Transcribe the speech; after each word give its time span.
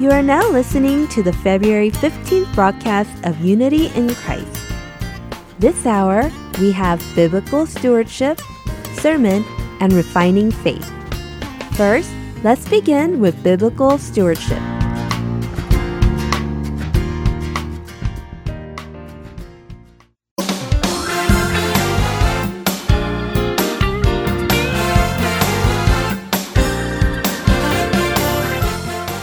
You 0.00 0.10
are 0.12 0.22
now 0.22 0.48
listening 0.50 1.08
to 1.08 1.22
the 1.22 1.34
February 1.44 1.90
15th 1.90 2.54
broadcast 2.54 3.10
of 3.24 3.38
Unity 3.44 3.88
in 3.88 4.08
Christ. 4.14 4.72
This 5.58 5.84
hour, 5.84 6.32
we 6.58 6.72
have 6.72 7.04
biblical 7.14 7.66
stewardship, 7.66 8.40
sermon, 8.94 9.44
and 9.80 9.92
refining 9.92 10.52
faith. 10.52 10.90
First, 11.76 12.10
let's 12.42 12.66
begin 12.66 13.20
with 13.20 13.42
biblical 13.42 13.98
stewardship. 13.98 14.79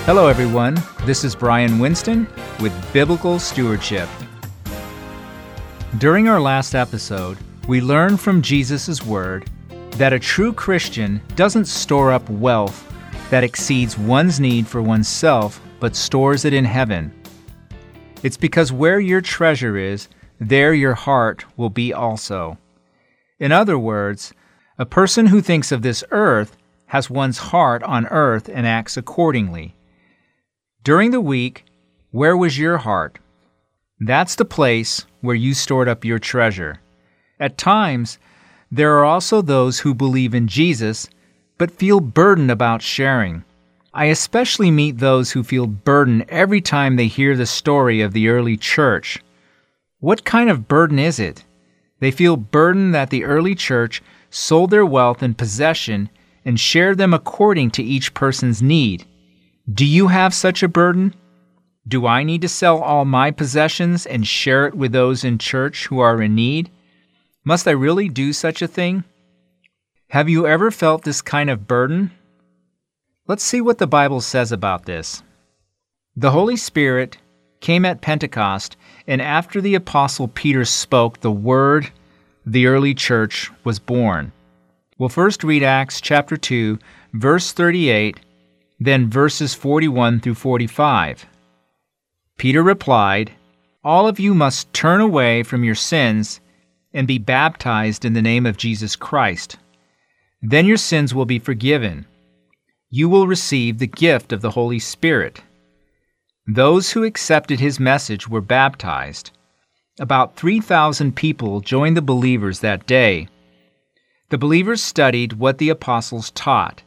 Hello, 0.08 0.30
everyone. 0.30 0.82
This 1.04 1.26
is 1.26 1.36
Brian 1.36 1.80
Winston 1.80 2.30
with 2.62 2.94
Biblical 2.94 3.40
Stewardship. 3.40 4.08
During 5.98 6.30
our 6.30 6.40
last 6.40 6.76
episode, 6.76 7.38
we 7.68 7.82
learned 7.82 8.22
from 8.22 8.42
Jesus' 8.42 9.04
word 9.04 9.50
that 9.98 10.14
a 10.14 10.20
true 10.20 10.54
Christian 10.54 11.22
doesn't 11.36 11.66
store 11.66 12.14
up 12.14 12.30
wealth 12.30 12.90
that 13.32 13.44
exceeds 13.44 13.98
one's 13.98 14.40
need 14.40 14.66
for 14.66 14.82
oneself, 14.82 15.60
but 15.82 15.94
stores 15.94 16.46
it 16.46 16.54
in 16.54 16.64
heaven. 16.64 17.14
It's 18.24 18.38
because 18.38 18.72
where 18.72 19.02
your 19.02 19.20
treasure 19.20 19.76
is, 19.76 20.08
there 20.40 20.74
your 20.74 20.94
heart 20.94 21.44
will 21.58 21.70
be 21.70 21.92
also. 21.92 22.58
In 23.42 23.52
other 23.52 23.78
words, 23.78 24.34
a 24.78 24.86
person 24.86 25.26
who 25.26 25.42
thinks 25.42 25.74
of 25.74 25.82
this 25.82 26.02
earth 26.12 26.56
has 26.86 27.10
one's 27.10 27.40
heart 27.40 27.84
on 27.84 28.08
earth 28.08 28.48
and 28.48 28.66
acts 28.66 28.96
accordingly. 28.96 29.74
During 30.88 31.12
the 31.12 31.20
week, 31.20 31.66
where 32.12 32.38
was 32.38 32.58
your 32.58 32.78
heart? 32.78 33.20
That's 34.00 34.36
the 34.36 34.46
place 34.46 35.06
where 35.20 35.36
you 35.36 35.54
stored 35.54 35.90
up 35.90 36.06
your 36.06 36.18
treasure. 36.18 36.80
At 37.42 37.58
times, 37.58 38.20
there 38.72 38.98
are 38.98 39.04
also 39.04 39.42
those 39.42 39.80
who 39.80 39.94
believe 39.94 40.34
in 40.34 40.48
Jesus 40.48 41.10
but 41.58 41.72
feel 41.78 42.00
burdened 42.00 42.52
about 42.52 42.82
sharing. 42.82 43.44
I 43.94 44.06
especially 44.06 44.72
meet 44.72 45.00
those 45.00 45.32
who 45.32 45.44
feel 45.44 45.68
burdened 45.68 46.24
every 46.30 46.62
time 46.62 46.96
they 46.96 47.08
hear 47.08 47.36
the 47.36 47.46
story 47.46 48.00
of 48.00 48.14
the 48.14 48.30
early 48.30 48.56
church. 48.56 49.22
What 50.00 50.24
kind 50.24 50.50
of 50.50 50.70
burden 50.70 51.00
is 51.00 51.20
it? 51.20 51.44
They 52.00 52.12
feel 52.12 52.38
burdened 52.38 52.96
that 52.96 53.10
the 53.10 53.26
early 53.26 53.56
church 53.56 54.02
sold 54.30 54.70
their 54.70 54.86
wealth 54.86 55.22
and 55.22 55.38
possession 55.38 56.10
and 56.46 56.58
shared 56.58 56.98
them 56.98 57.14
according 57.14 57.72
to 57.72 57.84
each 57.84 58.14
person's 58.14 58.62
need. 58.62 59.06
Do 59.72 59.86
you 59.86 60.08
have 60.08 60.34
such 60.34 60.64
a 60.64 60.70
burden? 60.70 61.14
Do 61.86 62.06
I 62.06 62.24
need 62.24 62.42
to 62.42 62.48
sell 62.48 62.82
all 62.82 63.04
my 63.04 63.32
possessions 63.32 64.06
and 64.06 64.26
share 64.26 64.66
it 64.66 64.76
with 64.76 64.94
those 64.94 65.26
in 65.26 65.38
church 65.40 65.88
who 65.88 66.00
are 66.00 66.22
in 66.22 66.36
need? 66.36 66.72
Must 67.44 67.68
I 67.68 67.72
really 67.72 68.08
do 68.08 68.32
such 68.32 68.62
a 68.62 68.68
thing? 68.68 69.04
Have 70.10 70.30
you 70.30 70.48
ever 70.48 70.72
felt 70.72 71.04
this 71.04 71.22
kind 71.22 71.50
of 71.50 71.68
burden? 71.68 72.12
Let's 73.28 73.44
see 73.44 73.60
what 73.60 73.78
the 73.78 73.88
Bible 73.88 74.22
says 74.22 74.54
about 74.54 74.86
this. 74.86 75.22
The 76.16 76.32
Holy 76.32 76.56
Spirit 76.56 77.18
came 77.60 77.84
at 77.84 78.00
Pentecost, 78.00 78.78
and 79.06 79.22
after 79.22 79.60
the 79.60 79.76
Apostle 79.76 80.30
Peter 80.30 80.64
spoke 80.64 81.20
the 81.20 81.32
word, 81.32 81.92
the 82.46 82.68
early 82.68 82.94
church 82.94 83.52
was 83.66 83.80
born. 83.80 84.32
We'll 84.98 85.10
first 85.10 85.44
read 85.44 85.62
Acts 85.62 86.00
chapter 86.00 86.38
2, 86.38 86.80
verse 87.14 87.52
38 87.52 88.22
then 88.80 89.10
verses 89.10 89.54
41 89.54 90.20
through 90.20 90.36
45. 90.36 91.26
Peter 92.38 92.62
replied, 92.62 93.32
All 93.84 94.08
of 94.08 94.20
you 94.20 94.34
must 94.34 94.72
turn 94.74 95.02
away 95.02 95.44
from 95.44 95.64
your 95.64 95.76
sins 95.76 96.40
and 96.94 97.08
be 97.08 97.18
baptized 97.18 98.06
in 98.06 98.14
the 98.14 98.22
name 98.22 98.46
of 98.46 98.58
Jesus 98.58 98.96
Christ. 98.96 99.58
Then 100.42 100.66
your 100.66 100.78
sins 100.78 101.14
will 101.14 101.26
be 101.26 101.40
forgiven. 101.40 102.06
You 102.90 103.10
will 103.10 103.28
receive 103.28 103.80
the 103.80 103.88
gift 103.88 104.32
of 104.32 104.42
the 104.42 104.52
Holy 104.52 104.80
Spirit. 104.80 105.42
Those 106.46 106.92
who 106.92 107.04
accepted 107.04 107.60
his 107.60 107.80
message 107.80 108.28
were 108.28 108.42
baptized. 108.42 109.32
About 110.00 110.36
3,000 110.36 111.16
people 111.16 111.60
joined 111.60 111.98
the 111.98 112.02
believers 112.02 112.60
that 112.60 112.86
day. 112.86 113.28
The 114.30 114.38
believers 114.38 114.84
studied 114.84 115.34
what 115.34 115.58
the 115.58 115.70
apostles 115.70 116.30
taught 116.32 116.84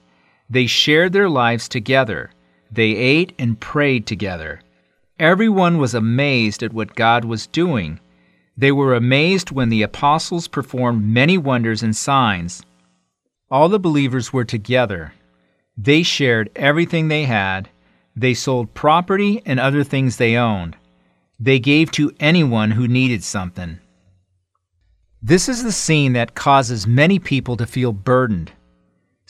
they 0.51 0.67
shared 0.67 1.13
their 1.13 1.29
lives 1.29 1.69
together. 1.69 2.33
They 2.73 2.91
ate 2.91 3.33
and 3.39 3.59
prayed 3.59 4.07
together. 4.07 4.61
Everyone 5.19 5.79
was 5.79 5.95
amazed 5.95 6.63
at 6.63 6.73
what 6.73 6.97
God 6.97 7.25
was 7.25 7.47
doing. 7.47 8.01
They 8.57 8.73
were 8.73 8.95
amazed 8.95 9.53
when 9.53 9.69
the 9.69 9.83
apostles 9.83 10.49
performed 10.49 11.07
many 11.07 11.39
wonders 11.39 11.83
and 11.83 11.95
signs. 11.95 12.63
All 13.51 13.69
the 13.69 13.79
believers 13.79 14.33
were 14.33 14.45
together. 14.45 15.13
They 15.77 16.03
shared 16.03 16.51
everything 16.57 17.09
they 17.09 17.25
had. 17.25 17.69
They 18.17 18.35
sold 18.35 18.75
property 18.75 19.41
and 19.47 19.61
other 19.61 19.85
things 19.85 20.17
they 20.17 20.37
owned. 20.37 20.77
They 21.39 21.59
gave 21.59 21.91
to 21.93 22.13
anyone 22.21 22.73
who 22.73 22.89
needed 22.89 23.23
something. 23.23 23.79
This 25.23 25.49
is 25.49 25.63
the 25.63 25.73
scene 25.73 26.13
that 26.15 26.35
causes 26.35 26.87
many 26.87 27.19
people 27.19 27.57
to 27.57 27.67
feel 27.67 27.93
burdened. 27.93 28.53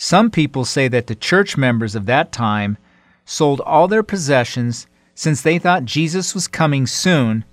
Some 0.03 0.31
people 0.31 0.65
say 0.65 0.89
that 0.89 1.09
the 1.09 1.15
church 1.15 1.59
members 1.59 1.95
of 1.95 2.07
that 2.07 2.33
time 2.33 2.79
sold 3.27 3.61
all 3.61 3.87
their 3.87 4.03
possessions 4.03 4.87
since 5.15 5.43
they 5.43 5.59
thought 5.59 5.85
Jesus 5.85 6.35
was 6.35 6.49
coming 6.49 6.87
soon, 6.87 7.45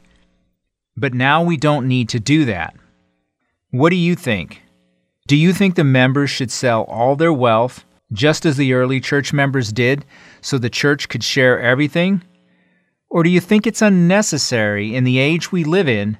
but 0.96 1.14
now 1.14 1.44
we 1.44 1.58
don't 1.58 1.90
need 1.90 2.08
to 2.08 2.22
do 2.22 2.46
that. 2.46 2.74
What 3.72 3.90
do 3.90 3.98
you 3.98 4.16
think? 4.16 4.62
Do 5.28 5.36
you 5.36 5.52
think 5.52 5.76
the 5.76 5.84
members 5.84 6.30
should 6.30 6.50
sell 6.50 6.84
all 6.84 7.18
their 7.18 7.34
wealth, 7.34 7.84
just 8.14 8.46
as 8.46 8.56
the 8.56 8.72
early 8.72 9.02
church 9.02 9.34
members 9.34 9.74
did, 9.74 10.06
so 10.40 10.58
the 10.58 10.70
church 10.70 11.10
could 11.10 11.26
share 11.26 11.60
everything? 11.60 12.24
Or 13.10 13.24
do 13.24 13.30
you 13.30 13.42
think 13.42 13.68
it's 13.68 13.82
unnecessary 13.82 14.96
in 14.96 15.04
the 15.04 15.20
age 15.20 15.52
we 15.52 15.66
live 15.66 15.90
in, 15.90 16.18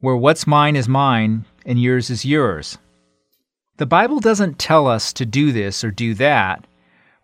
where 0.00 0.16
what's 0.16 0.46
mine 0.46 0.76
is 0.76 0.88
mine 0.88 1.44
and 1.66 1.78
yours 1.78 2.08
is 2.08 2.24
yours? 2.24 2.78
The 3.78 3.86
Bible 3.86 4.20
doesn't 4.20 4.58
tell 4.58 4.86
us 4.86 5.12
to 5.14 5.24
do 5.24 5.50
this 5.50 5.82
or 5.82 5.90
do 5.90 6.14
that. 6.14 6.66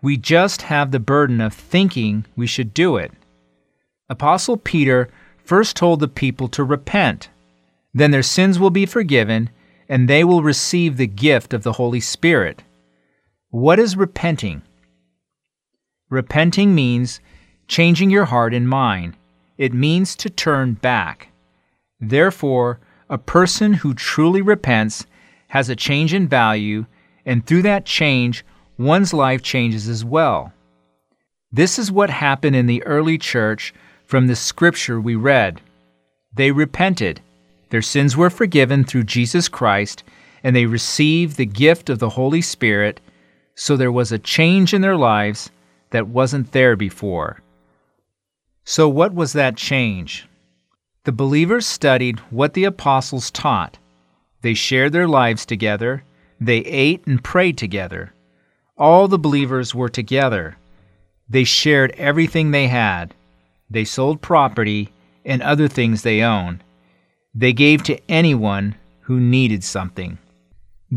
We 0.00 0.16
just 0.16 0.62
have 0.62 0.90
the 0.90 1.00
burden 1.00 1.40
of 1.40 1.52
thinking 1.52 2.24
we 2.36 2.46
should 2.46 2.72
do 2.72 2.96
it. 2.96 3.12
Apostle 4.08 4.56
Peter 4.56 5.10
first 5.44 5.76
told 5.76 6.00
the 6.00 6.08
people 6.08 6.48
to 6.48 6.64
repent. 6.64 7.28
Then 7.92 8.10
their 8.10 8.22
sins 8.22 8.58
will 8.58 8.70
be 8.70 8.86
forgiven, 8.86 9.50
and 9.88 10.08
they 10.08 10.24
will 10.24 10.42
receive 10.42 10.96
the 10.96 11.06
gift 11.06 11.52
of 11.52 11.62
the 11.62 11.72
Holy 11.72 12.00
Spirit. 12.00 12.62
What 13.50 13.78
is 13.78 13.96
repenting? 13.96 14.62
Repenting 16.10 16.74
means 16.74 17.20
changing 17.66 18.10
your 18.10 18.26
heart 18.26 18.54
and 18.54 18.68
mind. 18.68 19.16
It 19.58 19.74
means 19.74 20.16
to 20.16 20.30
turn 20.30 20.74
back. 20.74 21.28
Therefore, 22.00 22.80
a 23.10 23.18
person 23.18 23.74
who 23.74 23.94
truly 23.94 24.40
repents 24.42 25.06
has 25.48 25.68
a 25.68 25.76
change 25.76 26.14
in 26.14 26.28
value, 26.28 26.86
and 27.26 27.44
through 27.44 27.62
that 27.62 27.84
change, 27.84 28.44
one's 28.78 29.12
life 29.12 29.42
changes 29.42 29.88
as 29.88 30.04
well. 30.04 30.52
This 31.50 31.78
is 31.78 31.90
what 31.90 32.10
happened 32.10 32.56
in 32.56 32.66
the 32.66 32.82
early 32.84 33.18
church 33.18 33.74
from 34.04 34.26
the 34.26 34.36
scripture 34.36 35.00
we 35.00 35.16
read. 35.16 35.60
They 36.34 36.52
repented, 36.52 37.20
their 37.70 37.82
sins 37.82 38.16
were 38.16 38.30
forgiven 38.30 38.84
through 38.84 39.04
Jesus 39.04 39.48
Christ, 39.48 40.02
and 40.42 40.54
they 40.54 40.66
received 40.66 41.36
the 41.36 41.46
gift 41.46 41.90
of 41.90 41.98
the 41.98 42.10
Holy 42.10 42.40
Spirit, 42.40 43.00
so 43.54 43.76
there 43.76 43.92
was 43.92 44.12
a 44.12 44.18
change 44.18 44.72
in 44.72 44.82
their 44.82 44.96
lives 44.96 45.50
that 45.90 46.08
wasn't 46.08 46.52
there 46.52 46.76
before. 46.76 47.40
So, 48.64 48.88
what 48.88 49.14
was 49.14 49.32
that 49.32 49.56
change? 49.56 50.28
The 51.04 51.12
believers 51.12 51.66
studied 51.66 52.18
what 52.30 52.52
the 52.52 52.64
apostles 52.64 53.30
taught 53.30 53.78
they 54.42 54.54
shared 54.54 54.92
their 54.92 55.08
lives 55.08 55.44
together. 55.44 56.04
They 56.40 56.58
ate 56.58 57.06
and 57.06 57.22
prayed 57.22 57.58
together. 57.58 58.12
All 58.76 59.08
the 59.08 59.18
believers 59.18 59.74
were 59.74 59.88
together. 59.88 60.56
They 61.28 61.44
shared 61.44 61.92
everything 61.98 62.50
they 62.50 62.68
had. 62.68 63.14
They 63.68 63.84
sold 63.84 64.22
property 64.22 64.90
and 65.24 65.42
other 65.42 65.68
things 65.68 66.02
they 66.02 66.22
owned. 66.22 66.62
They 67.34 67.52
gave 67.52 67.82
to 67.84 68.00
anyone 68.08 68.76
who 69.00 69.20
needed 69.20 69.64
something. 69.64 70.18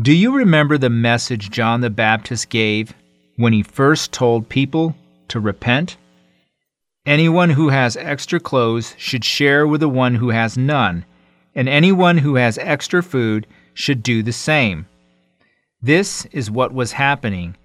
Do 0.00 0.12
you 0.12 0.32
remember 0.32 0.78
the 0.78 0.90
message 0.90 1.50
John 1.50 1.80
the 1.80 1.90
Baptist 1.90 2.48
gave 2.48 2.94
when 3.36 3.52
he 3.52 3.62
first 3.62 4.12
told 4.12 4.48
people 4.48 4.96
to 5.28 5.40
repent? 5.40 5.96
Anyone 7.04 7.50
who 7.50 7.68
has 7.68 7.96
extra 7.96 8.38
clothes 8.38 8.94
should 8.96 9.24
share 9.24 9.66
with 9.66 9.80
the 9.80 9.88
one 9.88 10.14
who 10.14 10.30
has 10.30 10.56
none 10.56 11.04
and 11.54 11.68
anyone 11.68 12.18
who 12.18 12.36
has 12.36 12.58
extra 12.58 13.02
food 13.02 13.46
should 13.74 14.02
do 14.02 14.22
the 14.22 14.32
same. 14.32 14.86
This 15.80 16.24
is 16.26 16.50
what 16.50 16.72
was 16.72 16.92
happening. 16.92 17.56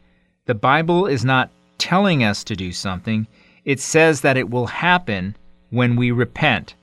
The 0.45 0.55
Bible 0.55 1.05
is 1.05 1.23
not 1.23 1.51
telling 1.77 2.23
us 2.23 2.43
to 2.45 2.55
do 2.55 2.71
something, 2.71 3.27
it 3.63 3.79
says 3.79 4.21
that 4.21 4.37
it 4.37 4.49
will 4.49 4.67
happen 4.67 5.35
when 5.69 5.95
we 5.95 6.11
repent. 6.11 6.73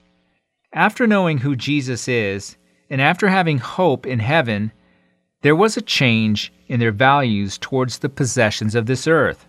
After 0.72 1.06
knowing 1.06 1.38
who 1.38 1.56
Jesus 1.56 2.08
is, 2.08 2.56
and 2.90 3.00
after 3.00 3.28
having 3.28 3.58
hope 3.58 4.06
in 4.06 4.18
heaven, 4.18 4.70
there 5.42 5.56
was 5.56 5.76
a 5.76 5.82
change 5.82 6.52
in 6.68 6.80
their 6.80 6.92
values 6.92 7.58
towards 7.58 7.98
the 7.98 8.08
possessions 8.08 8.74
of 8.74 8.86
this 8.86 9.06
earth. 9.06 9.46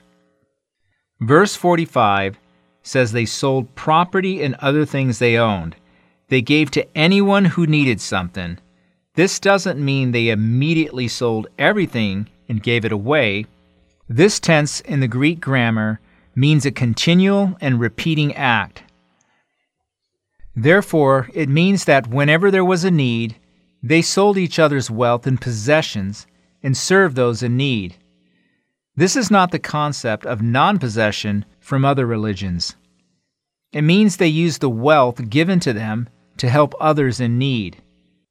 Verse 1.20 1.56
45 1.56 2.38
says 2.84 3.12
they 3.12 3.26
sold 3.26 3.74
property 3.76 4.44
and 4.44 4.56
other 4.56 4.86
things 4.86 5.20
they 5.20 5.38
owned. 5.38 5.76
They 6.28 6.42
gave 6.42 6.72
to 6.72 6.88
anyone 6.98 7.46
who 7.46 7.68
needed 7.68 8.02
something. 8.02 8.58
This 9.14 9.40
doesn't 9.40 9.84
mean 9.84 10.12
they 10.12 10.30
immediately 10.30 11.08
sold 11.08 11.48
everything 11.58 12.28
and 12.50 12.64
gave 12.64 12.84
it 12.84 12.92
away. 12.92 13.46
This 14.10 14.40
tense 14.40 14.82
in 14.82 15.00
the 15.00 15.08
Greek 15.08 15.40
grammar 15.40 16.00
means 16.36 16.66
a 16.66 16.72
continual 16.72 17.56
and 17.62 17.80
repeating 17.80 18.34
act. 18.36 18.84
Therefore, 20.56 21.30
it 21.34 21.50
means 21.50 21.86
that 21.86 22.08
whenever 22.08 22.50
there 22.50 22.66
was 22.66 22.84
a 22.84 22.92
need, 22.92 23.36
they 23.84 24.02
sold 24.02 24.38
each 24.38 24.58
other's 24.58 24.90
wealth 24.90 25.28
and 25.28 25.40
possessions 25.40 26.28
and 26.64 26.76
served 26.76 27.16
those 27.16 27.44
in 27.44 27.56
need. 27.56 27.96
This 28.96 29.16
is 29.16 29.30
not 29.30 29.52
the 29.52 29.60
concept 29.60 30.26
of 30.26 30.42
non 30.42 30.80
possession 30.80 31.46
from 31.60 31.86
other 31.86 32.06
religions. 32.06 32.76
It 33.72 33.82
means 33.82 34.18
they 34.18 34.28
used 34.28 34.62
the 34.62 34.70
wealth 34.70 35.30
given 35.30 35.60
to 35.60 35.74
them 35.74 36.10
to 36.38 36.50
help 36.50 36.74
others 36.80 37.20
in 37.20 37.38
need. 37.38 37.82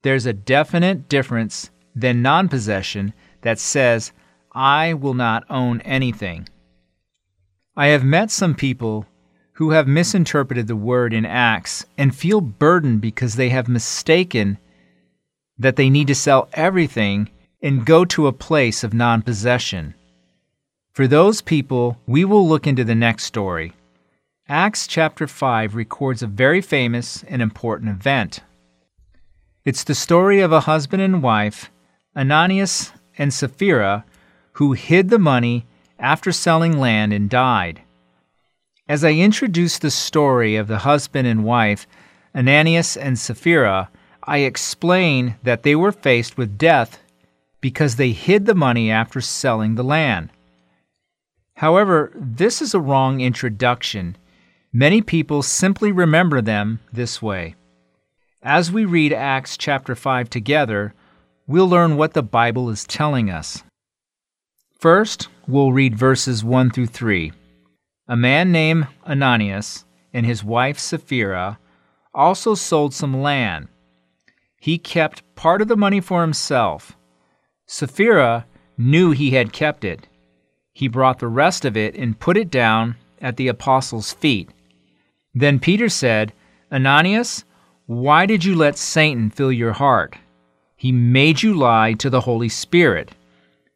There's 0.03 0.27
a 0.27 0.33
definite 0.33 1.09
difference 1.09 1.71
than 1.95 2.23
non 2.23 2.49
possession 2.49 3.15
that 3.43 3.59
says, 3.59 4.13
I 4.53 4.95
will 4.95 5.15
not 5.15 5.45
own 5.51 5.81
anything. 5.81 6.49
I 7.77 7.89
have 7.89 8.05
met 8.05 8.31
some 8.31 8.55
people 8.55 9.07
who 9.55 9.71
have 9.71 9.89
misinterpreted 9.89 10.67
the 10.67 10.77
word 10.77 11.13
in 11.13 11.25
Acts 11.25 11.87
and 11.97 12.15
feel 12.15 12.41
burdened 12.41 13.01
because 13.01 13.37
they 13.37 13.49
have 13.51 13.69
mistaken 13.69 14.59
that 15.59 15.77
they 15.77 15.89
need 15.89 16.09
to 16.09 16.15
sell 16.15 16.49
everything 16.53 17.31
and 17.63 17.87
go 17.87 18.05
to 18.05 18.27
a 18.27 18.33
place 18.33 18.85
of 18.85 18.93
non 18.93 19.23
possession. 19.23 19.95
For 20.93 21.09
those 21.09 21.41
people, 21.41 21.99
we 22.07 22.25
will 22.25 22.47
look 22.47 22.67
into 22.67 22.85
the 22.85 22.95
next 22.95 23.25
story. 23.25 23.73
Acts 24.49 24.87
chapter 24.87 25.27
5 25.27 25.75
records 25.75 26.23
a 26.23 26.27
very 26.27 26.61
famous 26.61 27.25
and 27.29 27.41
important 27.41 27.89
event. 27.89 28.41
It's 29.65 29.85
the 29.85 29.95
story 29.95 30.41
of 30.41 30.53
a 30.53 30.61
husband 30.61 31.01
and 31.01 31.23
wife, 31.23 31.71
Ananias 32.15 32.93
and 33.17 33.33
Sapphira, 33.33 34.05
who 34.53 34.75
hid 34.75 35.09
the 35.09 35.19
money 35.19 35.65
after 35.99 36.31
selling 36.31 36.79
land 36.79 37.15
and 37.15 37.31
died. 37.31 37.81
As 38.87 39.03
I 39.03 39.13
introduce 39.13 39.79
the 39.79 39.91
story 39.91 40.57
of 40.57 40.69
the 40.69 40.81
husband 40.81 41.27
and 41.27 41.43
wife, 41.43 41.87
Ananias 42.35 42.99
and 42.99 43.19
Sapphira, 43.19 43.89
I 44.25 44.39
explain 44.41 45.37
that 45.43 45.63
they 45.63 45.75
were 45.75 45.91
faced 45.91 46.37
with 46.37 46.59
death 46.59 47.03
because 47.63 47.97
they 47.97 48.13
hid 48.13 48.45
the 48.45 48.55
money 48.55 48.91
after 48.91 49.23
selling 49.23 49.77
the 49.77 49.83
land. 49.85 50.29
However, 51.55 52.13
this 52.15 52.61
is 52.61 52.75
a 52.75 52.81
wrong 52.81 53.23
introduction. 53.23 54.19
Many 54.75 55.01
people 55.01 55.43
simply 55.43 55.93
remember 55.93 56.43
them 56.43 56.81
this 56.93 57.23
way. 57.23 57.55
As 58.43 58.73
we 58.73 58.85
read 58.85 59.13
Acts 59.13 59.57
chapter 59.57 59.95
5 59.95 60.29
together, 60.29 60.93
we'll 61.47 61.69
learn 61.69 61.97
what 61.97 62.13
the 62.13 62.23
Bible 62.23 62.69
is 62.69 62.85
telling 62.85 63.31
us. 63.31 63.63
First, 64.79 65.29
we'll 65.47 65.73
read 65.73 65.97
verses 65.97 66.43
1 66.43 66.71
through 66.71 66.89
3. 66.89 67.33
A 68.09 68.17
man 68.17 68.53
named 68.53 68.89
Ananias 69.07 69.85
and 70.13 70.27
his 70.27 70.45
wife 70.45 70.79
Sapphira 70.79 71.59
also 72.13 72.55
sold 72.55 72.93
some 72.93 73.23
land. 73.23 73.69
He 74.61 74.77
kept 74.77 75.23
part 75.37 75.63
of 75.63 75.69
the 75.69 75.77
money 75.77 76.01
for 76.01 76.21
himself. 76.21 76.97
Sapphira 77.67 78.45
knew 78.77 79.13
he 79.13 79.31
had 79.31 79.53
kept 79.53 79.85
it 79.85 80.09
he 80.75 80.89
brought 80.89 81.21
the 81.21 81.29
rest 81.29 81.65
of 81.65 81.77
it 81.77 81.95
and 81.95 82.19
put 82.19 82.37
it 82.37 82.51
down 82.51 82.97
at 83.21 83.37
the 83.37 83.49
apostles' 83.49 84.13
feet. 84.13 84.51
Then 85.35 85.59
Peter 85.59 85.89
said, 85.89 86.33
Ananias, 86.71 87.45
why 87.87 88.27
did 88.27 88.45
you 88.45 88.55
let 88.55 88.79
Satan 88.79 89.31
fill 89.31 89.53
your 89.53 89.73
heart? 89.73 90.17
He 90.77 90.93
made 90.93 91.43
you 91.43 91.55
lie 91.55 91.95
to 91.95 92.11
the 92.11 92.23
Holy 92.23 92.49
Spirit. 92.49 93.13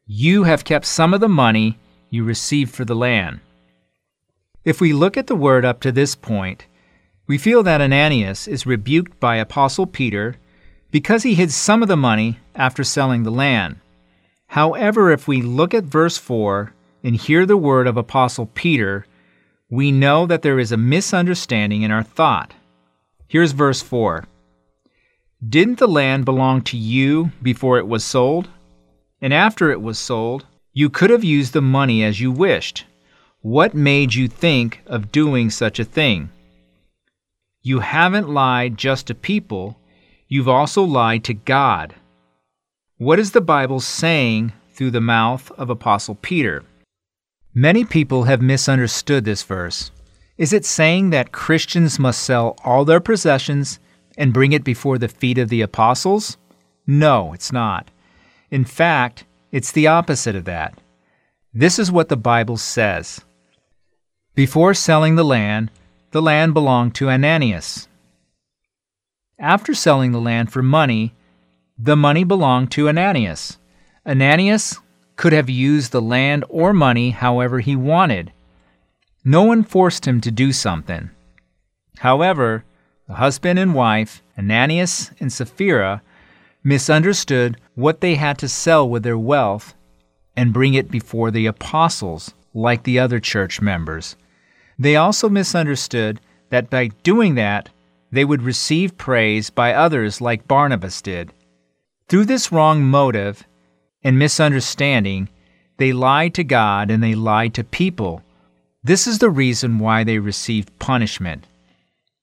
You 0.07 0.45
have 0.45 0.65
kept 0.65 0.87
some 0.87 1.13
of 1.13 1.21
the 1.21 1.29
money 1.29 1.79
you 2.11 2.25
received 2.25 2.75
for 2.75 2.85
the 2.85 2.95
land. 2.95 3.41
If 4.65 4.81
we 4.81 4.93
look 4.93 5.17
at 5.17 5.27
the 5.27 5.37
word 5.37 5.65
up 5.65 5.81
to 5.81 5.93
this 5.93 6.15
point, 6.15 6.67
we 7.27 7.39
feel 7.39 7.63
that 7.63 7.81
Ananias 7.81 8.49
is 8.49 8.67
rebuked 8.67 9.21
by 9.21 9.37
Apostle 9.37 9.87
Peter 9.87 10.37
because 10.91 11.23
he 11.23 11.35
hid 11.35 11.53
some 11.53 11.83
of 11.83 11.89
the 11.89 11.97
money 11.97 12.39
after 12.55 12.83
selling 12.85 13.23
the 13.23 13.31
land. 13.31 13.77
However, 14.47 15.11
if 15.11 15.29
we 15.29 15.43
look 15.43 15.75
at 15.75 15.85
verse 15.85 16.17
4, 16.17 16.73
and 17.03 17.17
hear 17.17 17.47
the 17.47 17.57
word 17.57 17.87
of 17.87 17.97
Apostle 17.97 18.47
Peter, 18.47 19.07
we 19.71 19.93
know 19.93 20.27
that 20.27 20.43
there 20.43 20.59
is 20.59 20.73
a 20.73 20.77
misunderstanding 20.77 21.83
in 21.83 21.91
our 21.91 22.03
thought. 22.03 22.55
Here's 23.27 23.53
verse 23.53 23.83
4 23.83 24.25
Didn't 25.47 25.79
the 25.79 25.89
land 25.89 26.25
belong 26.25 26.63
to 26.63 26.77
you 26.77 27.33
before 27.43 27.79
it 27.79 27.87
was 27.87 28.05
sold? 28.05 28.49
And 29.21 29.35
after 29.35 29.71
it 29.71 29.83
was 29.83 29.99
sold, 29.99 30.47
you 30.73 30.89
could 30.89 31.11
have 31.11 31.25
used 31.25 31.53
the 31.53 31.61
money 31.61 32.05
as 32.05 32.21
you 32.21 32.31
wished. 32.31 32.85
What 33.41 33.75
made 33.75 34.15
you 34.15 34.29
think 34.29 34.81
of 34.87 35.13
doing 35.13 35.51
such 35.51 35.79
a 35.79 35.85
thing? 35.85 36.31
You 37.63 37.81
haven't 37.81 38.29
lied 38.29 38.79
just 38.79 39.09
to 39.09 39.15
people, 39.15 39.79
you've 40.29 40.49
also 40.49 40.83
lied 40.83 41.25
to 41.25 41.35
God. 41.35 41.95
What 42.97 43.19
is 43.19 43.33
the 43.33 43.41
Bible 43.41 43.81
saying 43.81 44.53
through 44.73 44.93
the 44.93 45.01
mouth 45.01 45.51
of 45.53 45.69
Apostle 45.69 46.15
Peter? 46.15 46.65
Many 47.55 47.85
people 47.85 48.25
have 48.25 48.43
misunderstood 48.43 49.25
this 49.25 49.43
verse. 49.43 49.91
Is 50.37 50.53
it 50.53 50.65
saying 50.65 51.11
that 51.11 51.33
Christians 51.33 51.99
must 51.99 52.23
sell 52.23 52.57
all 52.65 52.85
their 52.85 53.01
possessions 53.01 53.81
and 54.17 54.33
bring 54.33 54.53
it 54.53 54.65
before 54.65 54.99
the 54.99 55.09
feet 55.09 55.39
of 55.39 55.49
the 55.49 55.63
apostles? 55.63 56.37
No, 56.87 57.33
it's 57.33 57.53
not. 57.53 57.91
In 58.51 58.65
fact, 58.65 59.25
it's 59.51 59.73
the 59.73 59.87
opposite 59.87 60.37
of 60.37 60.45
that. 60.45 60.81
This 61.53 61.79
is 61.79 61.91
what 61.91 62.09
the 62.09 62.17
Bible 62.17 62.57
says. 62.57 63.21
Before 64.35 64.75
selling 64.75 65.17
the 65.17 65.25
land, 65.25 65.71
the 66.13 66.23
land 66.23 66.55
belonged 66.55 66.95
to 66.97 67.11
Ananias. 67.11 67.89
After 69.39 69.75
selling 69.75 70.13
the 70.13 70.21
land 70.21 70.53
for 70.53 70.63
money, 70.63 71.15
the 71.77 71.97
money 71.97 72.25
belonged 72.25 72.71
to 72.73 72.89
Ananias. 72.89 73.59
Ananias 74.07 74.81
could 75.19 75.33
have 75.33 75.51
used 75.51 75.91
the 75.91 76.01
land 76.01 76.45
or 76.49 76.73
money 76.73 77.11
however 77.11 77.59
he 77.59 77.75
wanted. 77.75 78.33
No 79.25 79.43
one 79.43 79.65
forced 79.65 80.07
him 80.07 80.21
to 80.21 80.31
do 80.31 80.53
something. 80.53 81.11
However, 81.99 82.65
the 83.09 83.15
husband 83.15 83.59
and 83.59 83.75
wife, 83.75 84.23
Ananias 84.39 85.11
and 85.19 85.33
Sapphira, 85.33 86.03
misunderstood 86.63 87.61
what 87.75 88.01
they 88.01 88.15
had 88.15 88.39
to 88.39 88.49
sell 88.49 88.89
with 88.89 89.03
their 89.03 89.19
wealth 89.19 89.75
and 90.37 90.53
bring 90.53 90.75
it 90.75 90.89
before 90.89 91.33
the 91.33 91.47
apostles, 91.47 92.33
like 92.55 92.85
the 92.85 93.01
other 93.01 93.19
church 93.19 93.61
members. 93.61 94.15
They 94.79 94.95
also 94.95 95.29
misunderstood 95.29 96.21
that 96.51 96.71
by 96.71 96.89
doing 97.03 97.35
that, 97.35 97.71
they 98.13 98.25
would 98.25 98.43
receive 98.43 98.97
praise 98.97 99.51
by 99.51 99.75
others 99.75 100.21
like 100.21 100.47
Barnabas 100.47 101.03
did. 101.03 101.33
Through 102.09 102.27
this 102.27 102.53
wrong 102.53 102.85
motive, 102.85 103.45
and 104.09 104.19
misunderstanding, 104.19 105.29
they 105.77 105.93
lied 105.93 106.33
to 106.33 106.43
God 106.43 106.91
and 106.91 107.03
they 107.03 107.15
lied 107.15 107.53
to 107.53 107.63
people. 107.63 108.23
This 108.83 109.07
is 109.07 109.19
the 109.19 109.29
reason 109.29 109.79
why 109.79 110.03
they 110.03 110.19
received 110.19 110.79
punishment. 110.79 111.47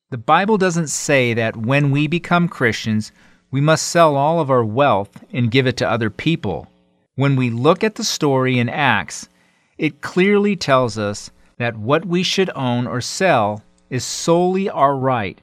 The 0.09 0.17
Bible 0.17 0.57
doesn't 0.57 0.87
say 0.87 1.35
that 1.35 1.55
when 1.55 1.91
we 1.91 2.07
become 2.07 2.47
Christians, 2.47 3.11
we 3.51 3.61
must 3.61 3.85
sell 3.85 4.15
all 4.15 4.39
of 4.39 4.49
our 4.49 4.65
wealth 4.65 5.23
and 5.31 5.51
give 5.51 5.67
it 5.67 5.77
to 5.77 5.87
other 5.87 6.09
people. 6.09 6.67
When 7.13 7.35
we 7.35 7.51
look 7.51 7.83
at 7.83 7.93
the 7.93 8.03
story 8.03 8.57
in 8.57 8.67
Acts, 8.67 9.29
it 9.77 10.01
clearly 10.01 10.55
tells 10.55 10.97
us 10.97 11.29
that 11.59 11.77
what 11.77 12.03
we 12.03 12.23
should 12.23 12.49
own 12.55 12.87
or 12.87 12.99
sell 12.99 13.61
is 13.91 14.03
solely 14.03 14.67
our 14.71 14.97
right. 14.97 15.39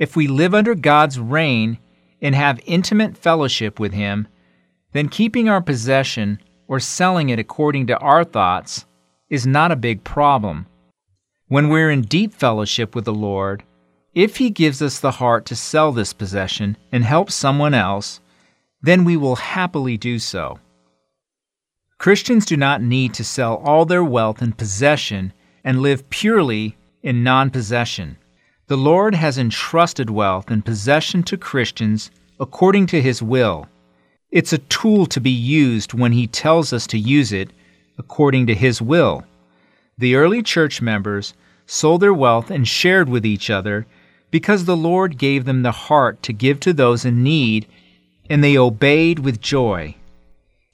If 0.00 0.16
we 0.16 0.26
live 0.26 0.54
under 0.56 0.74
God's 0.74 1.20
reign 1.20 1.78
and 2.20 2.34
have 2.34 2.58
intimate 2.66 3.16
fellowship 3.16 3.78
with 3.78 3.92
Him, 3.92 4.26
then 4.92 5.08
keeping 5.08 5.48
our 5.48 5.60
possession 5.60 6.40
or 6.66 6.80
selling 6.80 7.28
it 7.28 7.38
according 7.38 7.86
to 7.86 7.98
our 7.98 8.24
thoughts 8.24 8.86
is 9.28 9.46
not 9.46 9.72
a 9.72 9.76
big 9.76 10.04
problem. 10.04 10.66
When 11.48 11.68
we're 11.68 11.90
in 11.90 12.02
deep 12.02 12.34
fellowship 12.34 12.94
with 12.94 13.04
the 13.04 13.14
Lord, 13.14 13.62
if 14.14 14.36
He 14.36 14.50
gives 14.50 14.82
us 14.82 14.98
the 14.98 15.12
heart 15.12 15.46
to 15.46 15.56
sell 15.56 15.92
this 15.92 16.12
possession 16.12 16.76
and 16.92 17.04
help 17.04 17.30
someone 17.30 17.74
else, 17.74 18.20
then 18.82 19.04
we 19.04 19.16
will 19.16 19.36
happily 19.36 19.96
do 19.96 20.18
so. 20.18 20.58
Christians 21.98 22.46
do 22.46 22.56
not 22.56 22.82
need 22.82 23.12
to 23.14 23.24
sell 23.24 23.56
all 23.56 23.84
their 23.84 24.04
wealth 24.04 24.40
and 24.40 24.56
possession 24.56 25.32
and 25.64 25.82
live 25.82 26.08
purely 26.10 26.76
in 27.02 27.24
non 27.24 27.50
possession. 27.50 28.16
The 28.68 28.76
Lord 28.76 29.14
has 29.14 29.38
entrusted 29.38 30.10
wealth 30.10 30.50
and 30.50 30.64
possession 30.64 31.22
to 31.24 31.36
Christians 31.36 32.10
according 32.38 32.86
to 32.88 33.02
His 33.02 33.22
will. 33.22 33.66
It's 34.30 34.52
a 34.52 34.58
tool 34.58 35.06
to 35.06 35.20
be 35.20 35.30
used 35.30 35.94
when 35.94 36.12
He 36.12 36.26
tells 36.26 36.72
us 36.72 36.86
to 36.88 36.98
use 36.98 37.32
it 37.32 37.50
according 37.96 38.46
to 38.46 38.54
His 38.54 38.82
will. 38.82 39.24
The 39.96 40.16
early 40.16 40.42
church 40.42 40.82
members 40.82 41.34
sold 41.66 42.02
their 42.02 42.12
wealth 42.12 42.50
and 42.50 42.68
shared 42.68 43.08
with 43.08 43.24
each 43.24 43.48
other 43.48 43.86
because 44.30 44.64
the 44.64 44.76
Lord 44.76 45.18
gave 45.18 45.44
them 45.44 45.62
the 45.62 45.72
heart 45.72 46.22
to 46.24 46.32
give 46.32 46.60
to 46.60 46.72
those 46.72 47.04
in 47.04 47.22
need, 47.22 47.66
and 48.28 48.44
they 48.44 48.58
obeyed 48.58 49.20
with 49.20 49.40
joy. 49.40 49.94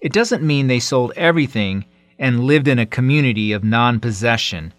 It 0.00 0.12
doesn't 0.12 0.42
mean 0.42 0.66
they 0.66 0.80
sold 0.80 1.12
everything 1.14 1.84
and 2.18 2.44
lived 2.44 2.68
in 2.68 2.78
a 2.78 2.86
community 2.86 3.52
of 3.52 3.62
non 3.62 4.00
possession. 4.00 4.72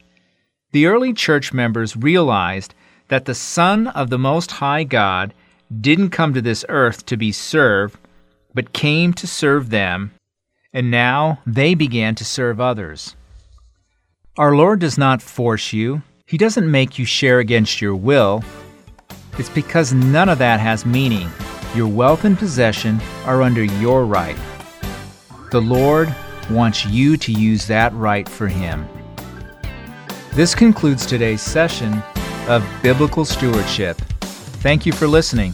The 0.74 0.88
early 0.88 1.14
church 1.14 1.54
members 1.54 1.96
realized 1.96 2.74
that 3.08 3.24
the 3.24 3.36
Son 3.36 3.88
of 3.88 4.10
the 4.10 4.20
Most 4.20 4.52
High 4.52 4.84
God 4.84 5.34
didn't 5.82 6.10
come 6.10 6.34
to 6.34 6.42
this 6.42 6.66
earth 6.68 7.06
to 7.06 7.18
be 7.18 7.32
served, 7.32 7.98
but 8.56 8.74
came 8.74 9.14
to 9.14 9.28
serve 9.28 9.70
them, 9.70 10.12
and 10.74 10.90
now 10.90 11.40
they 11.46 11.76
began 11.76 12.16
to 12.16 12.26
serve 12.26 12.60
others. 12.60 13.16
Our 14.38 14.56
Lord 14.56 14.80
does 14.80 14.98
not 14.98 15.22
force 15.22 15.74
you, 15.74 16.02
He 16.26 16.38
doesn't 16.38 16.72
make 16.72 16.98
you 16.98 17.06
share 17.06 17.40
against 17.40 17.82
your 17.82 17.96
will. 17.96 18.44
It's 19.38 19.50
because 19.50 19.94
none 19.94 20.30
of 20.30 20.40
that 20.40 20.62
has 20.62 20.86
meaning. 20.86 21.30
Your 21.76 21.90
wealth 21.90 22.24
and 22.24 22.40
possession 22.40 23.02
are 23.26 23.42
under 23.42 23.66
your 23.66 24.06
right. 24.06 24.38
The 25.52 25.62
Lord 25.62 26.14
wants 26.50 26.86
you 26.86 27.18
to 27.18 27.32
use 27.34 27.68
that 27.68 27.94
right 27.94 28.28
for 28.28 28.48
Him. 28.48 28.88
This 30.32 30.56
concludes 30.56 31.06
today's 31.06 31.42
session 31.42 32.02
of 32.48 32.66
Biblical 32.82 33.26
Stewardship. 33.26 33.98
Thank 34.62 34.86
you 34.86 34.94
for 34.94 35.08
listening. 35.08 35.54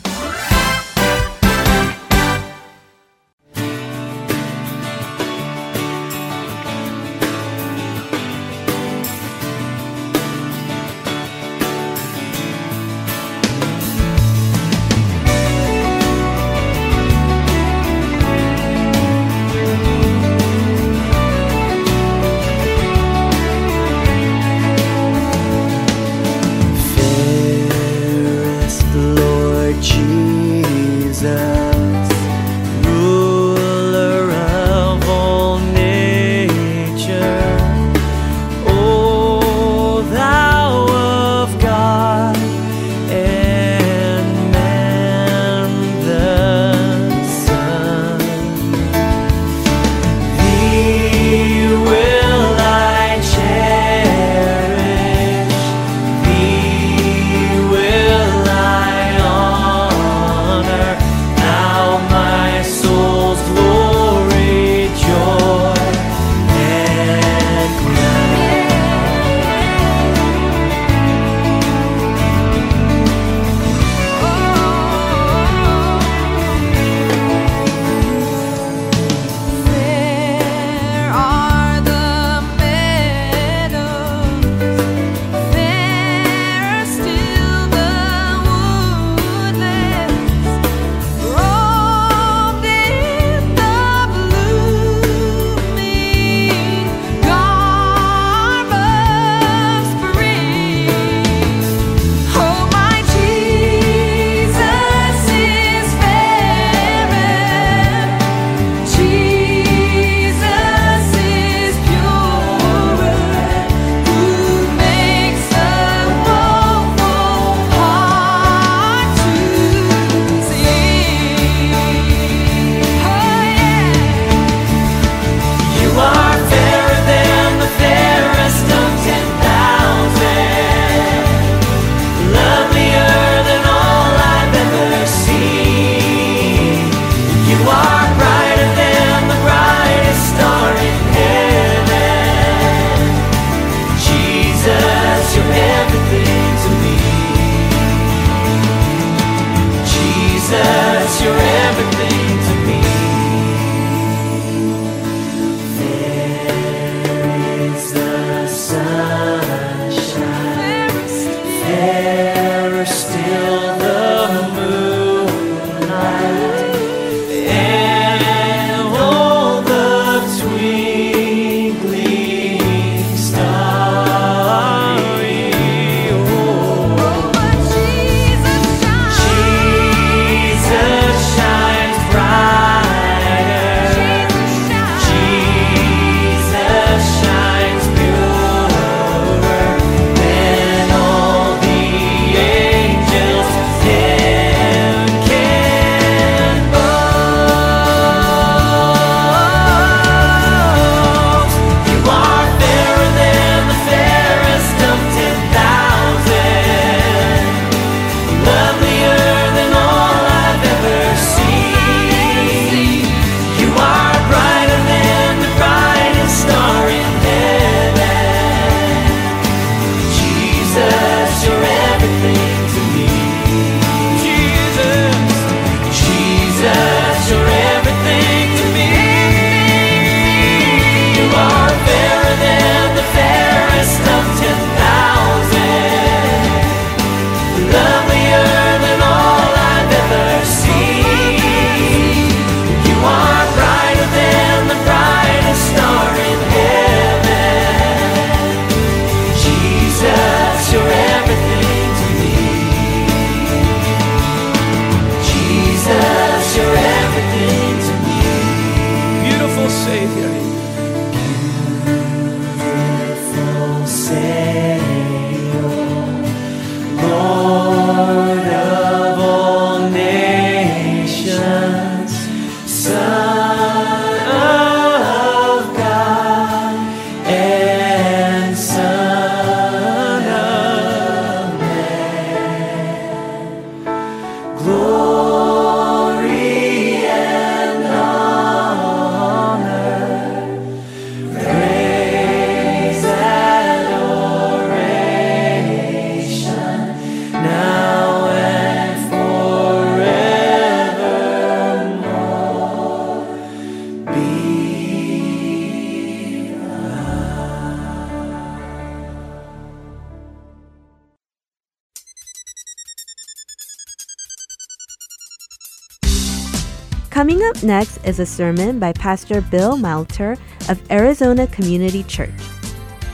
Next 317.63 317.97
is 318.05 318.19
a 318.19 318.25
sermon 318.25 318.79
by 318.79 318.93
Pastor 318.93 319.41
Bill 319.41 319.77
Malter 319.77 320.37
of 320.69 320.91
Arizona 320.91 321.47
Community 321.47 322.03
Church. 322.03 322.29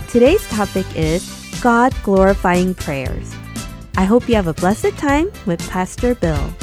Today's 0.10 0.48
topic 0.50 0.86
is 0.96 1.60
God 1.62 1.94
glorifying 2.04 2.74
prayers. 2.74 3.34
I 3.98 4.04
hope 4.04 4.30
you 4.30 4.36
have 4.36 4.48
a 4.48 4.54
blessed 4.54 4.98
time 4.98 5.32
with 5.46 5.60
Pastor 5.70 6.14
Bill. 6.16 6.54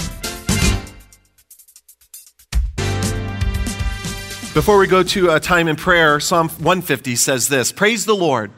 Before 4.55 4.79
we 4.79 4.87
go 4.87 5.03
to 5.03 5.31
a 5.31 5.41
time 5.41 5.67
in 5.67 5.75
prayer, 5.75 6.21
Psalm 6.21 6.49
150 6.49 7.17
says 7.17 7.49
this 7.49 7.73
Praise 7.73 8.07
the 8.07 8.15
Lord. 8.15 8.53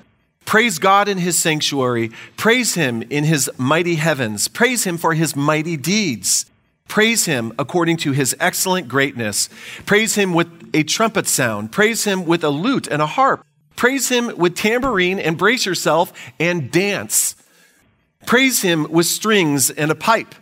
Praise 0.44 0.78
God 0.78 1.08
in 1.08 1.16
his 1.16 1.38
sanctuary. 1.38 2.10
Praise 2.36 2.74
him 2.74 3.02
in 3.08 3.24
his 3.24 3.50
mighty 3.56 3.94
heavens. 3.94 4.46
Praise 4.46 4.84
him 4.84 4.98
for 4.98 5.14
his 5.14 5.34
mighty 5.34 5.78
deeds. 5.78 6.35
Praise 6.96 7.26
him 7.26 7.52
according 7.58 7.98
to 7.98 8.12
his 8.12 8.34
excellent 8.40 8.88
greatness. 8.88 9.50
Praise 9.84 10.14
him 10.14 10.32
with 10.32 10.70
a 10.72 10.82
trumpet 10.82 11.26
sound. 11.26 11.70
Praise 11.70 12.04
him 12.04 12.24
with 12.24 12.42
a 12.42 12.48
lute 12.48 12.88
and 12.88 13.02
a 13.02 13.06
harp. 13.06 13.44
Praise 13.76 14.08
him 14.08 14.34
with 14.38 14.56
tambourine 14.56 15.18
and 15.18 15.36
brace 15.36 15.66
yourself 15.66 16.10
and 16.40 16.70
dance. 16.70 17.36
Praise 18.24 18.62
him 18.62 18.90
with 18.90 19.04
strings 19.04 19.68
and 19.68 19.90
a 19.90 19.94
pipe. 19.94 20.34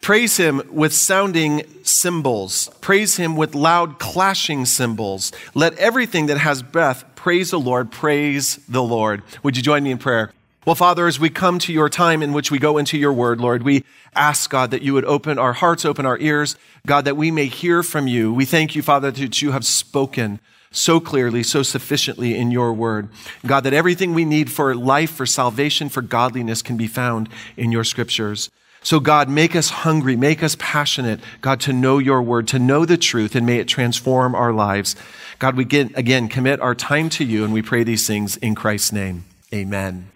Praise 0.00 0.38
him 0.38 0.60
with 0.72 0.92
sounding 0.92 1.62
cymbals. 1.84 2.68
Praise 2.80 3.16
him 3.16 3.36
with 3.36 3.54
loud 3.54 4.00
clashing 4.00 4.64
cymbals. 4.64 5.30
Let 5.54 5.78
everything 5.78 6.26
that 6.26 6.38
has 6.38 6.64
breath 6.64 7.04
praise 7.14 7.52
the 7.52 7.60
Lord. 7.60 7.92
Praise 7.92 8.56
the 8.68 8.82
Lord. 8.82 9.22
Would 9.44 9.56
you 9.56 9.62
join 9.62 9.84
me 9.84 9.92
in 9.92 9.98
prayer? 9.98 10.32
Well, 10.66 10.74
Father, 10.74 11.06
as 11.06 11.20
we 11.20 11.30
come 11.30 11.60
to 11.60 11.72
your 11.72 11.88
time 11.88 12.24
in 12.24 12.32
which 12.32 12.50
we 12.50 12.58
go 12.58 12.76
into 12.76 12.98
your 12.98 13.12
word, 13.12 13.40
Lord, 13.40 13.62
we 13.62 13.84
ask, 14.16 14.50
God, 14.50 14.72
that 14.72 14.82
you 14.82 14.94
would 14.94 15.04
open 15.04 15.38
our 15.38 15.52
hearts, 15.52 15.84
open 15.84 16.04
our 16.04 16.18
ears, 16.18 16.56
God, 16.84 17.04
that 17.04 17.16
we 17.16 17.30
may 17.30 17.46
hear 17.46 17.84
from 17.84 18.08
you. 18.08 18.34
We 18.34 18.46
thank 18.46 18.74
you, 18.74 18.82
Father, 18.82 19.12
that 19.12 19.40
you 19.40 19.52
have 19.52 19.64
spoken 19.64 20.40
so 20.72 20.98
clearly, 20.98 21.44
so 21.44 21.62
sufficiently 21.62 22.36
in 22.36 22.50
your 22.50 22.72
word. 22.72 23.08
God, 23.46 23.60
that 23.60 23.74
everything 23.74 24.12
we 24.12 24.24
need 24.24 24.50
for 24.50 24.74
life, 24.74 25.12
for 25.12 25.24
salvation, 25.24 25.88
for 25.88 26.02
godliness 26.02 26.62
can 26.62 26.76
be 26.76 26.88
found 26.88 27.28
in 27.56 27.70
your 27.70 27.84
scriptures. 27.84 28.50
So, 28.82 28.98
God, 28.98 29.28
make 29.28 29.54
us 29.54 29.70
hungry, 29.70 30.16
make 30.16 30.42
us 30.42 30.56
passionate, 30.58 31.20
God, 31.42 31.60
to 31.60 31.72
know 31.72 31.98
your 31.98 32.20
word, 32.20 32.48
to 32.48 32.58
know 32.58 32.84
the 32.84 32.98
truth, 32.98 33.36
and 33.36 33.46
may 33.46 33.60
it 33.60 33.68
transform 33.68 34.34
our 34.34 34.52
lives. 34.52 34.96
God, 35.38 35.56
we 35.56 35.64
get, 35.64 35.96
again 35.96 36.28
commit 36.28 36.60
our 36.60 36.74
time 36.74 37.08
to 37.10 37.24
you, 37.24 37.44
and 37.44 37.52
we 37.52 37.62
pray 37.62 37.84
these 37.84 38.04
things 38.04 38.36
in 38.38 38.56
Christ's 38.56 38.90
name. 38.90 39.26
Amen. 39.54 40.10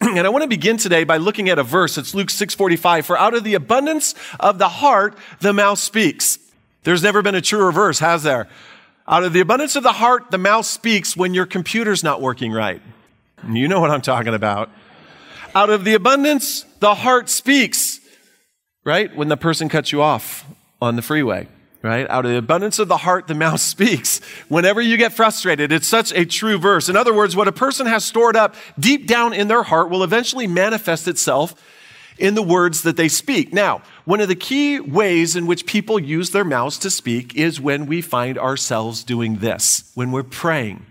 And 0.16 0.26
I 0.26 0.30
want 0.30 0.42
to 0.42 0.48
begin 0.48 0.78
today 0.78 1.04
by 1.04 1.18
looking 1.18 1.50
at 1.50 1.58
a 1.58 1.62
verse. 1.62 1.98
It's 1.98 2.14
Luke 2.14 2.28
6:45. 2.28 3.04
For 3.04 3.18
out 3.18 3.34
of 3.34 3.44
the 3.44 3.54
abundance 3.54 4.14
of 4.38 4.58
the 4.58 4.68
heart, 4.68 5.16
the 5.40 5.52
mouth 5.52 5.78
speaks. 5.78 6.38
There's 6.84 7.02
never 7.02 7.20
been 7.20 7.34
a 7.34 7.42
truer 7.42 7.70
verse, 7.70 7.98
has 7.98 8.22
there? 8.22 8.48
Out 9.06 9.24
of 9.24 9.34
the 9.34 9.40
abundance 9.40 9.76
of 9.76 9.82
the 9.82 9.92
heart, 9.92 10.30
the 10.30 10.38
mouth 10.38 10.64
speaks 10.64 11.16
when 11.16 11.34
your 11.34 11.44
computer's 11.44 12.02
not 12.02 12.22
working 12.22 12.52
right. 12.52 12.80
You 13.46 13.68
know 13.68 13.80
what 13.80 13.90
I'm 13.90 14.00
talking 14.00 14.34
about. 14.34 14.70
Out 15.54 15.68
of 15.68 15.84
the 15.84 15.94
abundance, 15.94 16.64
the 16.78 16.94
heart 16.94 17.28
speaks, 17.28 18.00
right? 18.84 19.14
When 19.14 19.28
the 19.28 19.36
person 19.36 19.68
cuts 19.68 19.92
you 19.92 20.00
off 20.00 20.46
on 20.80 20.96
the 20.96 21.02
freeway, 21.02 21.48
right? 21.82 22.08
Out 22.10 22.24
of 22.24 22.30
the 22.30 22.38
abundance 22.38 22.78
of 22.78 22.88
the 22.88 22.98
heart, 22.98 23.26
the 23.26 23.34
mouth 23.34 23.60
speaks. 23.60 24.20
Whenever 24.48 24.80
you 24.80 24.96
get 24.96 25.12
frustrated, 25.12 25.72
it's 25.72 25.88
such 25.88 26.12
a 26.12 26.24
true 26.24 26.58
verse. 26.58 26.88
In 26.88 26.96
other 26.96 27.14
words, 27.14 27.34
what 27.36 27.48
a 27.48 27.52
person 27.52 27.86
has 27.86 28.04
stored 28.04 28.36
up 28.36 28.54
deep 28.78 29.06
down 29.06 29.32
in 29.32 29.48
their 29.48 29.62
heart 29.62 29.90
will 29.90 30.04
eventually 30.04 30.46
manifest 30.46 31.08
itself 31.08 31.54
in 32.18 32.34
the 32.34 32.42
words 32.42 32.82
that 32.82 32.96
they 32.96 33.08
speak. 33.08 33.52
Now, 33.52 33.82
one 34.04 34.20
of 34.20 34.28
the 34.28 34.34
key 34.34 34.78
ways 34.78 35.34
in 35.34 35.46
which 35.46 35.64
people 35.64 35.98
use 35.98 36.30
their 36.30 36.44
mouths 36.44 36.78
to 36.80 36.90
speak 36.90 37.34
is 37.34 37.60
when 37.60 37.86
we 37.86 38.02
find 38.02 38.38
ourselves 38.38 39.02
doing 39.02 39.36
this, 39.36 39.90
when 39.94 40.12
we're 40.12 40.22
praying, 40.22 40.84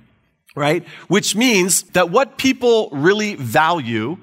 right? 0.55 0.83
Which 1.07 1.35
means 1.35 1.83
that 1.91 2.09
what 2.09 2.37
people 2.37 2.89
really 2.91 3.35
value 3.35 4.17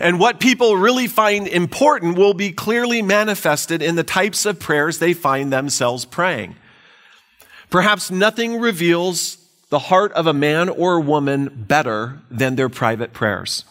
and 0.00 0.18
what 0.18 0.40
people 0.40 0.76
really 0.76 1.06
find 1.06 1.48
important 1.48 2.16
will 2.16 2.34
be 2.34 2.52
clearly 2.52 3.02
manifested 3.02 3.82
in 3.82 3.96
the 3.96 4.04
types 4.04 4.46
of 4.46 4.58
prayers 4.58 4.98
they 4.98 5.14
find 5.14 5.52
themselves 5.52 6.04
praying. 6.04 6.56
Perhaps 7.70 8.10
nothing 8.10 8.60
reveals 8.60 9.36
the 9.70 9.78
heart 9.78 10.12
of 10.12 10.26
a 10.26 10.32
man 10.32 10.68
or 10.68 10.96
a 10.96 11.00
woman 11.00 11.64
better 11.68 12.20
than 12.30 12.56
their 12.56 12.68
private 12.68 13.12
prayers. 13.12 13.64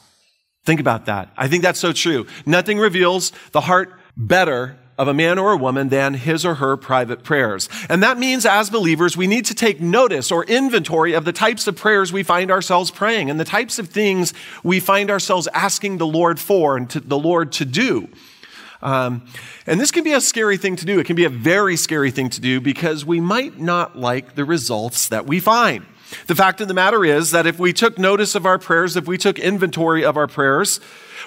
Think 0.65 0.79
about 0.79 1.05
that. 1.05 1.29
I 1.37 1.47
think 1.47 1.63
that's 1.63 1.79
so 1.79 1.93
true. 1.93 2.27
Nothing 2.45 2.77
reveals 2.77 3.31
the 3.51 3.61
heart 3.61 3.93
better 4.15 4.77
of 4.97 5.07
a 5.07 5.13
man 5.13 5.37
or 5.37 5.51
a 5.51 5.57
woman 5.57 5.89
than 5.89 6.15
his 6.15 6.45
or 6.45 6.55
her 6.55 6.75
private 6.75 7.23
prayers. 7.23 7.69
And 7.87 8.01
that 8.01 8.17
means 8.17 8.45
as 8.45 8.69
believers, 8.69 9.15
we 9.15 9.27
need 9.27 9.45
to 9.45 9.53
take 9.53 9.79
notice 9.79 10.31
or 10.31 10.43
inventory 10.45 11.13
of 11.13 11.25
the 11.25 11.33
types 11.33 11.67
of 11.67 11.75
prayers 11.75 12.11
we 12.11 12.23
find 12.23 12.49
ourselves 12.49 12.89
praying 12.89 13.29
and 13.29 13.39
the 13.39 13.45
types 13.45 13.77
of 13.77 13.89
things 13.89 14.33
we 14.63 14.79
find 14.79 15.11
ourselves 15.11 15.47
asking 15.53 15.97
the 15.97 16.07
Lord 16.07 16.39
for 16.39 16.77
and 16.77 16.89
the 16.89 17.19
Lord 17.19 17.51
to 17.53 17.65
do. 17.65 18.09
Um, 18.81 19.23
and 19.65 19.79
this 19.79 19.91
can 19.91 20.03
be 20.03 20.13
a 20.13 20.21
scary 20.21 20.57
thing 20.57 20.75
to 20.77 20.85
do. 20.85 20.99
It 20.99 21.05
can 21.05 21.15
be 21.15 21.25
a 21.25 21.29
very 21.29 21.75
scary 21.75 22.11
thing 22.11 22.29
to 22.29 22.41
do 22.41 22.61
because 22.61 23.05
we 23.05 23.19
might 23.19 23.59
not 23.59 23.97
like 23.97 24.35
the 24.35 24.45
results 24.45 25.09
that 25.09 25.25
we 25.25 25.39
find. 25.39 25.85
The 26.25 26.35
fact 26.35 26.59
of 26.61 26.67
the 26.67 26.73
matter 26.73 27.05
is 27.05 27.31
that 27.31 27.45
if 27.45 27.59
we 27.59 27.71
took 27.73 27.97
notice 27.97 28.35
of 28.35 28.45
our 28.45 28.57
prayers, 28.57 28.95
if 28.95 29.07
we 29.07 29.17
took 29.17 29.37
inventory 29.37 30.03
of 30.03 30.17
our 30.17 30.27
prayers, 30.27 30.79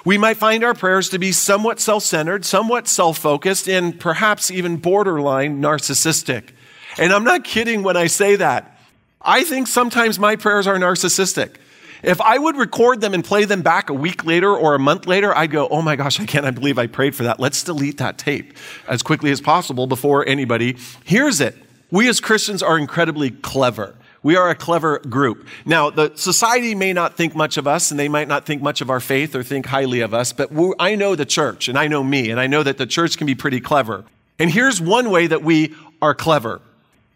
we 0.03 0.17
might 0.17 0.37
find 0.37 0.63
our 0.63 0.73
prayers 0.73 1.09
to 1.09 1.19
be 1.19 1.31
somewhat 1.31 1.79
self 1.79 2.03
centered, 2.03 2.43
somewhat 2.45 2.87
self 2.87 3.17
focused, 3.17 3.69
and 3.69 3.99
perhaps 3.99 4.51
even 4.51 4.77
borderline 4.77 5.61
narcissistic. 5.61 6.49
And 6.97 7.13
I'm 7.13 7.23
not 7.23 7.43
kidding 7.43 7.83
when 7.83 7.95
I 7.95 8.07
say 8.07 8.35
that. 8.35 8.77
I 9.21 9.43
think 9.43 9.67
sometimes 9.67 10.19
my 10.19 10.35
prayers 10.35 10.67
are 10.67 10.77
narcissistic. 10.77 11.55
If 12.03 12.19
I 12.19 12.37
would 12.39 12.57
record 12.57 12.99
them 12.99 13.13
and 13.13 13.23
play 13.23 13.45
them 13.45 13.61
back 13.61 13.89
a 13.91 13.93
week 13.93 14.25
later 14.25 14.51
or 14.51 14.73
a 14.73 14.79
month 14.79 15.05
later, 15.05 15.37
I'd 15.37 15.51
go, 15.51 15.67
oh 15.67 15.83
my 15.83 15.95
gosh, 15.95 16.19
I 16.19 16.25
can't 16.25 16.55
believe 16.55 16.79
I 16.79 16.87
prayed 16.87 17.15
for 17.15 17.23
that. 17.23 17.39
Let's 17.39 17.63
delete 17.63 17.99
that 17.99 18.17
tape 18.17 18.57
as 18.87 19.03
quickly 19.03 19.29
as 19.31 19.39
possible 19.39 19.85
before 19.85 20.27
anybody 20.27 20.77
hears 21.05 21.39
it. 21.39 21.55
We 21.91 22.09
as 22.09 22.19
Christians 22.19 22.63
are 22.63 22.77
incredibly 22.77 23.29
clever. 23.29 23.95
We 24.23 24.35
are 24.35 24.49
a 24.49 24.55
clever 24.55 24.99
group. 24.99 25.47
Now, 25.65 25.89
the 25.89 26.11
society 26.15 26.75
may 26.75 26.93
not 26.93 27.17
think 27.17 27.35
much 27.35 27.57
of 27.57 27.65
us 27.65 27.89
and 27.89 27.99
they 27.99 28.07
might 28.07 28.27
not 28.27 28.45
think 28.45 28.61
much 28.61 28.81
of 28.81 28.89
our 28.89 28.99
faith 28.99 29.35
or 29.35 29.41
think 29.41 29.65
highly 29.65 30.01
of 30.01 30.13
us, 30.13 30.31
but 30.31 30.51
I 30.79 30.95
know 30.95 31.15
the 31.15 31.25
church 31.25 31.67
and 31.67 31.77
I 31.77 31.87
know 31.87 32.03
me 32.03 32.29
and 32.29 32.39
I 32.39 32.47
know 32.47 32.61
that 32.61 32.77
the 32.77 32.85
church 32.85 33.17
can 33.17 33.25
be 33.25 33.33
pretty 33.33 33.59
clever. 33.59 34.05
And 34.37 34.51
here's 34.51 34.79
one 34.79 35.09
way 35.09 35.27
that 35.27 35.43
we 35.43 35.73
are 36.01 36.13
clever. 36.13 36.61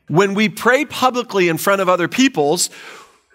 When 0.07 0.33
we 0.33 0.49
pray 0.49 0.85
publicly 0.85 1.47
in 1.47 1.57
front 1.57 1.81
of 1.81 1.89
other 1.89 2.07
people's, 2.07 2.69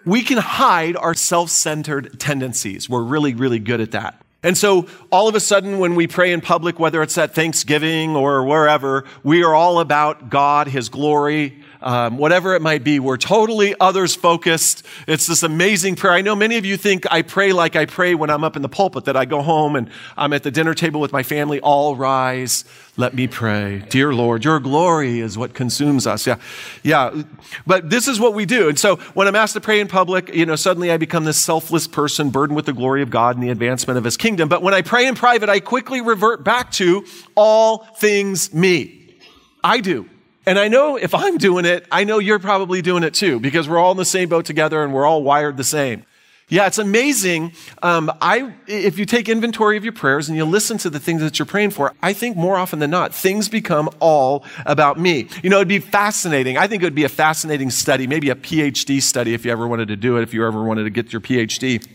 we 0.05 0.21
can 0.21 0.37
hide 0.37 0.95
our 0.97 1.13
self 1.13 1.49
centered 1.49 2.19
tendencies. 2.19 2.89
We're 2.89 3.03
really, 3.03 3.33
really 3.33 3.59
good 3.59 3.81
at 3.81 3.91
that. 3.91 4.21
And 4.43 4.57
so, 4.57 4.87
all 5.11 5.27
of 5.27 5.35
a 5.35 5.39
sudden, 5.39 5.77
when 5.77 5.95
we 5.95 6.07
pray 6.07 6.31
in 6.31 6.41
public, 6.41 6.79
whether 6.79 7.03
it's 7.03 7.17
at 7.17 7.35
Thanksgiving 7.35 8.15
or 8.15 8.43
wherever, 8.43 9.05
we 9.23 9.43
are 9.43 9.53
all 9.53 9.79
about 9.79 10.29
God, 10.29 10.67
His 10.67 10.89
glory, 10.89 11.60
um, 11.81 12.17
whatever 12.17 12.55
it 12.55 12.61
might 12.61 12.83
be. 12.83 12.99
We're 12.99 13.17
totally 13.17 13.75
others 13.79 14.15
focused. 14.15 14.85
It's 15.07 15.27
this 15.27 15.43
amazing 15.43 15.95
prayer. 15.95 16.13
I 16.13 16.21
know 16.21 16.35
many 16.35 16.57
of 16.57 16.65
you 16.65 16.77
think 16.77 17.05
I 17.11 17.21
pray 17.21 17.53
like 17.53 17.75
I 17.75 17.85
pray 17.85 18.15
when 18.15 18.29
I'm 18.29 18.43
up 18.43 18.55
in 18.55 18.61
the 18.61 18.69
pulpit, 18.69 19.05
that 19.05 19.17
I 19.17 19.25
go 19.25 19.41
home 19.41 19.75
and 19.75 19.89
I'm 20.17 20.33
at 20.33 20.43
the 20.43 20.51
dinner 20.51 20.73
table 20.73 21.01
with 21.01 21.11
my 21.11 21.23
family. 21.23 21.59
All 21.59 21.95
rise. 21.95 22.65
Let 22.97 23.13
me 23.13 23.27
pray. 23.27 23.79
Dear 23.89 24.13
Lord, 24.13 24.43
your 24.43 24.59
glory 24.59 25.21
is 25.21 25.37
what 25.37 25.53
consumes 25.53 26.05
us. 26.05 26.27
Yeah. 26.27 26.37
Yeah. 26.83 27.23
But 27.65 27.89
this 27.89 28.07
is 28.07 28.19
what 28.19 28.33
we 28.33 28.45
do. 28.45 28.69
And 28.69 28.77
so 28.77 28.97
when 29.13 29.27
I'm 29.27 29.35
asked 29.35 29.53
to 29.53 29.61
pray 29.61 29.79
in 29.79 29.87
public, 29.87 30.33
you 30.35 30.45
know, 30.45 30.55
suddenly 30.55 30.91
I 30.91 30.97
become 30.97 31.23
this 31.23 31.37
selfless 31.37 31.87
person 31.87 32.29
burdened 32.29 32.55
with 32.55 32.65
the 32.65 32.73
glory 32.73 33.01
of 33.01 33.09
God 33.09 33.35
and 33.35 33.43
the 33.43 33.49
advancement 33.49 33.97
of 33.97 34.03
his 34.03 34.17
kingdom. 34.17 34.49
But 34.49 34.61
when 34.61 34.73
I 34.73 34.81
pray 34.81 35.07
in 35.07 35.15
private, 35.15 35.49
I 35.49 35.61
quickly 35.61 36.01
revert 36.01 36.43
back 36.43 36.71
to 36.73 37.05
all 37.35 37.79
things 37.97 38.53
me. 38.53 39.15
I 39.63 39.79
do. 39.79 40.09
And 40.45 40.57
I 40.57 40.67
know 40.67 40.95
if 40.95 41.13
I'm 41.13 41.37
doing 41.37 41.65
it, 41.65 41.85
I 41.91 42.03
know 42.03 42.19
you're 42.19 42.39
probably 42.39 42.81
doing 42.81 43.03
it 43.03 43.13
too, 43.13 43.39
because 43.39 43.69
we're 43.69 43.77
all 43.77 43.91
in 43.91 43.97
the 43.97 44.05
same 44.05 44.29
boat 44.29 44.45
together 44.45 44.83
and 44.83 44.93
we're 44.93 45.05
all 45.05 45.23
wired 45.23 45.57
the 45.57 45.63
same. 45.63 46.05
Yeah, 46.49 46.67
it's 46.67 46.79
amazing. 46.79 47.53
Um, 47.81 48.11
I, 48.19 48.53
if 48.67 48.99
you 48.99 49.05
take 49.05 49.29
inventory 49.29 49.77
of 49.77 49.85
your 49.85 49.93
prayers 49.93 50.27
and 50.27 50.35
you 50.35 50.43
listen 50.43 50.77
to 50.79 50.89
the 50.89 50.99
things 50.99 51.21
that 51.21 51.39
you're 51.39 51.45
praying 51.45 51.69
for, 51.69 51.93
I 52.03 52.11
think 52.11 52.35
more 52.35 52.57
often 52.57 52.79
than 52.79 52.89
not, 52.89 53.13
things 53.13 53.47
become 53.47 53.89
all 54.01 54.43
about 54.65 54.99
me. 54.99 55.29
You 55.43 55.49
know, 55.49 55.57
it'd 55.57 55.69
be 55.69 55.79
fascinating. 55.79 56.57
I 56.57 56.67
think 56.67 56.83
it 56.83 56.85
would 56.85 56.93
be 56.93 57.05
a 57.05 57.09
fascinating 57.09 57.69
study, 57.69 58.05
maybe 58.05 58.29
a 58.29 58.35
PhD 58.35 59.01
study 59.01 59.33
if 59.33 59.45
you 59.45 59.51
ever 59.51 59.65
wanted 59.65 59.87
to 59.89 59.95
do 59.95 60.17
it, 60.17 60.23
if 60.23 60.33
you 60.33 60.45
ever 60.45 60.61
wanted 60.61 60.83
to 60.83 60.89
get 60.89 61.13
your 61.13 61.21
PhD, 61.21 61.87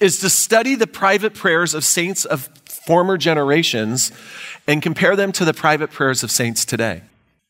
is 0.00 0.18
to 0.18 0.28
study 0.28 0.74
the 0.74 0.88
private 0.88 1.34
prayers 1.34 1.72
of 1.72 1.84
saints 1.84 2.24
of 2.24 2.48
former 2.66 3.16
generations 3.16 4.10
and 4.66 4.82
compare 4.82 5.14
them 5.14 5.30
to 5.30 5.44
the 5.44 5.54
private 5.54 5.92
prayers 5.92 6.24
of 6.24 6.32
saints 6.32 6.64
today. 6.64 7.02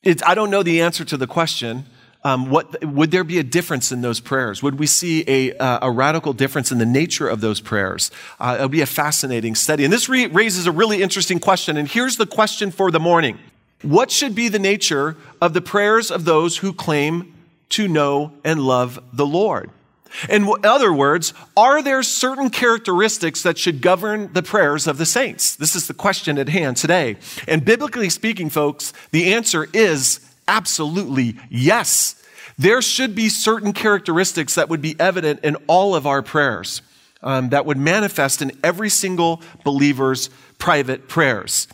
It's, 0.04 0.22
I 0.22 0.34
don't 0.34 0.50
know 0.50 0.62
the 0.62 0.82
answer 0.82 1.04
to 1.04 1.16
the 1.16 1.26
question 1.26 1.86
um, 2.24 2.48
what, 2.48 2.82
would 2.82 3.10
there 3.10 3.22
be 3.22 3.38
a 3.38 3.42
difference 3.42 3.92
in 3.92 4.00
those 4.00 4.18
prayers? 4.18 4.62
Would 4.62 4.78
we 4.78 4.86
see 4.86 5.24
a, 5.28 5.56
uh, 5.58 5.80
a 5.82 5.90
radical 5.90 6.32
difference 6.32 6.72
in 6.72 6.78
the 6.78 6.86
nature 6.86 7.28
of 7.28 7.42
those 7.42 7.60
prayers? 7.60 8.10
Uh, 8.40 8.54
it'll 8.56 8.68
be 8.70 8.80
a 8.80 8.86
fascinating 8.86 9.54
study. 9.54 9.84
And 9.84 9.92
this 9.92 10.08
re- 10.08 10.26
raises 10.26 10.66
a 10.66 10.72
really 10.72 11.02
interesting 11.02 11.38
question. 11.38 11.76
And 11.76 11.86
here's 11.86 12.16
the 12.16 12.26
question 12.26 12.70
for 12.70 12.90
the 12.90 13.00
morning 13.00 13.38
What 13.82 14.10
should 14.10 14.34
be 14.34 14.48
the 14.48 14.58
nature 14.58 15.16
of 15.42 15.52
the 15.52 15.60
prayers 15.60 16.10
of 16.10 16.24
those 16.24 16.56
who 16.58 16.72
claim 16.72 17.34
to 17.70 17.88
know 17.88 18.32
and 18.42 18.60
love 18.60 18.98
the 19.12 19.26
Lord? 19.26 19.70
In 20.28 20.48
other 20.64 20.92
words, 20.92 21.34
are 21.56 21.82
there 21.82 22.02
certain 22.02 22.50
characteristics 22.50 23.42
that 23.42 23.58
should 23.58 23.80
govern 23.80 24.32
the 24.32 24.42
prayers 24.42 24.86
of 24.86 24.98
the 24.98 25.06
saints? 25.06 25.56
This 25.56 25.74
is 25.74 25.88
the 25.88 25.94
question 25.94 26.38
at 26.38 26.48
hand 26.48 26.76
today. 26.76 27.16
And 27.48 27.64
biblically 27.64 28.10
speaking, 28.10 28.50
folks, 28.50 28.92
the 29.10 29.34
answer 29.34 29.68
is 29.72 30.20
Absolutely, 30.46 31.36
yes. 31.48 32.22
There 32.58 32.82
should 32.82 33.14
be 33.14 33.28
certain 33.28 33.72
characteristics 33.72 34.54
that 34.54 34.68
would 34.68 34.82
be 34.82 34.96
evident 35.00 35.40
in 35.42 35.56
all 35.66 35.94
of 35.94 36.06
our 36.06 36.22
prayers, 36.22 36.82
um, 37.22 37.48
that 37.48 37.66
would 37.66 37.78
manifest 37.78 38.42
in 38.42 38.52
every 38.62 38.90
single 38.90 39.42
believer's 39.64 40.30
private 40.58 41.08
prayers. 41.08 41.66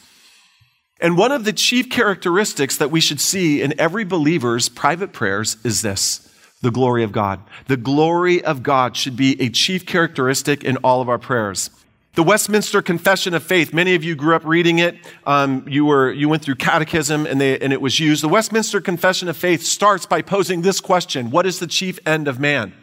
And 1.00 1.16
one 1.16 1.32
of 1.32 1.44
the 1.44 1.52
chief 1.52 1.90
characteristics 1.90 2.76
that 2.76 2.90
we 2.90 3.00
should 3.00 3.20
see 3.20 3.62
in 3.62 3.78
every 3.78 4.04
believer's 4.04 4.68
private 4.68 5.12
prayers 5.12 5.56
is 5.64 5.82
this 5.82 6.29
the 6.62 6.70
glory 6.70 7.02
of 7.02 7.12
God. 7.12 7.40
The 7.66 7.76
glory 7.76 8.44
of 8.44 8.62
God 8.62 8.96
should 8.96 9.16
be 9.16 9.40
a 9.40 9.48
chief 9.48 9.86
characteristic 9.86 10.62
in 10.64 10.76
all 10.78 11.00
of 11.00 11.08
our 11.08 11.18
prayers. 11.18 11.70
The 12.14 12.22
Westminster 12.24 12.82
Confession 12.82 13.34
of 13.34 13.42
Faith, 13.42 13.72
many 13.72 13.94
of 13.94 14.02
you 14.02 14.16
grew 14.16 14.34
up 14.34 14.44
reading 14.44 14.80
it. 14.80 14.96
Um, 15.24 15.64
you, 15.68 15.84
were, 15.84 16.10
you 16.10 16.28
went 16.28 16.42
through 16.42 16.56
catechism 16.56 17.24
and, 17.24 17.40
they, 17.40 17.58
and 17.60 17.72
it 17.72 17.80
was 17.80 18.00
used. 18.00 18.22
The 18.22 18.28
Westminster 18.28 18.80
Confession 18.80 19.28
of 19.28 19.36
Faith 19.36 19.62
starts 19.62 20.06
by 20.06 20.20
posing 20.20 20.62
this 20.62 20.80
question 20.80 21.30
What 21.30 21.46
is 21.46 21.60
the 21.60 21.68
chief 21.68 21.98
end 22.04 22.26
of 22.26 22.40
man? 22.40 22.74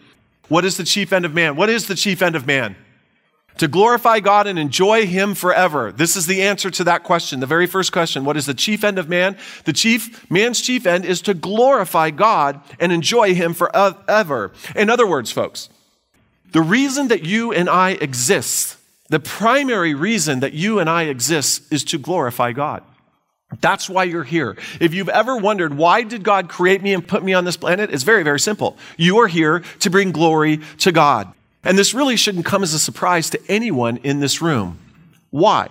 What 0.47 0.63
is 0.63 0.77
the 0.77 0.85
chief 0.85 1.11
end 1.11 1.25
of 1.25 1.33
man? 1.33 1.57
What 1.57 1.69
is 1.69 1.87
the 1.87 1.95
chief 1.95 2.21
end 2.21 2.37
of 2.37 2.47
man? 2.47 2.77
To 3.57 3.67
glorify 3.67 4.19
God 4.19 4.47
and 4.47 4.59
enjoy 4.59 5.05
Him 5.05 5.35
forever. 5.35 5.91
This 5.91 6.15
is 6.15 6.27
the 6.27 6.43
answer 6.43 6.69
to 6.71 6.83
that 6.85 7.03
question. 7.03 7.39
The 7.39 7.45
very 7.45 7.67
first 7.67 7.91
question 7.91 8.25
What 8.25 8.37
is 8.37 8.45
the 8.45 8.53
chief 8.53 8.83
end 8.83 8.99
of 8.99 9.09
man? 9.09 9.37
The 9.65 9.73
chief, 9.73 10.29
man's 10.29 10.61
chief 10.61 10.85
end 10.85 11.05
is 11.05 11.21
to 11.23 11.33
glorify 11.33 12.11
God 12.11 12.61
and 12.79 12.91
enjoy 12.91 13.33
Him 13.33 13.53
forever. 13.53 14.51
In 14.75 14.89
other 14.89 15.07
words, 15.07 15.31
folks, 15.31 15.69
the 16.51 16.61
reason 16.61 17.09
that 17.09 17.25
you 17.25 17.51
and 17.51 17.69
I 17.69 17.91
exist 17.91 18.77
the 19.09 19.19
primary 19.19 19.93
reason 19.93 20.41
that 20.41 20.53
you 20.53 20.79
and 20.79 20.89
I 20.89 21.03
exist 21.03 21.71
is 21.71 21.83
to 21.85 21.97
glorify 21.97 22.51
God. 22.51 22.83
That's 23.61 23.89
why 23.89 24.03
you're 24.03 24.25
here. 24.25 24.57
If 24.81 24.93
you've 24.93 25.07
ever 25.07 25.37
wondered, 25.37 25.73
why 25.73 26.03
did 26.03 26.23
God 26.23 26.49
create 26.49 26.81
me 26.81 26.93
and 26.93 27.07
put 27.07 27.23
me 27.23 27.33
on 27.33 27.45
this 27.45 27.55
planet? 27.55 27.93
It's 27.93 28.03
very, 28.03 28.23
very 28.23 28.39
simple. 28.39 28.77
You 28.97 29.19
are 29.19 29.27
here 29.27 29.61
to 29.79 29.89
bring 29.89 30.11
glory 30.11 30.57
to 30.79 30.91
God. 30.91 31.31
And 31.67 31.77
this 31.77 31.93
really 31.93 32.15
shouldn't 32.15 32.45
come 32.45 32.63
as 32.63 32.73
a 32.73 32.79
surprise 32.79 33.29
to 33.31 33.41
anyone 33.49 33.97
in 33.97 34.21
this 34.21 34.41
room. 34.41 34.79
Why? 35.31 35.67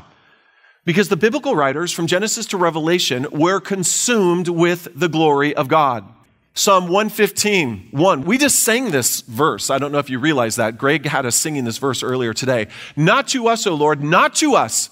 Because 0.85 1.09
the 1.09 1.17
biblical 1.17 1.57
writers 1.57 1.91
from 1.91 2.07
Genesis 2.07 2.45
to 2.47 2.59
Revelation 2.59 3.27
were 3.33 3.61
consumed 3.61 4.47
with 4.47 4.89
the 4.95 5.09
glory 5.09 5.57
of 5.57 5.69
God. 5.69 6.05
Psalm 6.53 6.89
115, 6.89 7.89
1. 7.93 8.25
We 8.27 8.37
just 8.37 8.61
sang 8.61 8.91
this 8.91 9.23
verse. 9.23 9.71
I 9.71 9.79
don't 9.79 9.91
know 9.91 9.97
if 9.99 10.11
you 10.11 10.19
realize 10.19 10.57
that. 10.57 10.77
Greg 10.77 11.07
had 11.07 11.25
us 11.25 11.35
singing 11.35 11.65
this 11.65 11.79
verse 11.79 12.03
earlier 12.03 12.35
today. 12.35 12.67
Not 12.95 13.29
to 13.29 13.49
us, 13.49 13.67
O 13.67 13.75
Lord, 13.75 14.05
not 14.05 14.35
to 14.37 14.55
us, 14.55 14.91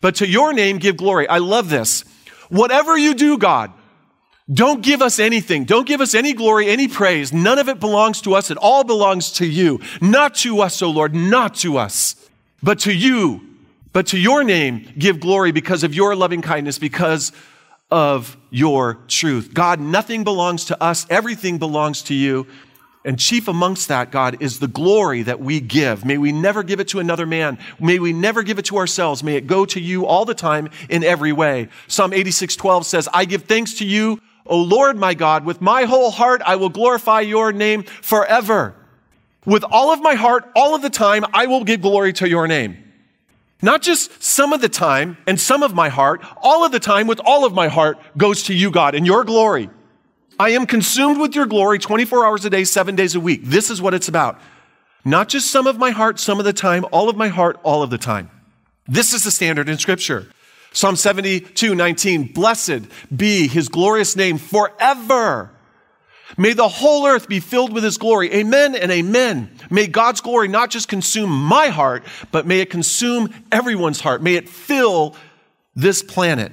but 0.00 0.14
to 0.16 0.26
your 0.26 0.54
name 0.54 0.78
give 0.78 0.96
glory. 0.96 1.28
I 1.28 1.36
love 1.36 1.68
this. 1.68 2.02
Whatever 2.48 2.96
you 2.96 3.12
do, 3.12 3.36
God, 3.36 3.72
don't 4.52 4.82
give 4.82 5.02
us 5.02 5.18
anything. 5.18 5.64
Don't 5.64 5.86
give 5.86 6.00
us 6.00 6.14
any 6.14 6.32
glory, 6.32 6.68
any 6.68 6.88
praise. 6.88 7.32
None 7.32 7.58
of 7.58 7.68
it 7.68 7.78
belongs 7.78 8.20
to 8.22 8.34
us. 8.34 8.50
It 8.50 8.56
all 8.56 8.84
belongs 8.84 9.32
to 9.32 9.46
you. 9.46 9.80
Not 10.00 10.34
to 10.36 10.60
us, 10.60 10.82
O 10.82 10.90
Lord, 10.90 11.14
not 11.14 11.54
to 11.56 11.76
us, 11.76 12.16
but 12.62 12.80
to 12.80 12.92
you. 12.92 13.46
But 13.92 14.08
to 14.08 14.18
your 14.18 14.44
name 14.44 14.88
give 14.98 15.20
glory 15.20 15.52
because 15.52 15.82
of 15.82 15.94
your 15.94 16.14
loving 16.14 16.42
kindness, 16.42 16.78
because 16.78 17.32
of 17.90 18.36
your 18.50 18.98
truth. 19.08 19.52
God, 19.52 19.80
nothing 19.80 20.24
belongs 20.24 20.66
to 20.66 20.82
us, 20.82 21.06
everything 21.10 21.58
belongs 21.58 22.02
to 22.02 22.14
you. 22.14 22.46
And 23.04 23.18
chief 23.18 23.48
amongst 23.48 23.88
that, 23.88 24.10
God, 24.10 24.42
is 24.42 24.58
the 24.58 24.68
glory 24.68 25.22
that 25.22 25.40
we 25.40 25.60
give. 25.60 26.04
May 26.04 26.18
we 26.18 26.32
never 26.32 26.62
give 26.62 26.80
it 26.80 26.88
to 26.88 27.00
another 27.00 27.24
man. 27.24 27.58
May 27.80 27.98
we 27.98 28.12
never 28.12 28.42
give 28.42 28.58
it 28.58 28.66
to 28.66 28.76
ourselves. 28.76 29.24
May 29.24 29.36
it 29.36 29.46
go 29.46 29.64
to 29.64 29.80
you 29.80 30.04
all 30.04 30.26
the 30.26 30.34
time 30.34 30.68
in 30.90 31.02
every 31.02 31.32
way. 31.32 31.68
Psalm 31.88 32.12
86, 32.12 32.56
12 32.56 32.84
says, 32.84 33.08
I 33.14 33.24
give 33.24 33.44
thanks 33.44 33.74
to 33.74 33.86
you, 33.86 34.20
O 34.46 34.60
Lord 34.60 34.96
my 34.96 35.14
God. 35.14 35.44
With 35.44 35.60
my 35.60 35.84
whole 35.84 36.10
heart, 36.10 36.42
I 36.44 36.56
will 36.56 36.68
glorify 36.68 37.20
your 37.20 37.52
name 37.52 37.82
forever. 37.82 38.74
With 39.46 39.64
all 39.64 39.92
of 39.92 40.02
my 40.02 40.14
heart, 40.14 40.50
all 40.54 40.74
of 40.74 40.82
the 40.82 40.90
time, 40.90 41.24
I 41.32 41.46
will 41.46 41.64
give 41.64 41.82
glory 41.82 42.12
to 42.14 42.28
your 42.28 42.46
name. 42.46 42.76
Not 43.62 43.82
just 43.82 44.22
some 44.22 44.52
of 44.52 44.60
the 44.60 44.68
time 44.68 45.18
and 45.26 45.38
some 45.38 45.62
of 45.62 45.74
my 45.74 45.88
heart, 45.88 46.24
all 46.42 46.64
of 46.64 46.72
the 46.72 46.80
time 46.80 47.06
with 47.06 47.20
all 47.24 47.44
of 47.44 47.52
my 47.52 47.68
heart 47.68 47.98
goes 48.16 48.44
to 48.44 48.54
you, 48.54 48.70
God, 48.70 48.94
in 48.94 49.04
your 49.04 49.24
glory. 49.24 49.68
I 50.38 50.50
am 50.50 50.66
consumed 50.66 51.20
with 51.20 51.34
your 51.34 51.44
glory 51.44 51.78
24 51.78 52.24
hours 52.24 52.44
a 52.46 52.50
day, 52.50 52.64
seven 52.64 52.96
days 52.96 53.14
a 53.14 53.20
week. 53.20 53.42
This 53.44 53.68
is 53.68 53.82
what 53.82 53.92
it's 53.92 54.08
about. 54.08 54.40
Not 55.04 55.28
just 55.28 55.50
some 55.50 55.66
of 55.66 55.78
my 55.78 55.90
heart, 55.90 56.18
some 56.18 56.38
of 56.38 56.44
the 56.44 56.52
time, 56.52 56.84
all 56.92 57.08
of 57.08 57.16
my 57.16 57.28
heart, 57.28 57.58
all 57.62 57.82
of 57.82 57.90
the 57.90 57.98
time. 57.98 58.30
This 58.86 59.12
is 59.12 59.24
the 59.24 59.30
standard 59.30 59.68
in 59.68 59.76
Scripture. 59.78 60.28
Psalm 60.72 60.96
72, 60.96 61.74
19. 61.74 62.32
Blessed 62.32 62.82
be 63.14 63.48
his 63.48 63.68
glorious 63.68 64.14
name 64.16 64.38
forever. 64.38 65.50
May 66.36 66.52
the 66.52 66.68
whole 66.68 67.06
earth 67.06 67.28
be 67.28 67.40
filled 67.40 67.72
with 67.72 67.82
his 67.82 67.98
glory. 67.98 68.32
Amen 68.32 68.76
and 68.76 68.90
amen. 68.92 69.50
May 69.68 69.88
God's 69.88 70.20
glory 70.20 70.48
not 70.48 70.70
just 70.70 70.88
consume 70.88 71.30
my 71.30 71.68
heart, 71.68 72.04
but 72.30 72.46
may 72.46 72.60
it 72.60 72.70
consume 72.70 73.34
everyone's 73.50 74.00
heart. 74.00 74.22
May 74.22 74.36
it 74.36 74.48
fill 74.48 75.16
this 75.74 76.02
planet. 76.02 76.52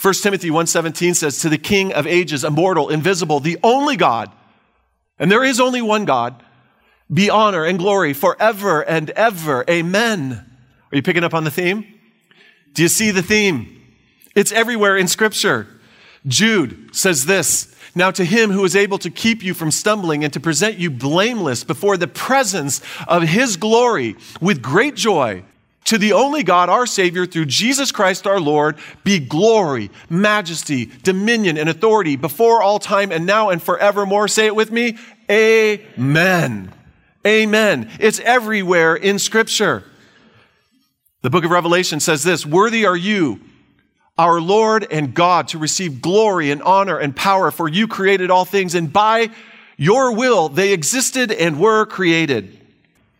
1 0.00 0.22
Timothy 0.22 0.50
1:17 0.50 1.14
says 1.14 1.40
to 1.40 1.48
the 1.48 1.58
king 1.58 1.92
of 1.92 2.06
ages, 2.06 2.44
immortal, 2.44 2.88
invisible, 2.88 3.40
the 3.40 3.58
only 3.62 3.96
God, 3.96 4.30
and 5.18 5.32
there 5.32 5.42
is 5.42 5.58
only 5.58 5.82
one 5.82 6.04
God, 6.04 6.42
be 7.12 7.30
honor 7.30 7.64
and 7.64 7.78
glory 7.78 8.12
forever 8.12 8.82
and 8.82 9.10
ever. 9.10 9.64
Amen. 9.68 10.44
Are 10.92 10.96
you 10.96 11.02
picking 11.02 11.24
up 11.24 11.34
on 11.34 11.44
the 11.44 11.50
theme? 11.50 11.95
Do 12.76 12.82
you 12.82 12.88
see 12.88 13.10
the 13.10 13.22
theme? 13.22 13.82
It's 14.34 14.52
everywhere 14.52 14.98
in 14.98 15.08
scripture. 15.08 15.66
Jude 16.26 16.94
says 16.94 17.24
this, 17.24 17.74
now, 17.94 18.10
to 18.10 18.24
him 18.26 18.50
who 18.50 18.62
is 18.66 18.76
able 18.76 18.98
to 18.98 19.08
keep 19.08 19.42
you 19.42 19.54
from 19.54 19.70
stumbling 19.70 20.22
and 20.22 20.30
to 20.34 20.40
present 20.40 20.76
you 20.76 20.90
blameless 20.90 21.64
before 21.64 21.96
the 21.96 22.06
presence 22.06 22.82
of 23.08 23.22
his 23.22 23.56
glory 23.56 24.16
with 24.38 24.60
great 24.60 24.94
joy, 24.96 25.42
to 25.84 25.96
the 25.96 26.12
only 26.12 26.42
God, 26.42 26.68
our 26.68 26.84
Savior, 26.84 27.24
through 27.24 27.46
Jesus 27.46 27.90
Christ 27.92 28.26
our 28.26 28.38
Lord, 28.38 28.76
be 29.04 29.18
glory, 29.18 29.90
majesty, 30.10 30.90
dominion, 31.04 31.56
and 31.56 31.70
authority 31.70 32.16
before 32.16 32.60
all 32.60 32.78
time 32.78 33.10
and 33.10 33.24
now 33.24 33.48
and 33.48 33.62
forevermore. 33.62 34.28
Say 34.28 34.44
it 34.44 34.54
with 34.54 34.70
me. 34.70 34.98
Amen. 35.30 36.74
Amen. 37.26 37.90
It's 37.98 38.20
everywhere 38.20 38.94
in 38.94 39.18
Scripture. 39.18 39.84
The 41.26 41.30
book 41.30 41.44
of 41.44 41.50
Revelation 41.50 41.98
says 41.98 42.22
this 42.22 42.46
Worthy 42.46 42.86
are 42.86 42.96
you 42.96 43.40
our 44.16 44.40
Lord 44.40 44.86
and 44.92 45.12
God, 45.12 45.48
to 45.48 45.58
receive 45.58 46.00
glory 46.00 46.52
and 46.52 46.62
honor 46.62 46.98
and 46.98 47.16
power, 47.16 47.50
for 47.50 47.68
you 47.68 47.88
created 47.88 48.30
all 48.30 48.44
things, 48.44 48.76
and 48.76 48.92
by 48.92 49.30
your 49.76 50.12
will 50.12 50.48
they 50.48 50.72
existed 50.72 51.32
and 51.32 51.58
were 51.58 51.84
created. 51.84 52.56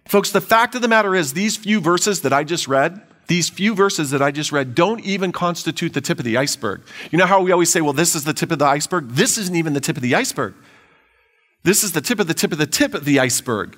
Folks, 0.05 0.31
the 0.31 0.41
fact 0.41 0.77
of 0.77 0.83
the 0.83 0.87
matter 0.87 1.17
is, 1.17 1.33
these 1.33 1.57
few 1.57 1.81
verses 1.81 2.21
that 2.21 2.33
I 2.33 2.45
just 2.45 2.69
read, 2.69 3.03
these 3.27 3.49
few 3.49 3.75
verses 3.75 4.13
that 4.13 4.23
I 4.23 4.31
just 4.31 4.53
read 4.53 4.77
don't 4.77 5.01
even 5.01 5.33
constitute 5.33 5.93
the 5.93 6.01
tip 6.01 6.21
of 6.21 6.25
the 6.25 6.37
iceberg. 6.37 6.83
You 7.11 7.19
know 7.19 7.27
how 7.27 7.43
we 7.43 7.51
always 7.51 7.73
say, 7.73 7.81
well, 7.81 7.93
this 7.93 8.15
is 8.15 8.23
the 8.23 8.33
tip 8.33 8.53
of 8.53 8.61
the 8.61 8.67
iceberg? 8.67 9.09
This 9.09 9.37
isn't 9.37 9.57
even 9.57 9.73
the 9.73 9.81
tip 9.81 9.97
of 9.97 10.03
the 10.03 10.15
iceberg. 10.15 10.55
This 11.65 11.83
is 11.83 11.91
the 11.91 12.01
tip 12.01 12.21
of 12.21 12.29
the 12.29 12.35
tip 12.35 12.53
of 12.53 12.59
the 12.59 12.69
tip 12.69 12.95
of 12.95 13.05
the 13.05 13.19
iceberg. 13.19 13.77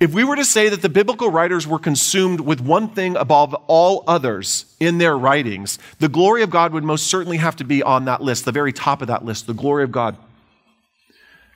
If 0.00 0.14
we 0.14 0.24
were 0.24 0.36
to 0.36 0.46
say 0.46 0.70
that 0.70 0.80
the 0.80 0.88
biblical 0.88 1.30
writers 1.30 1.66
were 1.66 1.78
consumed 1.78 2.40
with 2.40 2.58
one 2.62 2.88
thing 2.88 3.16
above 3.16 3.52
all 3.66 4.02
others 4.06 4.64
in 4.80 4.96
their 4.96 5.16
writings, 5.16 5.78
the 5.98 6.08
glory 6.08 6.42
of 6.42 6.48
God 6.48 6.72
would 6.72 6.84
most 6.84 7.06
certainly 7.08 7.36
have 7.36 7.54
to 7.56 7.64
be 7.64 7.82
on 7.82 8.06
that 8.06 8.22
list, 8.22 8.46
the 8.46 8.52
very 8.52 8.72
top 8.72 9.02
of 9.02 9.08
that 9.08 9.26
list, 9.26 9.46
the 9.46 9.52
glory 9.52 9.84
of 9.84 9.92
God. 9.92 10.16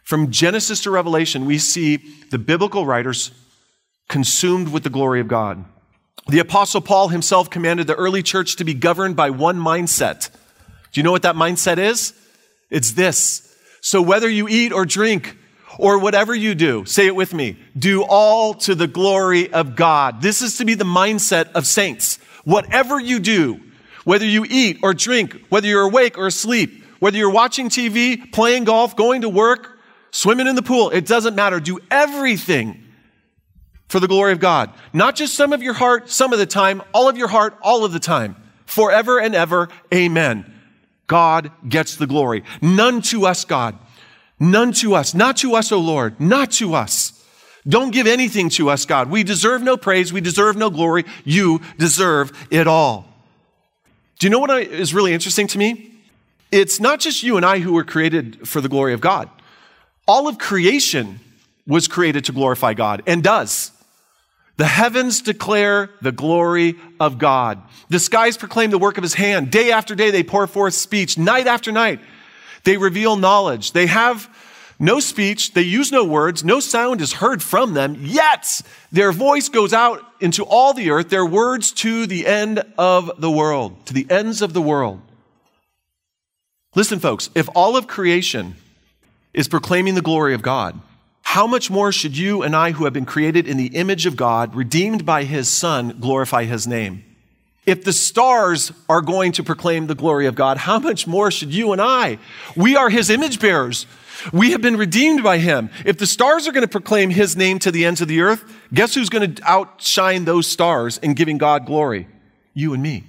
From 0.03 0.31
Genesis 0.31 0.83
to 0.83 0.91
Revelation, 0.91 1.47
we 1.47 1.57
see 1.57 1.97
the 2.31 2.39
biblical 2.39 2.85
writers 2.85 3.31
consumed 4.11 4.69
with 4.69 4.83
the 4.83 4.91
glory 4.91 5.21
of 5.21 5.29
God. 5.29 5.65
The 6.29 6.41
Apostle 6.41 6.83
Paul 6.83 7.09
himself 7.09 7.49
commanded 7.49 7.87
the 7.87 7.95
early 7.95 8.23
church 8.23 8.57
to 8.57 8.65
be 8.65 8.75
governed 8.75 9.17
by 9.17 9.31
one 9.31 9.59
mindset. 9.59 10.29
Do 10.93 11.01
you 11.01 11.03
know 11.03 11.13
what 11.13 11.23
that 11.23 11.35
mindset 11.35 11.79
is? 11.79 12.13
It's 12.69 12.93
this. 12.93 13.57
So 13.81 14.03
whether 14.03 14.29
you 14.29 14.49
eat 14.49 14.73
or 14.73 14.85
drink, 14.85 15.39
or 15.79 15.99
whatever 15.99 16.35
you 16.35 16.55
do, 16.55 16.85
say 16.85 17.07
it 17.07 17.17
with 17.17 17.35
me, 17.35 17.57
do 17.79 18.03
all 18.03 18.55
to 18.55 18.75
the 18.75 18.87
glory 18.87 19.53
of 19.53 19.77
God. 19.77 20.23
This 20.23 20.43
is 20.43 20.59
to 20.59 20.65
be 20.65 20.75
the 20.75 20.85
mindset 20.85 21.53
of 21.53 21.67
saints. 21.67 22.17
Whatever 22.45 23.01
you 23.01 23.19
do, 23.19 23.61
whether 24.05 24.27
you 24.27 24.45
eat 24.49 24.79
or 24.83 24.95
drink, 24.95 25.41
whether 25.49 25.67
you're 25.67 25.83
awake 25.83 26.19
or 26.19 26.27
asleep, 26.27 26.85
whether 27.01 27.17
you're 27.17 27.31
watching 27.31 27.69
TV, 27.69 28.33
playing 28.33 28.65
golf, 28.65 28.97
going 28.97 29.23
to 29.23 29.29
work, 29.29 29.79
swimming 30.11 30.47
in 30.47 30.55
the 30.55 30.63
pool, 30.63 30.91
it 30.91 31.07
doesn't 31.07 31.35
matter. 31.35 31.61
Do 31.61 31.79
everything 31.91 32.85
for 33.89 34.01
the 34.01 34.09
glory 34.09 34.33
of 34.33 34.41
God. 34.41 34.73
Not 34.93 35.17
just 35.17 35.35
some 35.35 35.53
of 35.53 35.63
your 35.63 35.75
heart, 35.75 36.11
some 36.11 36.33
of 36.33 36.39
the 36.39 36.47
time, 36.47 36.83
all 36.93 37.09
of 37.09 37.17
your 37.17 37.29
heart, 37.29 37.57
all 37.63 37.85
of 37.85 37.93
the 37.93 38.01
time. 38.01 38.37
Forever 38.67 39.21
and 39.21 39.35
ever, 39.35 39.69
amen. 39.93 40.51
God 41.07 41.53
gets 41.69 41.97
the 41.97 42.07
glory. 42.07 42.45
None 42.63 43.03
to 43.03 43.27
us, 43.27 43.45
God. 43.45 43.79
None 44.45 44.73
to 44.75 44.95
us. 44.95 45.15
Not 45.15 45.39
to 45.39 45.55
us, 45.55 45.73
O 45.73 45.79
Lord. 45.79 46.21
Not 46.21 46.51
to 46.53 46.75
us. 46.75 47.25
Don't 47.67 47.93
give 47.93 48.07
anything 48.07 48.51
to 48.51 48.69
us, 48.69 48.85
God. 48.85 49.11
We 49.11 49.25
deserve 49.25 49.63
no 49.63 49.79
praise. 49.79 50.13
We 50.13 50.21
deserve 50.21 50.57
no 50.57 50.69
glory. 50.69 51.05
You 51.25 51.63
deserve 51.79 52.31
it 52.51 52.67
all. 52.67 53.07
Do 54.19 54.27
you 54.27 54.31
know 54.31 54.39
what 54.39 54.51
is 54.61 54.93
really 54.93 55.15
interesting 55.15 55.47
to 55.49 55.59
me? 55.59 55.93
It's 56.53 56.79
not 56.79 57.01
just 57.01 57.23
you 57.23 57.39
and 57.39 57.47
I 57.47 57.59
who 57.59 57.73
were 57.73 57.85
created 57.85 58.47
for 58.47 58.61
the 58.61 58.69
glory 58.69 58.93
of 58.93 59.01
God. 59.01 59.31
All 60.07 60.29
of 60.29 60.39
creation 60.39 61.21
was 61.67 61.89
created 61.89 62.27
to 62.27 62.33
glorify 62.33 62.75
God 62.75 63.03
and 63.07 63.23
does. 63.23 63.73
The 64.59 64.67
heavens 64.67 65.23
declare 65.23 65.91
the 66.03 66.13
glory 66.13 66.77
of 67.01 67.19
God. 67.19 67.63
The 67.89 67.99
skies 67.99 68.37
proclaim 68.37 68.71
the 68.71 68.79
work 68.79 68.99
of 68.99 69.03
his 69.03 69.15
hand. 69.15 69.51
Day 69.51 69.73
after 69.73 69.95
day, 69.95 70.11
they 70.11 70.23
pour 70.23 70.47
forth 70.47 70.75
speech. 70.75 71.17
Night 71.17 71.47
after 71.47 71.73
night, 71.73 71.99
they 72.65 72.77
reveal 72.77 73.17
knowledge. 73.17 73.73
They 73.73 73.87
have 73.87 74.29
no 74.85 75.01
speech. 75.01 75.55
They 75.55 75.63
use 75.63 75.91
no 75.91 76.05
words. 76.05 76.45
No 76.45 76.61
sound 76.61 77.01
is 77.01 77.15
heard 77.15 77.43
from 77.43 77.75
them. 77.75 77.97
Yet 78.01 78.61
their 78.93 79.13
voice 79.13 79.49
goes 79.49 79.73
out 79.73 80.05
into 80.21 80.45
all 80.45 80.75
the 80.75 80.91
earth, 80.91 81.09
their 81.09 81.27
words 81.27 81.73
to 81.73 82.07
the 82.07 82.27
end 82.27 82.63
of 82.77 83.11
the 83.19 83.31
world, 83.31 83.87
to 83.87 83.95
the 83.95 84.07
ends 84.11 84.43
of 84.43 84.53
the 84.53 84.63
world. 84.63 85.01
Listen, 86.75 86.99
folks, 86.99 87.31
if 87.35 87.49
all 87.55 87.77
of 87.77 87.87
creation 87.87 88.57
is 89.33 89.49
proclaiming 89.49 89.95
the 89.95 90.03
glory 90.03 90.35
of 90.35 90.43
God, 90.43 90.79
how 91.23 91.47
much 91.47 91.71
more 91.71 91.91
should 91.91 92.17
you 92.17 92.43
and 92.43 92.55
I, 92.55 92.73
who 92.73 92.85
have 92.85 92.93
been 92.93 93.07
created 93.07 93.49
in 93.49 93.57
the 93.57 93.69
image 93.69 94.07
of 94.07 94.17
God, 94.17 94.55
redeemed 94.55 95.07
by 95.07 95.25
his 95.25 95.49
Son, 95.49 95.97
glorify 95.99 96.45
his 96.45 96.67
name? 96.67 97.05
If 97.65 97.85
the 97.85 97.93
stars 97.93 98.73
are 98.89 99.01
going 99.01 99.33
to 99.33 99.43
proclaim 99.43 99.87
the 99.87 99.95
glory 99.95 100.27
of 100.27 100.35
God, 100.35 100.59
how 100.59 100.79
much 100.79 101.07
more 101.07 101.31
should 101.31 101.55
you 101.55 101.73
and 101.73 101.81
I? 101.81 102.19
We 102.55 102.77
are 102.77 102.91
his 102.91 103.09
image 103.09 103.41
bearers. 103.41 103.87
We 104.33 104.53
have 104.53 104.63
been 104.63 104.77
redeemed 104.77 105.23
by 105.23 105.39
him. 105.39 105.71
If 105.85 105.99
the 105.99 106.07
stars 106.07 106.49
are 106.49 106.53
going 106.53 106.63
to 106.63 106.69
proclaim 106.69 107.11
his 107.11 107.37
name 107.37 107.59
to 107.61 107.71
the 107.71 107.85
ends 107.85 108.01
of 108.01 108.09
the 108.09 108.21
earth, 108.21 108.45
guess 108.73 108.95
who's 108.95 109.09
going 109.09 109.35
to 109.35 109.43
outshine 109.45 110.25
those 110.25 110.47
stars 110.47 110.99
in 110.99 111.15
giving 111.15 111.39
God 111.39 111.67
glory? 111.67 112.09
You 112.53 112.75
and 112.75 112.83
me. 112.83 113.05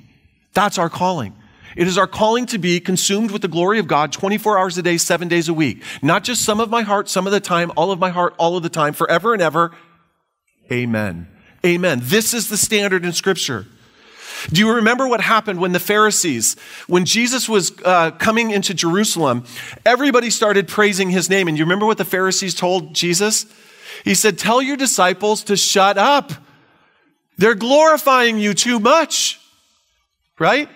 That's 0.53 0.77
our 0.77 0.89
calling. 0.89 1.35
It 1.75 1.87
is 1.87 1.97
our 1.97 2.07
calling 2.07 2.45
to 2.47 2.57
be 2.57 2.79
consumed 2.79 3.31
with 3.31 3.41
the 3.41 3.47
glory 3.47 3.79
of 3.79 3.87
God 3.87 4.13
24 4.13 4.57
hours 4.57 4.77
a 4.77 4.81
day, 4.81 4.97
seven 4.97 5.27
days 5.27 5.49
a 5.49 5.53
week. 5.53 5.83
Not 6.01 6.23
just 6.23 6.43
some 6.43 6.59
of 6.59 6.69
my 6.69 6.83
heart, 6.83 7.09
some 7.09 7.27
of 7.27 7.33
the 7.33 7.41
time, 7.41 7.71
all 7.75 7.91
of 7.91 7.99
my 7.99 8.09
heart, 8.09 8.33
all 8.37 8.55
of 8.55 8.63
the 8.63 8.69
time, 8.69 8.93
forever 8.93 9.33
and 9.33 9.41
ever. 9.41 9.71
Amen. 10.71 11.27
Amen. 11.65 11.99
This 12.01 12.33
is 12.33 12.47
the 12.49 12.57
standard 12.57 13.03
in 13.03 13.11
Scripture. 13.11 13.67
Do 14.51 14.61
you 14.61 14.75
remember 14.75 15.07
what 15.07 15.21
happened 15.21 15.59
when 15.59 15.71
the 15.71 15.79
Pharisees, 15.79 16.55
when 16.87 17.05
Jesus 17.05 17.49
was 17.49 17.73
uh, 17.83 18.11
coming 18.11 18.51
into 18.51 18.73
Jerusalem, 18.73 19.45
everybody 19.85 20.29
started 20.29 20.67
praising 20.67 21.09
his 21.09 21.29
name. 21.29 21.47
And 21.47 21.57
you 21.57 21.63
remember 21.63 21.85
what 21.85 21.97
the 21.97 22.05
Pharisees 22.05 22.53
told 22.53 22.93
Jesus? 22.93 23.45
He 24.03 24.13
said, 24.13 24.37
Tell 24.37 24.61
your 24.61 24.77
disciples 24.77 25.43
to 25.45 25.57
shut 25.57 25.97
up. 25.97 26.31
They're 27.37 27.55
glorifying 27.55 28.37
you 28.37 28.53
too 28.53 28.79
much. 28.79 29.39
Right? 30.37 30.69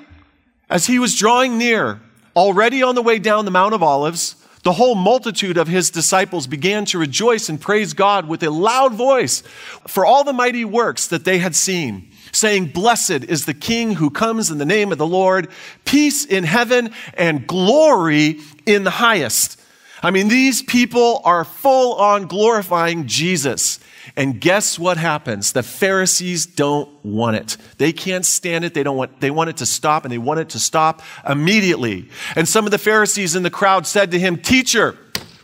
As 0.70 0.88
he 0.88 1.00
was 1.00 1.16
drawing 1.16 1.58
near, 1.58 2.02
already 2.36 2.82
on 2.82 2.96
the 2.96 3.02
way 3.02 3.20
down 3.20 3.46
the 3.46 3.52
Mount 3.52 3.74
of 3.74 3.84
Olives, 3.84 4.36
the 4.64 4.74
whole 4.74 4.96
multitude 4.96 5.58
of 5.58 5.68
his 5.68 5.90
disciples 5.90 6.48
began 6.48 6.86
to 6.86 6.98
rejoice 6.98 7.50
and 7.50 7.62
praise 7.62 7.94
God 7.94 8.28
with 8.28 8.44
a 8.44 8.50
loud 8.50 8.94
voice 8.94 9.42
for 9.88 10.06
all 10.06 10.24
the 10.24 10.34
mighty 10.34 10.66
works 10.66 11.08
that 11.08 11.24
they 11.24 11.40
had 11.40 11.56
seen 11.56 12.09
saying, 12.32 12.68
Blessed 12.68 13.24
is 13.24 13.46
the 13.46 13.54
King 13.54 13.94
who 13.94 14.10
comes 14.10 14.52
in 14.52 14.58
the 14.58 14.66
name 14.66 14.92
of 14.92 14.98
the 14.98 15.08
Lord, 15.08 15.50
peace 15.86 16.26
in 16.26 16.44
heaven 16.44 16.92
and 17.16 17.48
glory 17.48 18.40
in 18.66 18.84
the 18.84 18.92
highest. 18.92 19.60
I 20.02 20.12
mean, 20.12 20.30
these 20.30 20.62
people 20.62 21.22
are 21.26 21.44
full 21.44 21.96
on 21.96 22.28
glorifying 22.28 23.06
Jesus. 23.08 23.80
And 24.16 24.40
guess 24.40 24.80
what 24.80 24.98
happens? 24.98 25.52
The 25.52 25.64
Pharisees 25.64 26.46
don't 26.46 26.90
want 27.04 27.36
it. 27.36 27.58
They 27.78 27.92
can't 27.92 28.26
stand 28.26 28.66
it. 28.66 28.74
They 28.74 28.84
don't 28.84 28.98
want, 28.98 29.20
they 29.20 29.32
want 29.32 29.50
it 29.50 29.58
to 29.58 29.66
stop 29.66 30.06
and 30.06 30.12
they 30.12 30.18
want 30.18 30.40
it 30.40 30.50
to 30.50 30.60
stop 30.60 31.02
immediately. 31.28 32.10
And 32.36 32.48
some 32.48 32.66
of 32.66 32.72
the 32.72 32.78
Pharisees 32.78 33.36
in 33.36 33.44
the 33.44 33.50
crowd 33.50 33.86
said 33.86 34.12
to 34.12 34.20
him, 34.20 34.38
Teacher, 34.38 34.98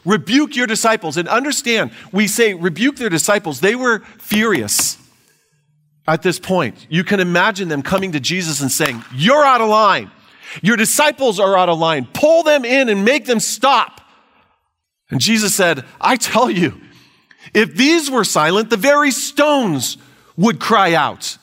rebuke 0.04 0.56
your 0.56 0.68
disciples. 0.68 1.18
And 1.18 1.28
understand, 1.28 1.92
we 2.12 2.28
say 2.28 2.54
rebuke 2.54 2.96
their 2.96 3.10
disciples. 3.10 3.60
They 3.60 3.76
were 3.76 4.00
furious 4.18 4.98
at 6.08 6.22
this 6.22 6.40
point. 6.40 6.88
You 6.90 7.04
can 7.04 7.20
imagine 7.20 7.68
them 7.68 7.82
coming 7.82 8.12
to 8.14 8.20
Jesus 8.20 8.62
and 8.62 8.72
saying, 8.72 9.04
You're 9.14 9.44
out 9.44 9.62
of 9.62 9.70
line. 9.70 10.12
Your 10.62 10.78
disciples 10.78 11.40
are 11.40 11.58
out 11.58 11.70
of 11.70 11.80
line. 11.80 12.08
Pull 12.14 12.44
them 12.44 12.66
in 12.66 12.90
and 12.90 13.04
make 13.04 13.26
them 13.26 13.40
stop. 13.40 14.02
And 15.10 15.20
Jesus 15.20 15.54
said, 15.54 15.84
I 16.00 16.16
tell 16.16 16.50
you, 16.50 16.80
if 17.54 17.76
these 17.76 18.10
were 18.10 18.24
silent, 18.24 18.70
the 18.70 18.78
very 18.78 19.12
stones 19.12 19.98
would 20.36 20.60
cry 20.60 20.94
out. 20.94 21.38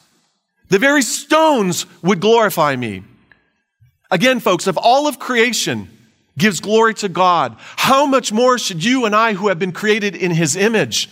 The 0.68 0.78
very 0.78 1.02
stones 1.02 1.86
would 2.02 2.20
glorify 2.20 2.76
me. 2.76 3.02
Again, 4.10 4.40
folks, 4.40 4.66
if 4.66 4.76
all 4.76 5.06
of 5.06 5.18
creation 5.18 5.88
gives 6.36 6.60
glory 6.60 6.94
to 6.94 7.08
God, 7.08 7.56
how 7.76 8.06
much 8.06 8.32
more 8.32 8.58
should 8.58 8.82
you 8.82 9.04
and 9.04 9.14
I, 9.14 9.34
who 9.34 9.48
have 9.48 9.58
been 9.58 9.72
created 9.72 10.16
in 10.16 10.30
his 10.30 10.56
image, 10.56 11.08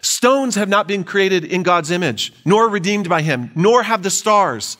Stones 0.00 0.54
have 0.54 0.68
not 0.68 0.86
been 0.86 1.04
created 1.04 1.44
in 1.44 1.62
God's 1.62 1.90
image, 1.90 2.32
nor 2.44 2.68
redeemed 2.68 3.08
by 3.08 3.22
Him, 3.22 3.50
nor 3.54 3.82
have 3.82 4.02
the 4.02 4.10
stars, 4.10 4.76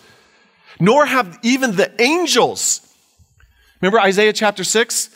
nor 0.79 1.07
have 1.07 1.39
even 1.43 1.77
the 1.77 1.91
angels. 2.01 2.81
Remember 3.81 4.01
Isaiah 4.01 4.33
chapter 4.33 4.65
6? 4.65 5.11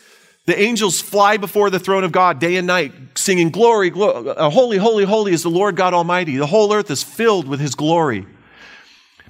The 0.44 0.60
angels 0.60 1.00
fly 1.00 1.36
before 1.36 1.70
the 1.70 1.78
throne 1.78 2.02
of 2.02 2.10
God 2.10 2.40
day 2.40 2.56
and 2.56 2.66
night, 2.66 2.92
singing, 3.16 3.50
Glory, 3.50 3.90
glory, 3.90 4.28
uh, 4.30 4.50
holy, 4.50 4.76
holy, 4.76 5.04
holy 5.04 5.32
is 5.32 5.44
the 5.44 5.50
Lord 5.50 5.76
God 5.76 5.94
Almighty. 5.94 6.36
The 6.36 6.46
whole 6.46 6.72
earth 6.72 6.90
is 6.90 7.02
filled 7.02 7.46
with 7.46 7.60
His 7.60 7.76
glory. 7.76 8.26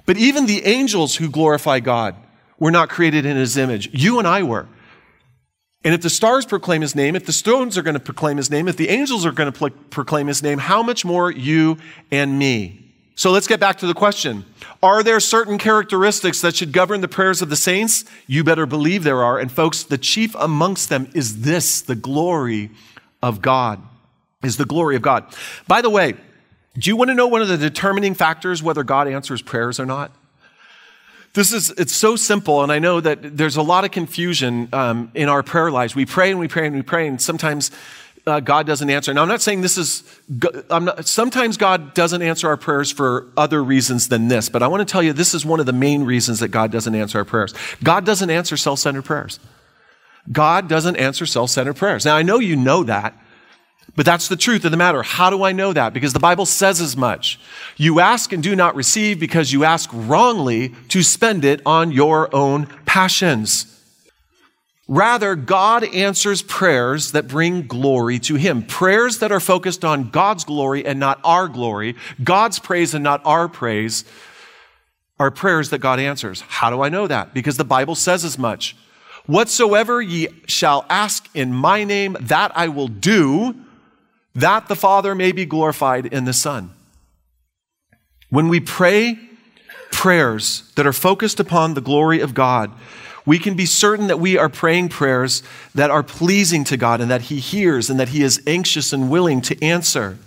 But 0.05 0.17
even 0.17 0.47
the 0.47 0.65
angels 0.65 1.15
who 1.15 1.29
glorify 1.29 1.79
God 1.79 2.15
were 2.57 2.71
not 2.71 2.89
created 2.89 3.25
in 3.25 3.37
His 3.37 3.57
image. 3.57 3.89
You 3.93 4.17
and 4.17 4.27
I 4.27 4.41
were. 4.41 4.67
And 5.83 5.93
if 5.93 6.01
the 6.01 6.09
stars 6.09 6.45
proclaim 6.45 6.81
his 6.81 6.95
name, 6.95 7.15
if 7.15 7.25
the 7.25 7.33
stones 7.33 7.77
are 7.77 7.81
going 7.81 7.95
to 7.95 7.99
proclaim 7.99 8.37
his 8.37 8.49
name, 8.49 8.67
if 8.67 8.77
the 8.77 8.89
angels 8.89 9.25
are 9.25 9.31
going 9.31 9.51
to 9.51 9.69
proclaim 9.89 10.27
his 10.27 10.41
name, 10.41 10.59
how 10.59 10.81
much 10.81 11.03
more 11.03 11.29
you 11.29 11.77
and 12.09 12.39
me? 12.39 12.79
So 13.15 13.31
let's 13.31 13.47
get 13.47 13.59
back 13.59 13.77
to 13.79 13.87
the 13.87 13.93
question. 13.93 14.45
Are 14.81 15.03
there 15.03 15.19
certain 15.19 15.57
characteristics 15.57 16.41
that 16.41 16.55
should 16.55 16.71
govern 16.71 17.01
the 17.01 17.07
prayers 17.07 17.41
of 17.41 17.49
the 17.49 17.55
saints? 17.55 18.05
You 18.27 18.43
better 18.43 18.65
believe 18.65 19.03
there 19.03 19.23
are. 19.23 19.37
And 19.37 19.51
folks, 19.51 19.83
the 19.83 19.97
chief 19.97 20.33
amongst 20.35 20.89
them 20.89 21.09
is 21.13 21.41
this 21.41 21.81
the 21.81 21.95
glory 21.95 22.71
of 23.21 23.41
God. 23.41 23.81
Is 24.41 24.57
the 24.57 24.65
glory 24.65 24.95
of 24.95 25.01
God. 25.01 25.25
By 25.67 25.81
the 25.81 25.89
way, 25.89 26.15
do 26.77 26.89
you 26.89 26.95
want 26.95 27.09
to 27.09 27.15
know 27.15 27.27
one 27.27 27.41
of 27.41 27.47
the 27.47 27.57
determining 27.57 28.13
factors 28.13 28.63
whether 28.63 28.83
God 28.83 29.07
answers 29.07 29.41
prayers 29.41 29.79
or 29.79 29.85
not? 29.85 30.11
This 31.33 31.51
is, 31.51 31.71
it's 31.71 31.93
so 31.93 32.15
simple, 32.15 32.61
and 32.61 32.71
I 32.71 32.77
know 32.77 33.01
that 33.01 33.37
there's 33.37 33.55
a 33.55 33.63
lot 33.63 33.85
of 33.85 33.91
confusion 33.91 34.69
um, 34.71 35.11
in 35.15 35.29
our 35.29 35.41
prayer 35.41 35.71
lives. 35.71 35.95
We 35.95 36.05
pray 36.05 36.29
and 36.29 36.39
we 36.39 36.47
pray 36.47 36.67
and 36.67 36.75
we 36.75 36.83
pray, 36.83 37.07
and 37.07 37.19
sometimes 37.19 37.71
uh, 38.27 38.39
God 38.39 38.67
doesn't 38.67 38.87
answer. 38.87 39.11
Now, 39.15 39.23
I'm 39.23 39.27
not 39.27 39.41
saying 39.41 39.61
this 39.61 39.77
is, 39.77 40.03
not, 40.69 41.07
sometimes 41.07 41.57
God 41.57 41.95
doesn't 41.95 42.21
answer 42.21 42.47
our 42.47 42.55
prayers 42.55 42.91
for 42.91 43.27
other 43.35 43.63
reasons 43.63 44.09
than 44.09 44.27
this, 44.27 44.47
but 44.47 44.61
I 44.61 44.67
want 44.67 44.87
to 44.87 44.91
tell 44.91 45.01
you 45.01 45.11
this 45.11 45.33
is 45.33 45.43
one 45.43 45.59
of 45.59 45.65
the 45.65 45.73
main 45.73 46.03
reasons 46.03 46.39
that 46.39 46.49
God 46.49 46.71
doesn't 46.71 46.93
answer 46.93 47.17
our 47.17 47.25
prayers. 47.25 47.55
God 47.83 48.05
doesn't 48.05 48.29
answer 48.29 48.55
self 48.55 48.79
centered 48.79 49.03
prayers. 49.03 49.39
God 50.31 50.69
doesn't 50.69 50.95
answer 50.97 51.25
self 51.25 51.49
centered 51.49 51.73
prayers. 51.75 52.05
Now, 52.05 52.15
I 52.15 52.21
know 52.21 52.39
you 52.39 52.55
know 52.55 52.83
that, 52.83 53.17
but 53.95 54.05
that's 54.05 54.27
the 54.27 54.35
truth 54.35 54.65
of 54.65 54.71
the 54.71 54.77
matter. 54.77 55.03
How 55.03 55.29
do 55.29 55.43
I 55.43 55.51
know 55.51 55.71
that? 55.73 55.93
Because 55.93 56.13
the 56.13 56.19
Bible 56.19 56.45
says 56.45 56.81
as 56.81 56.97
much. 56.97 57.39
You 57.77 57.99
ask 57.99 58.33
and 58.33 58.41
do 58.41 58.55
not 58.55 58.75
receive 58.75 59.19
because 59.19 59.53
you 59.53 59.63
ask 59.63 59.89
wrongly 59.93 60.73
to 60.89 61.03
spend 61.03 61.45
it 61.45 61.61
on 61.65 61.91
your 61.91 62.33
own 62.35 62.65
passions. 62.85 63.67
Rather, 64.87 65.35
God 65.35 65.83
answers 65.83 66.41
prayers 66.41 67.13
that 67.13 67.27
bring 67.27 67.67
glory 67.67 68.19
to 68.19 68.35
Him. 68.35 68.63
Prayers 68.63 69.19
that 69.19 69.31
are 69.31 69.39
focused 69.39 69.85
on 69.85 70.09
God's 70.09 70.43
glory 70.43 70.85
and 70.85 70.99
not 70.99 71.19
our 71.23 71.47
glory, 71.47 71.95
God's 72.23 72.59
praise 72.59 72.93
and 72.93 73.03
not 73.03 73.21
our 73.25 73.47
praise, 73.47 74.03
are 75.19 75.31
prayers 75.31 75.69
that 75.69 75.77
God 75.77 75.99
answers. 75.99 76.41
How 76.41 76.69
do 76.69 76.81
I 76.81 76.89
know 76.89 77.07
that? 77.07 77.33
Because 77.33 77.57
the 77.57 77.63
Bible 77.63 77.95
says 77.95 78.25
as 78.25 78.37
much. 78.37 78.75
Whatsoever 79.25 80.01
ye 80.01 80.27
shall 80.47 80.85
ask 80.89 81.29
in 81.33 81.53
my 81.53 81.85
name, 81.85 82.17
that 82.19 82.51
I 82.55 82.67
will 82.67 82.89
do, 82.89 83.55
that 84.35 84.67
the 84.67 84.75
Father 84.75 85.13
may 85.15 85.31
be 85.31 85.45
glorified 85.45 86.05
in 86.07 86.25
the 86.25 86.33
Son. 86.33 86.71
When 88.29 88.49
we 88.49 88.59
pray 88.59 89.19
prayers 89.91 90.71
that 90.75 90.87
are 90.87 90.93
focused 90.93 91.39
upon 91.39 91.73
the 91.73 91.81
glory 91.81 92.19
of 92.19 92.33
God, 92.33 92.71
we 93.25 93.39
can 93.39 93.55
be 93.55 93.65
certain 93.65 94.07
that 94.07 94.19
we 94.19 94.37
are 94.37 94.49
praying 94.49 94.89
prayers 94.89 95.43
that 95.75 95.89
are 95.89 96.03
pleasing 96.03 96.63
to 96.65 96.77
God 96.77 96.99
and 96.99 97.09
that 97.09 97.23
He 97.23 97.39
hears 97.39 97.89
and 97.89 97.99
that 97.99 98.09
He 98.09 98.23
is 98.23 98.41
anxious 98.45 98.91
and 98.91 99.09
willing 99.09 99.41
to 99.41 99.63
answer. 99.63 100.17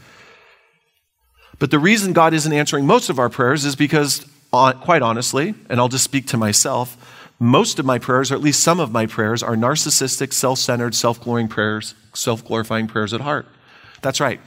But 1.59 1.71
the 1.71 1.79
reason 1.79 2.13
God 2.13 2.33
isn't 2.33 2.53
answering 2.53 2.87
most 2.87 3.11
of 3.11 3.19
our 3.19 3.29
prayers 3.29 3.65
is 3.65 3.77
because, 3.77 4.27
quite 4.51 5.03
honestly, 5.03 5.55
and 5.69 5.81
I'll 5.81 5.89
just 5.89 6.05
speak 6.05 6.27
to 6.29 6.37
myself, 6.37 6.97
most 7.39 7.79
of 7.79 7.85
my 7.85 7.99
prayers, 7.99 8.31
or 8.31 8.35
at 8.35 8.41
least 8.41 8.63
some 8.63 8.81
of 8.81 8.93
my 8.93 9.07
prayers, 9.07 9.43
are 9.43 9.57
narcissistic, 9.57 10.33
self 10.33 10.59
centered, 10.59 10.95
self 10.95 11.21
glorifying 11.21 11.49
prayers, 11.49 11.95
self 12.15 12.45
glorifying 12.45 12.87
prayers 12.87 13.13
at 13.13 13.21
heart. 13.21 13.47
That's 14.03 14.21
right. 14.21 14.41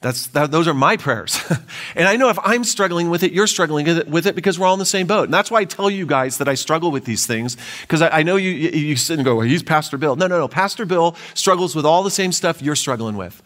That's, 0.00 0.28
that, 0.28 0.50
those 0.50 0.66
are 0.66 0.72
my 0.72 0.96
prayers. 0.96 1.38
and 1.94 2.08
I 2.08 2.16
know 2.16 2.30
if 2.30 2.38
I'm 2.42 2.64
struggling 2.64 3.10
with 3.10 3.22
it, 3.22 3.32
you're 3.32 3.46
struggling 3.46 3.84
with 4.10 4.26
it 4.26 4.34
because 4.34 4.58
we're 4.58 4.66
all 4.66 4.72
in 4.72 4.78
the 4.78 4.86
same 4.86 5.06
boat. 5.06 5.24
And 5.24 5.34
that's 5.34 5.50
why 5.50 5.60
I 5.60 5.64
tell 5.64 5.90
you 5.90 6.06
guys 6.06 6.38
that 6.38 6.48
I 6.48 6.54
struggle 6.54 6.90
with 6.90 7.04
these 7.04 7.26
things 7.26 7.58
because 7.82 8.00
I, 8.00 8.08
I, 8.08 8.22
know 8.22 8.36
you, 8.36 8.50
you, 8.50 8.70
you 8.70 8.96
sit 8.96 9.18
and 9.18 9.24
go, 9.26 9.36
well, 9.36 9.46
he's 9.46 9.62
Pastor 9.62 9.98
Bill. 9.98 10.16
No, 10.16 10.26
no, 10.26 10.38
no. 10.38 10.48
Pastor 10.48 10.86
Bill 10.86 11.16
struggles 11.34 11.76
with 11.76 11.84
all 11.84 12.02
the 12.02 12.10
same 12.10 12.32
stuff 12.32 12.62
you're 12.62 12.76
struggling 12.76 13.16
with. 13.16 13.42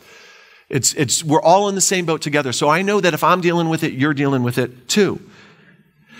It's, 0.68 0.94
it's, 0.94 1.24
we're 1.24 1.42
all 1.42 1.68
in 1.68 1.74
the 1.74 1.80
same 1.80 2.06
boat 2.06 2.22
together. 2.22 2.52
So 2.52 2.68
I 2.68 2.82
know 2.82 3.00
that 3.00 3.14
if 3.14 3.24
I'm 3.24 3.40
dealing 3.40 3.68
with 3.68 3.82
it, 3.82 3.92
you're 3.92 4.14
dealing 4.14 4.44
with 4.44 4.56
it 4.56 4.88
too. 4.88 5.20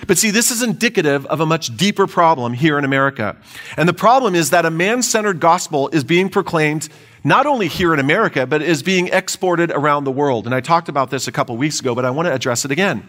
But 0.08 0.18
see, 0.18 0.30
this 0.30 0.50
is 0.50 0.62
indicative 0.62 1.24
of 1.26 1.40
a 1.40 1.46
much 1.46 1.76
deeper 1.76 2.08
problem 2.08 2.52
here 2.52 2.76
in 2.76 2.84
America. 2.84 3.36
And 3.76 3.88
the 3.88 3.94
problem 3.94 4.34
is 4.34 4.50
that 4.50 4.66
a 4.66 4.70
man 4.70 5.02
centered 5.02 5.38
gospel 5.38 5.88
is 5.90 6.02
being 6.02 6.28
proclaimed 6.28 6.88
not 7.24 7.46
only 7.46 7.68
here 7.68 7.94
in 7.94 7.98
America, 7.98 8.46
but 8.46 8.60
is 8.60 8.82
being 8.82 9.08
exported 9.08 9.70
around 9.70 10.04
the 10.04 10.12
world. 10.12 10.44
And 10.44 10.54
I 10.54 10.60
talked 10.60 10.90
about 10.90 11.10
this 11.10 11.26
a 11.26 11.32
couple 11.32 11.56
weeks 11.56 11.80
ago, 11.80 11.94
but 11.94 12.04
I 12.04 12.10
want 12.10 12.26
to 12.26 12.34
address 12.34 12.64
it 12.66 12.70
again. 12.70 13.08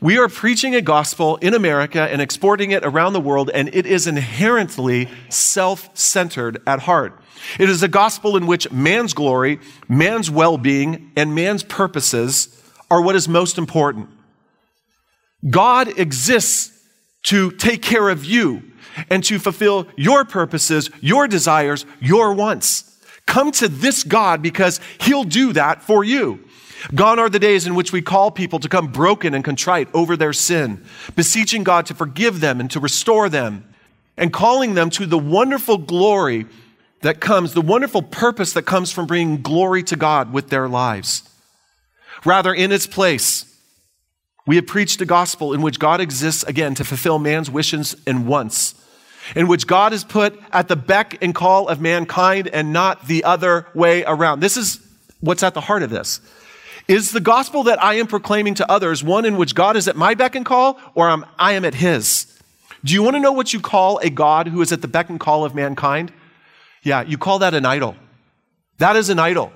We 0.00 0.18
are 0.18 0.28
preaching 0.28 0.76
a 0.76 0.80
gospel 0.80 1.36
in 1.38 1.54
America 1.54 2.02
and 2.02 2.22
exporting 2.22 2.70
it 2.70 2.84
around 2.84 3.14
the 3.14 3.20
world, 3.20 3.50
and 3.52 3.68
it 3.74 3.84
is 3.84 4.06
inherently 4.06 5.08
self 5.28 5.90
centered 5.96 6.62
at 6.66 6.80
heart. 6.80 7.20
It 7.58 7.68
is 7.68 7.82
a 7.82 7.88
gospel 7.88 8.36
in 8.36 8.46
which 8.46 8.70
man's 8.70 9.14
glory, 9.14 9.58
man's 9.88 10.30
well 10.30 10.56
being, 10.58 11.10
and 11.16 11.34
man's 11.34 11.64
purposes 11.64 12.62
are 12.90 13.02
what 13.02 13.16
is 13.16 13.28
most 13.28 13.58
important. 13.58 14.08
God 15.48 15.98
exists 15.98 16.72
to 17.24 17.50
take 17.52 17.82
care 17.82 18.08
of 18.08 18.24
you 18.24 18.62
and 19.10 19.24
to 19.24 19.38
fulfill 19.38 19.86
your 19.96 20.24
purposes, 20.24 20.90
your 21.00 21.26
desires, 21.26 21.86
your 22.00 22.34
wants. 22.34 22.97
Come 23.28 23.52
to 23.52 23.68
this 23.68 24.04
God 24.04 24.40
because 24.40 24.80
he'll 25.02 25.22
do 25.22 25.52
that 25.52 25.82
for 25.82 26.02
you. 26.02 26.42
Gone 26.94 27.18
are 27.18 27.28
the 27.28 27.38
days 27.38 27.66
in 27.66 27.74
which 27.74 27.92
we 27.92 28.00
call 28.00 28.30
people 28.30 28.58
to 28.58 28.70
come 28.70 28.86
broken 28.86 29.34
and 29.34 29.44
contrite 29.44 29.88
over 29.92 30.16
their 30.16 30.32
sin, 30.32 30.82
beseeching 31.14 31.62
God 31.62 31.84
to 31.86 31.94
forgive 31.94 32.40
them 32.40 32.58
and 32.58 32.70
to 32.70 32.80
restore 32.80 33.28
them, 33.28 33.68
and 34.16 34.32
calling 34.32 34.72
them 34.72 34.88
to 34.90 35.04
the 35.04 35.18
wonderful 35.18 35.76
glory 35.76 36.46
that 37.02 37.20
comes, 37.20 37.52
the 37.52 37.60
wonderful 37.60 38.00
purpose 38.00 38.54
that 38.54 38.62
comes 38.62 38.90
from 38.90 39.06
bringing 39.06 39.42
glory 39.42 39.82
to 39.82 39.96
God 39.96 40.32
with 40.32 40.48
their 40.48 40.66
lives. 40.66 41.28
Rather, 42.24 42.54
in 42.54 42.72
its 42.72 42.86
place, 42.86 43.44
we 44.46 44.56
have 44.56 44.66
preached 44.66 45.02
a 45.02 45.06
gospel 45.06 45.52
in 45.52 45.60
which 45.60 45.78
God 45.78 46.00
exists 46.00 46.44
again 46.44 46.74
to 46.76 46.84
fulfill 46.84 47.18
man's 47.18 47.50
wishes 47.50 47.94
and 48.06 48.26
wants, 48.26 48.74
in 49.34 49.48
which 49.48 49.66
God 49.66 49.92
is 49.92 50.04
put 50.04 50.38
at 50.52 50.68
the 50.68 50.76
beck 50.76 51.22
and 51.22 51.34
call 51.34 51.68
of 51.68 51.80
mankind 51.80 52.48
and 52.48 52.72
not 52.72 53.06
the 53.06 53.24
other 53.24 53.66
way 53.74 54.04
around. 54.04 54.40
This 54.40 54.56
is 54.56 54.80
what's 55.20 55.42
at 55.42 55.54
the 55.54 55.60
heart 55.60 55.82
of 55.82 55.90
this. 55.90 56.20
Is 56.86 57.12
the 57.12 57.20
gospel 57.20 57.64
that 57.64 57.82
I 57.82 57.94
am 57.94 58.06
proclaiming 58.06 58.54
to 58.54 58.70
others 58.70 59.04
one 59.04 59.24
in 59.24 59.36
which 59.36 59.54
God 59.54 59.76
is 59.76 59.88
at 59.88 59.96
my 59.96 60.14
beck 60.14 60.34
and 60.34 60.46
call 60.46 60.80
or 60.94 61.08
I'm, 61.08 61.24
I 61.38 61.52
am 61.52 61.64
at 61.64 61.74
his? 61.74 62.26
Do 62.84 62.94
you 62.94 63.02
want 63.02 63.16
to 63.16 63.20
know 63.20 63.32
what 63.32 63.52
you 63.52 63.60
call 63.60 63.98
a 63.98 64.08
God 64.08 64.48
who 64.48 64.62
is 64.62 64.72
at 64.72 64.80
the 64.80 64.88
beck 64.88 65.10
and 65.10 65.20
call 65.20 65.44
of 65.44 65.54
mankind? 65.54 66.12
Yeah, 66.82 67.02
you 67.02 67.18
call 67.18 67.40
that 67.40 67.54
an 67.54 67.66
idol. 67.66 67.96
That 68.78 68.96
is 68.96 69.10
an 69.10 69.18
idol. 69.18 69.52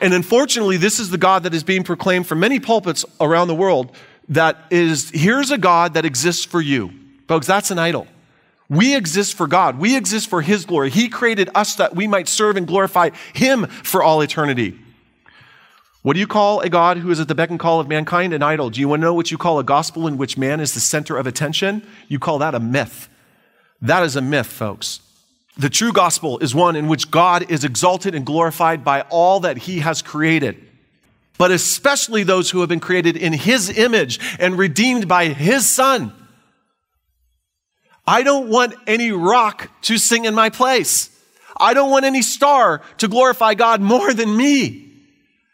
And 0.00 0.12
unfortunately, 0.12 0.76
this 0.76 0.98
is 0.98 1.10
the 1.10 1.18
God 1.18 1.44
that 1.44 1.54
is 1.54 1.62
being 1.62 1.84
proclaimed 1.84 2.26
from 2.26 2.40
many 2.40 2.60
pulpits 2.60 3.04
around 3.20 3.48
the 3.48 3.54
world 3.54 3.94
that 4.28 4.56
is, 4.70 5.10
here's 5.10 5.50
a 5.50 5.58
God 5.58 5.94
that 5.94 6.04
exists 6.04 6.44
for 6.44 6.60
you. 6.60 6.90
Folks, 7.28 7.46
that's 7.46 7.70
an 7.70 7.78
idol. 7.78 8.06
We 8.68 8.96
exist 8.96 9.34
for 9.34 9.46
God. 9.46 9.78
We 9.78 9.96
exist 9.96 10.28
for 10.28 10.42
His 10.42 10.64
glory. 10.64 10.90
He 10.90 11.08
created 11.08 11.50
us 11.54 11.76
that 11.76 11.94
we 11.94 12.06
might 12.06 12.28
serve 12.28 12.56
and 12.56 12.66
glorify 12.66 13.10
Him 13.34 13.66
for 13.66 14.02
all 14.02 14.20
eternity. 14.20 14.78
What 16.02 16.14
do 16.14 16.20
you 16.20 16.26
call 16.26 16.60
a 16.60 16.68
God 16.68 16.98
who 16.98 17.10
is 17.10 17.18
at 17.18 17.26
the 17.26 17.34
beck 17.34 17.50
and 17.50 17.58
call 17.58 17.80
of 17.80 17.88
mankind? 17.88 18.32
An 18.32 18.42
idol. 18.42 18.70
Do 18.70 18.80
you 18.80 18.88
want 18.88 19.00
to 19.00 19.04
know 19.06 19.14
what 19.14 19.30
you 19.30 19.38
call 19.38 19.58
a 19.58 19.64
gospel 19.64 20.06
in 20.06 20.16
which 20.16 20.38
man 20.38 20.60
is 20.60 20.72
the 20.72 20.80
center 20.80 21.16
of 21.16 21.26
attention? 21.26 21.84
You 22.06 22.20
call 22.20 22.38
that 22.38 22.54
a 22.54 22.60
myth. 22.60 23.08
That 23.82 24.04
is 24.04 24.14
a 24.14 24.20
myth, 24.22 24.46
folks. 24.46 25.00
The 25.58 25.70
true 25.70 25.92
gospel 25.92 26.38
is 26.38 26.54
one 26.54 26.76
in 26.76 26.86
which 26.86 27.10
God 27.10 27.50
is 27.50 27.64
exalted 27.64 28.14
and 28.14 28.26
glorified 28.26 28.84
by 28.84 29.00
all 29.02 29.40
that 29.40 29.56
he 29.56 29.78
has 29.78 30.02
created, 30.02 30.62
but 31.38 31.50
especially 31.50 32.22
those 32.22 32.50
who 32.50 32.60
have 32.60 32.68
been 32.68 32.78
created 32.78 33.16
in 33.16 33.32
his 33.32 33.76
image 33.76 34.20
and 34.38 34.58
redeemed 34.58 35.08
by 35.08 35.28
his 35.28 35.68
son. 35.68 36.12
I 38.06 38.22
don't 38.22 38.48
want 38.48 38.74
any 38.86 39.10
rock 39.10 39.70
to 39.82 39.98
sing 39.98 40.24
in 40.24 40.34
my 40.34 40.50
place. 40.50 41.10
I 41.58 41.74
don't 41.74 41.90
want 41.90 42.04
any 42.04 42.22
star 42.22 42.82
to 42.98 43.08
glorify 43.08 43.54
God 43.54 43.80
more 43.80 44.12
than 44.12 44.36
me. 44.36 44.92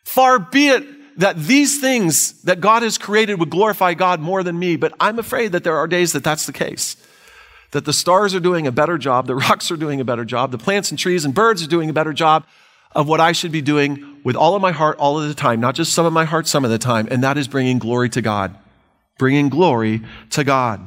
Far 0.04 0.38
be 0.38 0.68
it 0.68 1.18
that 1.18 1.36
these 1.36 1.80
things 1.80 2.42
that 2.42 2.60
God 2.60 2.82
has 2.82 2.98
created 2.98 3.38
would 3.38 3.50
glorify 3.50 3.94
God 3.94 4.20
more 4.20 4.42
than 4.42 4.58
me, 4.58 4.76
but 4.76 4.92
I'm 4.98 5.18
afraid 5.18 5.52
that 5.52 5.64
there 5.64 5.76
are 5.76 5.86
days 5.86 6.12
that 6.12 6.24
that's 6.24 6.46
the 6.46 6.52
case 6.52 6.96
that 7.72 7.86
the 7.86 7.92
stars 7.92 8.34
are 8.34 8.40
doing 8.40 8.66
a 8.66 8.72
better 8.72 8.98
job, 8.98 9.26
the 9.26 9.34
rocks 9.34 9.70
are 9.70 9.76
doing 9.76 10.00
a 10.00 10.04
better 10.04 10.24
job, 10.24 10.50
the 10.50 10.58
plants 10.58 10.90
and 10.90 10.98
trees 10.98 11.24
and 11.24 11.34
birds 11.34 11.62
are 11.62 11.68
doing 11.68 11.88
a 11.90 11.92
better 11.92 12.12
job 12.12 12.44
of 12.94 13.08
what 13.08 13.20
I 13.20 13.32
should 13.32 13.52
be 13.52 13.62
doing 13.62 14.20
with 14.22 14.36
all 14.36 14.54
of 14.54 14.60
my 14.60 14.72
heart 14.72 14.98
all 14.98 15.18
of 15.18 15.26
the 15.26 15.34
time, 15.34 15.60
not 15.60 15.74
just 15.74 15.92
some 15.92 16.04
of 16.04 16.12
my 16.12 16.24
heart 16.24 16.46
some 16.46 16.64
of 16.64 16.70
the 16.70 16.78
time, 16.78 17.08
and 17.10 17.22
that 17.24 17.38
is 17.38 17.48
bringing 17.48 17.78
glory 17.78 18.10
to 18.10 18.20
God. 18.20 18.54
Bringing 19.18 19.48
glory 19.48 20.02
to 20.30 20.44
God. 20.44 20.86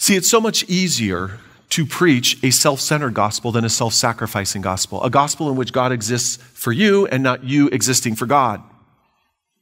See, 0.00 0.16
it's 0.16 0.30
so 0.30 0.40
much 0.40 0.64
easier 0.64 1.38
to 1.68 1.84
preach 1.84 2.42
a 2.42 2.50
self 2.50 2.80
centered 2.80 3.12
gospel 3.12 3.52
than 3.52 3.66
a 3.66 3.68
self 3.68 3.92
sacrificing 3.92 4.62
gospel, 4.62 5.04
a 5.04 5.10
gospel 5.10 5.50
in 5.50 5.56
which 5.56 5.74
God 5.74 5.92
exists 5.92 6.42
for 6.54 6.72
you 6.72 7.06
and 7.08 7.22
not 7.22 7.44
you 7.44 7.68
existing 7.68 8.16
for 8.16 8.24
God. 8.24 8.62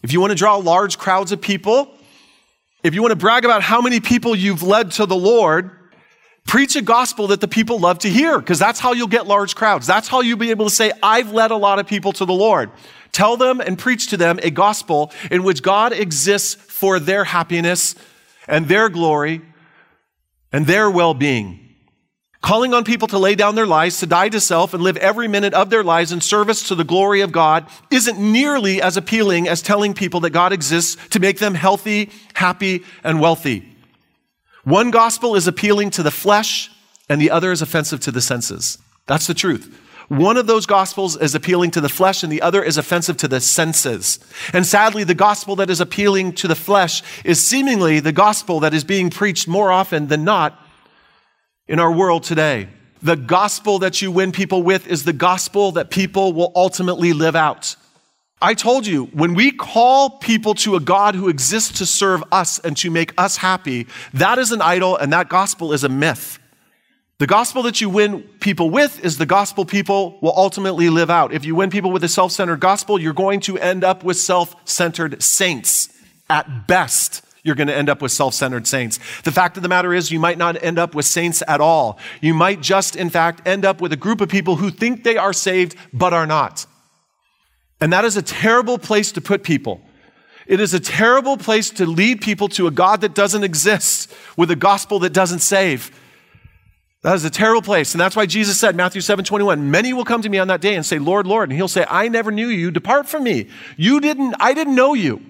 If 0.01 0.13
you 0.13 0.21
want 0.21 0.31
to 0.31 0.37
draw 0.37 0.55
large 0.55 0.97
crowds 0.97 1.33
of 1.33 1.41
people, 1.41 1.93
if 2.85 2.95
you 2.95 3.03
want 3.03 3.11
to 3.11 3.17
brag 3.17 3.45
about 3.45 3.63
how 3.63 3.81
many 3.81 3.99
people 3.99 4.37
you've 4.37 4.63
led 4.63 4.93
to 4.93 5.07
the 5.07 5.17
Lord, 5.17 5.73
Preach 6.47 6.77
a 6.77 6.81
gospel 6.81 7.27
that 7.27 7.43
the 7.43 7.47
people 7.47 7.79
love 7.79 7.99
to 7.99 8.09
hear, 8.09 8.39
because 8.39 8.59
that's 8.59 8.81
how 8.81 8.95
you'll 8.95 9.07
get 9.07 9.27
large 9.27 9.55
crowds. 9.55 9.87
That's 9.87 10.09
how 10.09 10.23
you'll 10.23 10.39
be 10.39 10.49
able 10.49 10.65
to 10.65 10.75
say, 10.75 10.93
I've 11.03 11.31
led 11.31 11.51
a 11.51 11.57
lot 11.57 11.79
of 11.79 11.87
people 11.87 12.11
to 12.15 12.25
the 12.25 12.33
Lord. 12.33 12.71
Tell 13.13 13.37
them 13.37 13.61
and 13.61 13.79
preach 13.79 14.07
to 14.09 14.17
them 14.17 14.41
a 14.43 14.51
gospel 14.51 15.13
in 15.31 15.43
which 15.43 15.63
God 15.63 15.93
exists 15.93 16.55
for 16.55 16.99
their 16.99 17.25
happiness 17.25 17.95
and 18.47 18.67
their 18.67 18.89
glory 18.89 19.43
and 20.53 20.67
their 20.67 20.91
well 20.91 21.15
being. 21.15 21.65
Calling 22.41 22.73
on 22.73 22.85
people 22.85 23.09
to 23.09 23.19
lay 23.19 23.35
down 23.35 23.57
their 23.57 23.67
lives, 23.67 23.99
to 23.99 24.07
die 24.07 24.29
to 24.29 24.41
self, 24.41 24.73
and 24.73 24.83
live 24.83 24.97
every 24.99 25.27
minute 25.27 25.55
of 25.55 25.71
their 25.71 25.83
lives 25.83 26.13
in 26.13 26.21
service 26.21 26.63
to 26.69 26.77
the 26.77 26.85
glory 26.85 27.21
of 27.21 27.33
God 27.33 27.67
isn't 27.91 28.19
nearly 28.19 28.81
as 28.81 28.97
appealing 28.97 29.49
as 29.49 29.61
telling 29.61 29.93
people 29.93 30.21
that 30.21 30.31
God 30.31 30.53
exists 30.53 30.97
to 31.09 31.19
make 31.19 31.39
them 31.39 31.55
healthy, 31.55 32.11
happy, 32.35 32.85
and 33.03 33.21
wealthy. 33.21 33.69
One 34.63 34.91
gospel 34.91 35.35
is 35.35 35.49
appealing 35.49 35.91
to 35.91 36.03
the 36.03 36.13
flesh, 36.13 36.71
and 37.09 37.21
the 37.21 37.31
other 37.31 37.51
is 37.51 37.61
offensive 37.61 38.01
to 38.01 38.13
the 38.13 38.21
senses. 38.21 38.79
That's 39.07 39.27
the 39.27 39.35
truth. 39.35 39.77
One 40.09 40.39
of 40.39 40.47
those 40.47 40.65
gospels 40.65 41.19
is 41.19 41.35
appealing 41.35 41.71
to 41.73 41.83
the 41.83 41.89
flesh, 41.89 42.23
and 42.23 42.33
the 42.33 42.41
other 42.41 42.63
is 42.63 42.79
offensive 42.79 43.19
to 43.19 43.29
the 43.29 43.41
senses. 43.41 44.19
And 44.55 44.67
sadly, 44.67 45.05
the 45.05 45.15
gospel 45.15 45.57
that 45.57 45.69
is 45.69 45.81
appealing 45.81 46.33
to 46.35 46.49
the 46.49 46.55
flesh 46.55 47.03
is 47.25 47.43
seemingly 47.45 48.01
the 48.01 48.13
gospel 48.13 48.61
that 48.61 48.73
is 48.73 48.85
being 48.85 49.11
preached 49.11 49.47
more 49.47 49.71
often 49.71 50.07
than 50.09 50.25
not 50.25 50.59
in 51.67 51.79
our 51.79 51.93
world 51.93 52.23
today. 52.23 52.69
The 53.03 53.17
gospel 53.17 53.79
that 53.81 54.01
you 54.01 54.11
win 54.11 54.33
people 54.33 54.63
with 54.63 54.87
is 54.87 55.05
the 55.05 55.13
gospel 55.13 55.73
that 55.73 55.91
people 55.91 56.33
will 56.33 56.53
ultimately 56.57 57.13
live 57.13 57.37
out. 57.37 57.77
I 58.41 58.55
told 58.55 58.87
you, 58.87 59.07
when 59.07 59.35
we 59.35 59.51
call 59.51 60.11
people 60.11 60.55
to 60.55 60.77
a 60.77 60.81
God 60.81 61.17
who 61.17 61.29
exists 61.29 61.79
to 61.79 61.87
serve 61.87 62.25
us 62.33 62.59
and 62.61 62.77
to 62.79 62.91
make 62.91 63.13
us 63.19 63.37
happy, 63.37 63.87
that 64.15 64.39
is 64.39 64.53
an 64.53 64.63
idol 64.63 64.97
and 64.97 65.13
that 65.13 65.29
gospel 65.29 65.73
is 65.73 65.85
a 65.85 65.89
myth. 65.89 66.39
The 67.19 67.27
gospel 67.27 67.65
that 67.65 67.81
you 67.81 67.91
win 67.91 68.23
people 68.41 68.71
with 68.71 69.05
is 69.05 69.19
the 69.19 69.27
gospel 69.27 69.65
people 69.65 70.19
will 70.21 70.35
ultimately 70.37 70.89
live 70.89 71.11
out. 71.11 71.33
If 71.33 71.45
you 71.45 71.55
win 71.57 71.69
people 71.69 71.91
with 71.91 72.05
a 72.05 72.09
self 72.09 72.33
centered 72.33 72.61
gospel, 72.61 72.99
you're 72.99 73.13
going 73.13 73.41
to 73.41 73.59
end 73.59 73.83
up 73.83 74.05
with 74.05 74.17
self 74.17 74.55
centered 74.65 75.23
saints 75.23 75.89
at 76.31 76.69
best 76.69 77.23
you're 77.49 77.55
going 77.55 77.69
to 77.69 77.75
end 77.75 77.89
up 77.89 78.03
with 78.03 78.13
self 78.13 78.35
centered 78.35 78.67
saints. 78.67 78.99
The 79.23 79.33
fact 79.33 79.57
of 79.57 79.63
the 79.63 79.69
matter 79.69 79.95
is, 79.95 80.11
you 80.11 80.21
might 80.21 80.39
not 80.39 80.63
end 80.63 80.79
up 80.79 80.95
with 80.95 81.07
saints 81.07 81.43
at 81.49 81.61
all. 81.61 81.99
You 82.21 82.35
might 82.35 82.61
just, 82.61 82.95
in 82.95 83.11
fact, 83.11 83.47
end 83.47 83.65
up 83.65 83.81
with 83.81 83.93
a 83.93 83.97
group 83.97 84.21
of 84.21 84.29
people 84.29 84.57
who 84.57 84.71
think 84.71 85.03
they 85.03 85.17
are 85.17 85.33
saved 85.33 85.75
but 85.93 86.13
are 86.13 86.27
not. 86.27 86.67
And 87.81 87.93
that 87.93 88.05
is 88.05 88.17
a 88.17 88.23
terrible 88.23 88.79
place 88.79 89.13
to 89.13 89.21
put 89.21 89.43
people. 89.43 89.81
It 90.47 90.61
is 90.61 90.75
a 90.75 90.81
terrible 90.81 91.37
place 91.37 91.71
to 91.71 91.87
lead 91.87 92.21
people 92.21 92.49
to 92.51 92.67
a 92.67 92.71
God 92.71 93.03
that 93.03 93.15
doesn't 93.15 93.45
exist 93.45 94.13
with 94.37 94.51
a 94.51 94.57
gospel 94.57 94.99
that 95.01 95.13
doesn't 95.13 95.41
save. 95.41 95.91
That 97.03 97.15
is 97.15 97.25
a 97.25 97.31
terrible 97.31 97.63
place. 97.63 97.95
And 97.95 98.01
that's 98.01 98.17
why 98.17 98.27
Jesus 98.27 98.59
said, 98.59 98.75
Matthew 98.75 99.01
7 99.01 99.25
21, 99.25 99.71
many 99.71 99.93
will 99.93 100.05
come 100.05 100.23
to 100.23 100.29
me 100.29 100.39
on 100.39 100.49
that 100.49 100.61
day 100.61 100.75
and 100.75 100.85
say, 100.85 100.99
Lord, 100.99 101.27
Lord. 101.27 101.49
And 101.49 101.57
he'll 101.57 101.69
say, 101.69 101.87
I 101.89 102.09
never 102.09 102.33
knew 102.33 102.49
you. 102.49 102.71
Depart 102.71 103.09
from 103.09 103.23
me. 103.25 103.49
You 103.77 104.01
didn't, 104.01 104.35
I 104.41 104.53
didn't 104.53 104.75
know 104.75 104.95
you. 104.95 105.23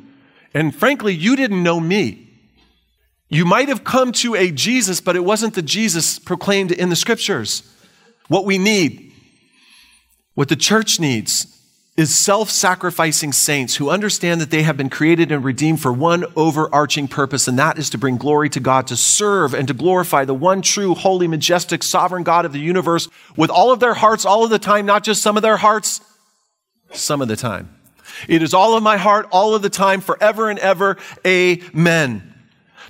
And 0.54 0.74
frankly, 0.74 1.14
you 1.14 1.36
didn't 1.36 1.62
know 1.62 1.78
me. 1.78 2.24
You 3.28 3.44
might 3.44 3.68
have 3.68 3.84
come 3.84 4.12
to 4.12 4.34
a 4.34 4.50
Jesus, 4.50 5.02
but 5.02 5.14
it 5.14 5.24
wasn't 5.24 5.54
the 5.54 5.62
Jesus 5.62 6.18
proclaimed 6.18 6.72
in 6.72 6.88
the 6.88 6.96
scriptures. 6.96 7.62
What 8.28 8.46
we 8.46 8.56
need, 8.56 9.12
what 10.34 10.48
the 10.48 10.56
church 10.56 10.98
needs, 10.98 11.57
is 11.98 12.16
self 12.16 12.48
sacrificing 12.48 13.32
saints 13.32 13.74
who 13.74 13.90
understand 13.90 14.40
that 14.40 14.52
they 14.52 14.62
have 14.62 14.76
been 14.76 14.88
created 14.88 15.32
and 15.32 15.44
redeemed 15.44 15.82
for 15.82 15.92
one 15.92 16.24
overarching 16.36 17.08
purpose, 17.08 17.48
and 17.48 17.58
that 17.58 17.76
is 17.76 17.90
to 17.90 17.98
bring 17.98 18.16
glory 18.16 18.48
to 18.48 18.60
God, 18.60 18.86
to 18.86 18.96
serve 18.96 19.52
and 19.52 19.66
to 19.66 19.74
glorify 19.74 20.24
the 20.24 20.32
one 20.32 20.62
true, 20.62 20.94
holy, 20.94 21.26
majestic, 21.26 21.82
sovereign 21.82 22.22
God 22.22 22.44
of 22.44 22.52
the 22.52 22.60
universe 22.60 23.08
with 23.36 23.50
all 23.50 23.72
of 23.72 23.80
their 23.80 23.94
hearts, 23.94 24.24
all 24.24 24.44
of 24.44 24.50
the 24.50 24.60
time, 24.60 24.86
not 24.86 25.02
just 25.02 25.20
some 25.22 25.36
of 25.36 25.42
their 25.42 25.56
hearts, 25.56 26.00
some 26.92 27.20
of 27.20 27.26
the 27.26 27.36
time. 27.36 27.74
It 28.28 28.44
is 28.44 28.54
all 28.54 28.76
of 28.76 28.82
my 28.84 28.96
heart, 28.96 29.26
all 29.32 29.56
of 29.56 29.62
the 29.62 29.68
time, 29.68 30.00
forever 30.00 30.48
and 30.50 30.58
ever. 30.60 30.98
Amen. 31.26 32.37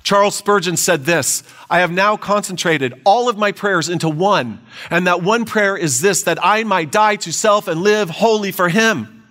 Charles 0.03 0.35
Spurgeon 0.35 0.77
said 0.77 1.05
this 1.05 1.43
I 1.69 1.79
have 1.79 1.91
now 1.91 2.17
concentrated 2.17 2.93
all 3.05 3.29
of 3.29 3.37
my 3.37 3.51
prayers 3.51 3.89
into 3.89 4.09
one, 4.09 4.61
and 4.89 5.07
that 5.07 5.21
one 5.21 5.45
prayer 5.45 5.77
is 5.77 6.01
this 6.01 6.23
that 6.23 6.39
I 6.41 6.63
might 6.63 6.91
die 6.91 7.17
to 7.17 7.31
self 7.31 7.67
and 7.67 7.81
live 7.81 8.09
wholly 8.09 8.51
for 8.51 8.69
Him. 8.69 9.23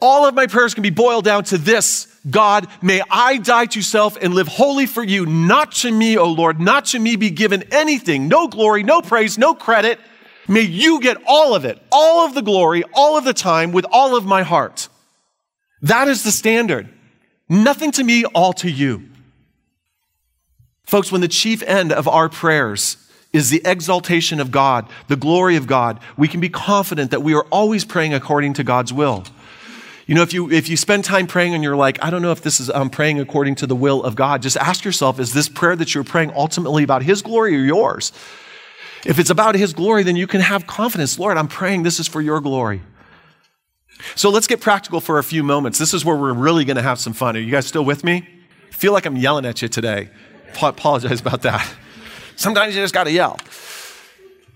All 0.00 0.26
of 0.26 0.34
my 0.34 0.46
prayers 0.46 0.74
can 0.74 0.82
be 0.82 0.90
boiled 0.90 1.24
down 1.24 1.44
to 1.44 1.58
this 1.58 2.14
God, 2.28 2.68
may 2.80 3.02
I 3.10 3.36
die 3.36 3.66
to 3.66 3.82
self 3.82 4.16
and 4.20 4.34
live 4.34 4.48
wholly 4.48 4.86
for 4.86 5.02
you, 5.02 5.26
not 5.26 5.72
to 5.72 5.90
me, 5.90 6.16
O 6.16 6.30
Lord, 6.30 6.58
not 6.58 6.86
to 6.86 6.98
me 6.98 7.16
be 7.16 7.30
given 7.30 7.64
anything, 7.70 8.28
no 8.28 8.48
glory, 8.48 8.82
no 8.82 9.02
praise, 9.02 9.36
no 9.36 9.54
credit. 9.54 9.98
May 10.48 10.62
you 10.62 11.00
get 11.00 11.18
all 11.26 11.54
of 11.54 11.64
it, 11.64 11.80
all 11.92 12.26
of 12.26 12.34
the 12.34 12.42
glory, 12.42 12.82
all 12.94 13.16
of 13.16 13.24
the 13.24 13.34
time, 13.34 13.72
with 13.72 13.86
all 13.90 14.16
of 14.16 14.24
my 14.24 14.42
heart. 14.42 14.88
That 15.82 16.08
is 16.08 16.22
the 16.22 16.30
standard. 16.30 16.88
Nothing 17.48 17.92
to 17.92 18.04
me, 18.04 18.24
all 18.24 18.52
to 18.54 18.70
you. 18.70 19.08
Folks, 20.84 21.10
when 21.10 21.20
the 21.20 21.28
chief 21.28 21.62
end 21.62 21.92
of 21.92 22.06
our 22.06 22.28
prayers 22.28 22.96
is 23.32 23.50
the 23.50 23.62
exaltation 23.64 24.38
of 24.40 24.50
God, 24.50 24.88
the 25.08 25.16
glory 25.16 25.56
of 25.56 25.66
God, 25.66 25.98
we 26.16 26.28
can 26.28 26.40
be 26.40 26.48
confident 26.48 27.10
that 27.10 27.22
we 27.22 27.34
are 27.34 27.44
always 27.50 27.84
praying 27.84 28.14
according 28.14 28.54
to 28.54 28.64
God's 28.64 28.92
will. 28.92 29.24
You 30.06 30.14
know, 30.14 30.22
if 30.22 30.32
you, 30.32 30.50
if 30.50 30.68
you 30.68 30.76
spend 30.76 31.04
time 31.04 31.26
praying 31.26 31.54
and 31.54 31.64
you're 31.64 31.76
like, 31.76 32.02
I 32.04 32.10
don't 32.10 32.20
know 32.20 32.30
if 32.30 32.42
this 32.42 32.60
is, 32.60 32.68
I'm 32.68 32.90
praying 32.90 33.20
according 33.20 33.54
to 33.56 33.66
the 33.66 33.74
will 33.74 34.02
of 34.04 34.14
God, 34.14 34.42
just 34.42 34.56
ask 34.58 34.84
yourself, 34.84 35.18
is 35.18 35.32
this 35.32 35.48
prayer 35.48 35.74
that 35.76 35.94
you're 35.94 36.04
praying 36.04 36.32
ultimately 36.36 36.84
about 36.84 37.02
His 37.02 37.22
glory 37.22 37.56
or 37.56 37.64
yours? 37.64 38.12
If 39.06 39.18
it's 39.18 39.30
about 39.30 39.54
His 39.54 39.72
glory, 39.72 40.02
then 40.02 40.16
you 40.16 40.26
can 40.26 40.42
have 40.42 40.66
confidence. 40.66 41.18
Lord, 41.18 41.38
I'm 41.38 41.48
praying 41.48 41.82
this 41.82 41.98
is 41.98 42.06
for 42.06 42.20
your 42.20 42.40
glory. 42.40 42.82
So 44.14 44.28
let's 44.28 44.46
get 44.46 44.60
practical 44.60 45.00
for 45.00 45.18
a 45.18 45.24
few 45.24 45.42
moments. 45.42 45.78
This 45.78 45.94
is 45.94 46.04
where 46.04 46.16
we're 46.16 46.34
really 46.34 46.64
going 46.64 46.76
to 46.76 46.82
have 46.82 46.98
some 46.98 47.14
fun. 47.14 47.36
Are 47.36 47.40
you 47.40 47.50
guys 47.50 47.66
still 47.66 47.84
with 47.84 48.04
me? 48.04 48.28
I 48.70 48.74
feel 48.74 48.92
like 48.92 49.06
I'm 49.06 49.16
yelling 49.16 49.46
at 49.46 49.62
you 49.62 49.68
today. 49.68 50.10
Apologize 50.62 51.20
about 51.20 51.42
that. 51.42 51.68
Sometimes 52.36 52.74
you 52.74 52.82
just 52.82 52.94
got 52.94 53.04
to 53.04 53.12
yell. 53.12 53.38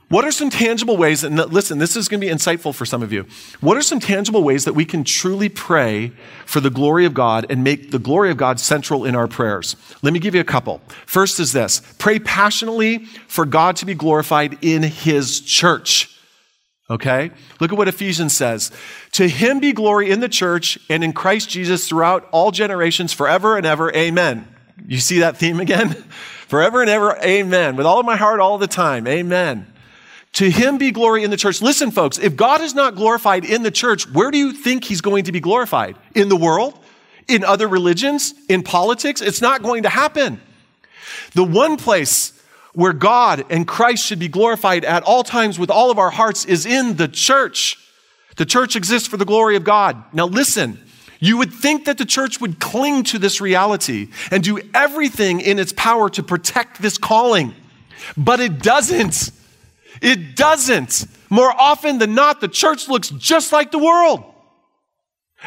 What 0.08 0.24
are 0.24 0.32
some 0.32 0.48
tangible 0.48 0.96
ways, 0.96 1.22
and 1.22 1.36
listen, 1.36 1.78
this 1.78 1.94
is 1.94 2.08
going 2.08 2.22
to 2.22 2.26
be 2.26 2.32
insightful 2.32 2.74
for 2.74 2.86
some 2.86 3.02
of 3.02 3.12
you. 3.12 3.26
What 3.60 3.76
are 3.76 3.82
some 3.82 4.00
tangible 4.00 4.42
ways 4.42 4.64
that 4.64 4.72
we 4.72 4.86
can 4.86 5.04
truly 5.04 5.50
pray 5.50 6.12
for 6.46 6.60
the 6.60 6.70
glory 6.70 7.04
of 7.04 7.12
God 7.12 7.44
and 7.50 7.62
make 7.62 7.90
the 7.90 7.98
glory 7.98 8.30
of 8.30 8.38
God 8.38 8.58
central 8.58 9.04
in 9.04 9.14
our 9.14 9.28
prayers? 9.28 9.76
Let 10.00 10.14
me 10.14 10.18
give 10.18 10.34
you 10.34 10.40
a 10.40 10.44
couple. 10.44 10.80
First 11.04 11.38
is 11.38 11.52
this 11.52 11.80
pray 11.98 12.18
passionately 12.18 13.04
for 13.26 13.44
God 13.44 13.76
to 13.76 13.86
be 13.86 13.94
glorified 13.94 14.56
in 14.62 14.82
His 14.82 15.40
church. 15.42 16.18
Okay? 16.90 17.30
Look 17.60 17.70
at 17.70 17.76
what 17.76 17.88
Ephesians 17.88 18.34
says. 18.34 18.72
To 19.12 19.28
him 19.28 19.60
be 19.60 19.72
glory 19.72 20.10
in 20.10 20.20
the 20.20 20.28
church 20.28 20.78
and 20.88 21.04
in 21.04 21.12
Christ 21.12 21.50
Jesus 21.50 21.86
throughout 21.86 22.26
all 22.32 22.50
generations, 22.50 23.12
forever 23.12 23.58
and 23.58 23.66
ever. 23.66 23.94
Amen. 23.94 24.48
You 24.86 24.98
see 24.98 25.20
that 25.20 25.36
theme 25.36 25.60
again? 25.60 25.90
forever 26.48 26.80
and 26.80 26.90
ever. 26.90 27.16
Amen. 27.22 27.76
With 27.76 27.86
all 27.86 28.00
of 28.00 28.06
my 28.06 28.16
heart, 28.16 28.40
all 28.40 28.58
the 28.58 28.66
time. 28.66 29.06
Amen. 29.06 29.66
To 30.34 30.50
him 30.50 30.78
be 30.78 30.90
glory 30.90 31.22
in 31.22 31.30
the 31.30 31.36
church. 31.36 31.62
Listen, 31.62 31.90
folks, 31.90 32.18
if 32.18 32.36
God 32.36 32.60
is 32.60 32.74
not 32.74 32.96
glorified 32.96 33.44
in 33.44 33.62
the 33.62 33.70
church, 33.70 34.08
where 34.10 34.30
do 34.30 34.38
you 34.38 34.52
think 34.52 34.84
he's 34.84 35.00
going 35.00 35.24
to 35.24 35.32
be 35.32 35.40
glorified? 35.40 35.96
In 36.14 36.28
the 36.28 36.36
world? 36.36 36.78
In 37.28 37.44
other 37.44 37.68
religions? 37.68 38.34
In 38.48 38.62
politics? 38.62 39.20
It's 39.20 39.40
not 39.40 39.62
going 39.62 39.84
to 39.84 39.88
happen. 39.88 40.40
The 41.34 41.44
one 41.44 41.76
place 41.76 42.32
where 42.72 42.92
God 42.92 43.44
and 43.50 43.66
Christ 43.66 44.04
should 44.04 44.18
be 44.18 44.28
glorified 44.28 44.84
at 44.84 45.02
all 45.02 45.24
times 45.24 45.58
with 45.58 45.70
all 45.70 45.90
of 45.90 45.98
our 45.98 46.10
hearts 46.10 46.44
is 46.44 46.64
in 46.64 46.96
the 46.96 47.08
church. 47.08 47.76
The 48.36 48.46
church 48.46 48.76
exists 48.76 49.08
for 49.08 49.16
the 49.16 49.24
glory 49.24 49.56
of 49.56 49.64
God. 49.64 50.02
Now, 50.12 50.26
listen, 50.26 50.78
you 51.18 51.36
would 51.38 51.52
think 51.52 51.86
that 51.86 51.98
the 51.98 52.04
church 52.04 52.40
would 52.40 52.60
cling 52.60 53.02
to 53.04 53.18
this 53.18 53.40
reality 53.40 54.08
and 54.30 54.42
do 54.42 54.60
everything 54.74 55.40
in 55.40 55.58
its 55.58 55.72
power 55.72 56.08
to 56.10 56.22
protect 56.22 56.80
this 56.80 56.98
calling, 56.98 57.54
but 58.16 58.40
it 58.40 58.62
doesn't. 58.62 59.30
It 60.00 60.36
doesn't. 60.36 61.06
More 61.28 61.50
often 61.50 61.98
than 61.98 62.14
not, 62.14 62.40
the 62.40 62.48
church 62.48 62.88
looks 62.88 63.10
just 63.10 63.52
like 63.52 63.70
the 63.72 63.78
world. 63.78 64.24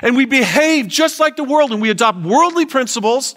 And 0.01 0.15
we 0.15 0.25
behave 0.25 0.87
just 0.87 1.19
like 1.19 1.35
the 1.35 1.43
world 1.43 1.71
and 1.71 1.81
we 1.81 1.89
adopt 1.89 2.19
worldly 2.19 2.65
principles 2.65 3.35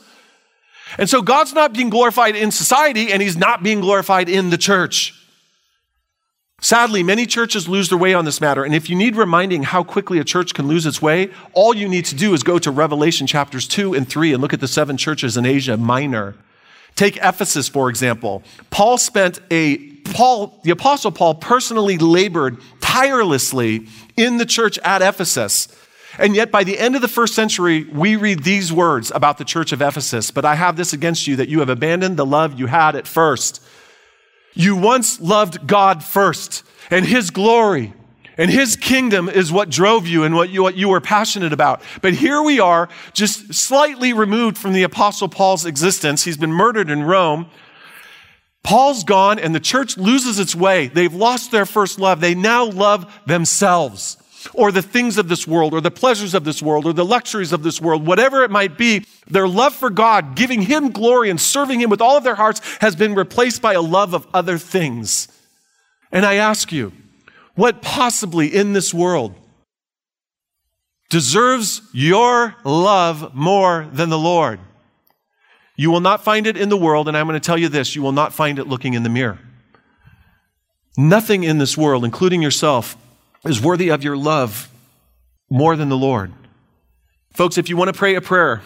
and 0.99 1.09
so 1.09 1.22
God's 1.22 1.53
not 1.53 1.72
being 1.72 1.91
glorified 1.91 2.37
in 2.37 2.51
society 2.51 3.12
and 3.12 3.20
he's 3.20 3.37
not 3.37 3.62
being 3.62 3.80
glorified 3.80 4.28
in 4.28 4.51
the 4.51 4.59
church. 4.59 5.14
Sadly, 6.65 7.03
many 7.03 7.27
churches 7.27 7.69
lose 7.69 7.91
their 7.91 7.99
way 7.99 8.15
on 8.15 8.25
this 8.25 8.41
matter. 8.41 8.65
And 8.65 8.75
if 8.75 8.89
you 8.89 8.97
need 8.97 9.17
reminding 9.17 9.65
how 9.65 9.85
quickly 9.85 10.19
a 10.19 10.25
church 10.25 10.55
can 10.55 10.67
lose 10.67 10.87
its 10.87 11.03
way, 11.03 11.29
all 11.53 11.77
you 11.77 11.87
need 11.87 12.07
to 12.07 12.15
do 12.15 12.33
is 12.33 12.43
go 12.43 12.59
to 12.59 12.71
Revelation 12.71 13.27
chapters 13.27 13.69
2 13.69 13.93
and 13.93 14.09
3 14.09 14.33
and 14.33 14.41
look 14.41 14.55
at 14.55 14.61
the 14.61 14.67
seven 14.67 14.97
churches 14.97 15.37
in 15.37 15.45
Asia 15.45 15.77
Minor. 15.77 16.37
Take 16.97 17.19
Ephesus, 17.19 17.69
for 17.69 17.91
example. 17.91 18.43
Paul 18.71 18.97
spent 18.97 19.41
a, 19.51 19.77
Paul, 20.05 20.59
the 20.65 20.71
apostle 20.71 21.12
Paul 21.12 21.35
personally 21.35 21.99
labored 21.99 22.57
tirelessly 22.81 23.87
in 24.17 24.39
the 24.39 24.47
church 24.47 24.79
at 24.79 25.03
Ephesus. 25.03 25.69
And 26.17 26.35
yet, 26.35 26.51
by 26.51 26.65
the 26.65 26.79
end 26.79 26.97
of 26.97 27.03
the 27.03 27.09
first 27.09 27.35
century, 27.35 27.85
we 27.85 28.17
read 28.17 28.43
these 28.43 28.73
words 28.73 29.12
about 29.15 29.37
the 29.37 29.45
church 29.45 29.73
of 29.73 29.83
Ephesus 29.83 30.31
But 30.31 30.47
I 30.47 30.55
have 30.55 30.77
this 30.77 30.95
against 30.95 31.27
you 31.27 31.37
that 31.37 31.51
you 31.51 31.61
have 31.61 31.69
abandoned 31.69 32.17
the 32.17 32.25
love 32.25 32.59
you 32.59 32.69
had 32.69 32.97
at 32.97 33.07
first. 33.07 33.61
You 34.55 34.76
once 34.76 35.20
loved 35.20 35.66
God 35.66 36.02
first, 36.02 36.62
and 36.90 37.05
His 37.05 37.30
glory 37.30 37.92
and 38.36 38.50
His 38.50 38.76
kingdom 38.76 39.28
is 39.28 39.52
what 39.52 39.70
drove 39.70 40.07
you 40.07 40.24
and 40.24 40.34
what 40.34 40.50
you, 40.50 40.62
what 40.62 40.76
you 40.76 40.88
were 40.88 41.00
passionate 41.00 41.52
about. 41.52 41.82
But 42.02 42.14
here 42.14 42.42
we 42.42 42.61
are, 42.61 42.88
just 43.12 43.55
slightly 43.55 44.12
removed 44.12 44.59
from 44.59 44.72
the 44.72 44.82
Apostle 44.82 45.28
Paul's 45.28 45.64
existence. 45.64 46.24
He's 46.24 46.36
been 46.36 46.52
murdered 46.52 46.90
in 46.90 47.05
Rome. 47.05 47.46
Paul's 48.62 49.05
gone, 49.05 49.38
and 49.38 49.55
the 49.55 49.61
church 49.61 49.96
loses 49.96 50.38
its 50.38 50.55
way. 50.55 50.88
They've 50.88 51.14
lost 51.14 51.50
their 51.50 51.66
first 51.66 51.98
love. 51.98 52.20
They 52.20 52.34
now 52.34 52.64
love 52.64 53.12
themselves. 53.26 54.16
Or 54.53 54.70
the 54.70 54.82
things 54.82 55.16
of 55.16 55.28
this 55.28 55.47
world 55.47 55.72
or 55.72 55.80
the 55.80 55.90
pleasures 55.90 56.34
of 56.34 56.45
this 56.45 56.61
world 56.61 56.86
or 56.86 56.92
the 56.92 57.05
luxuries 57.05 57.53
of 57.53 57.62
this 57.62 57.80
world, 57.80 58.07
whatever 58.07 58.42
it 58.42 58.51
might 58.51 58.76
be, 58.76 59.07
their 59.26 59.49
love 59.49 59.74
for 59.74 59.90
God, 59.90 60.36
giving 60.36 60.62
Him 60.62 60.90
glory 60.90 61.30
and 61.30 61.40
serving 61.40 61.80
Him 61.80 61.90
with 61.90 62.01
all 62.01 62.16
of 62.16 62.24
their 62.24 62.34
hearts, 62.34 62.61
has 62.80 62.95
been 62.95 63.14
replaced 63.14 63.62
by 63.62 63.72
a 63.74 63.80
love 63.80 64.14
of 64.14 64.26
other 64.34 64.59
things. 64.59 65.28
And 66.12 66.26
I 66.26 66.34
ask 66.34 66.72
you, 66.72 66.92
what 67.55 67.82
possibly 67.82 68.55
in 68.55 68.72
this 68.72 68.92
world 68.92 69.34
deserves 71.09 71.82
your 71.92 72.57
love 72.64 73.34
more 73.34 73.88
than 73.92 74.11
the 74.11 74.18
Lord? 74.18 74.61
You 75.76 75.90
will 75.90 76.01
not 76.01 76.22
find 76.22 76.47
it 76.47 76.57
in 76.57 76.68
the 76.68 76.76
world, 76.76 77.09
and 77.09 77.16
I'm 77.16 77.26
going 77.26 77.40
to 77.40 77.45
tell 77.45 77.59
you 77.59 77.68
this 77.68 77.97
you 77.97 78.03
will 78.03 78.12
not 78.12 78.32
find 78.32 78.59
it 78.59 78.68
looking 78.68 78.95
in 78.95 79.03
the 79.03 79.09
mirror. 79.09 79.38
Nothing 80.97 81.42
in 81.42 81.59
this 81.59 81.76
world, 81.76 82.05
including 82.05 82.42
yourself, 82.42 82.97
is 83.45 83.61
worthy 83.61 83.90
of 83.90 84.03
your 84.03 84.16
love 84.16 84.70
more 85.51 85.76
than 85.76 85.88
the 85.88 85.97
Lord. 85.97 86.32
Folks, 87.34 87.59
if 87.59 87.68
you 87.68 87.76
want 87.76 87.88
to 87.88 87.99
pray 87.99 88.14
a 88.14 88.20
prayer 88.20 88.62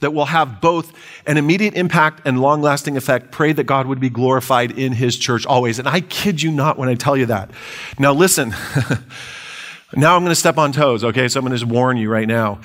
that 0.00 0.14
will 0.14 0.26
have 0.26 0.60
both 0.60 0.92
an 1.26 1.36
immediate 1.36 1.74
impact 1.74 2.22
and 2.24 2.40
long 2.40 2.62
lasting 2.62 2.96
effect, 2.96 3.32
pray 3.32 3.52
that 3.52 3.64
God 3.64 3.86
would 3.86 4.00
be 4.00 4.10
glorified 4.10 4.78
in 4.78 4.92
His 4.92 5.16
church 5.16 5.44
always. 5.44 5.78
And 5.78 5.88
I 5.88 6.00
kid 6.00 6.40
you 6.40 6.50
not 6.50 6.78
when 6.78 6.88
I 6.88 6.94
tell 6.94 7.16
you 7.16 7.26
that. 7.26 7.50
Now, 7.98 8.12
listen, 8.12 8.50
now 9.94 10.16
I'm 10.16 10.22
going 10.22 10.30
to 10.30 10.34
step 10.34 10.58
on 10.58 10.72
toes, 10.72 11.04
okay? 11.04 11.28
So 11.28 11.40
I'm 11.40 11.44
going 11.44 11.52
to 11.52 11.58
just 11.58 11.70
warn 11.70 11.96
you 11.96 12.10
right 12.10 12.28
now. 12.28 12.60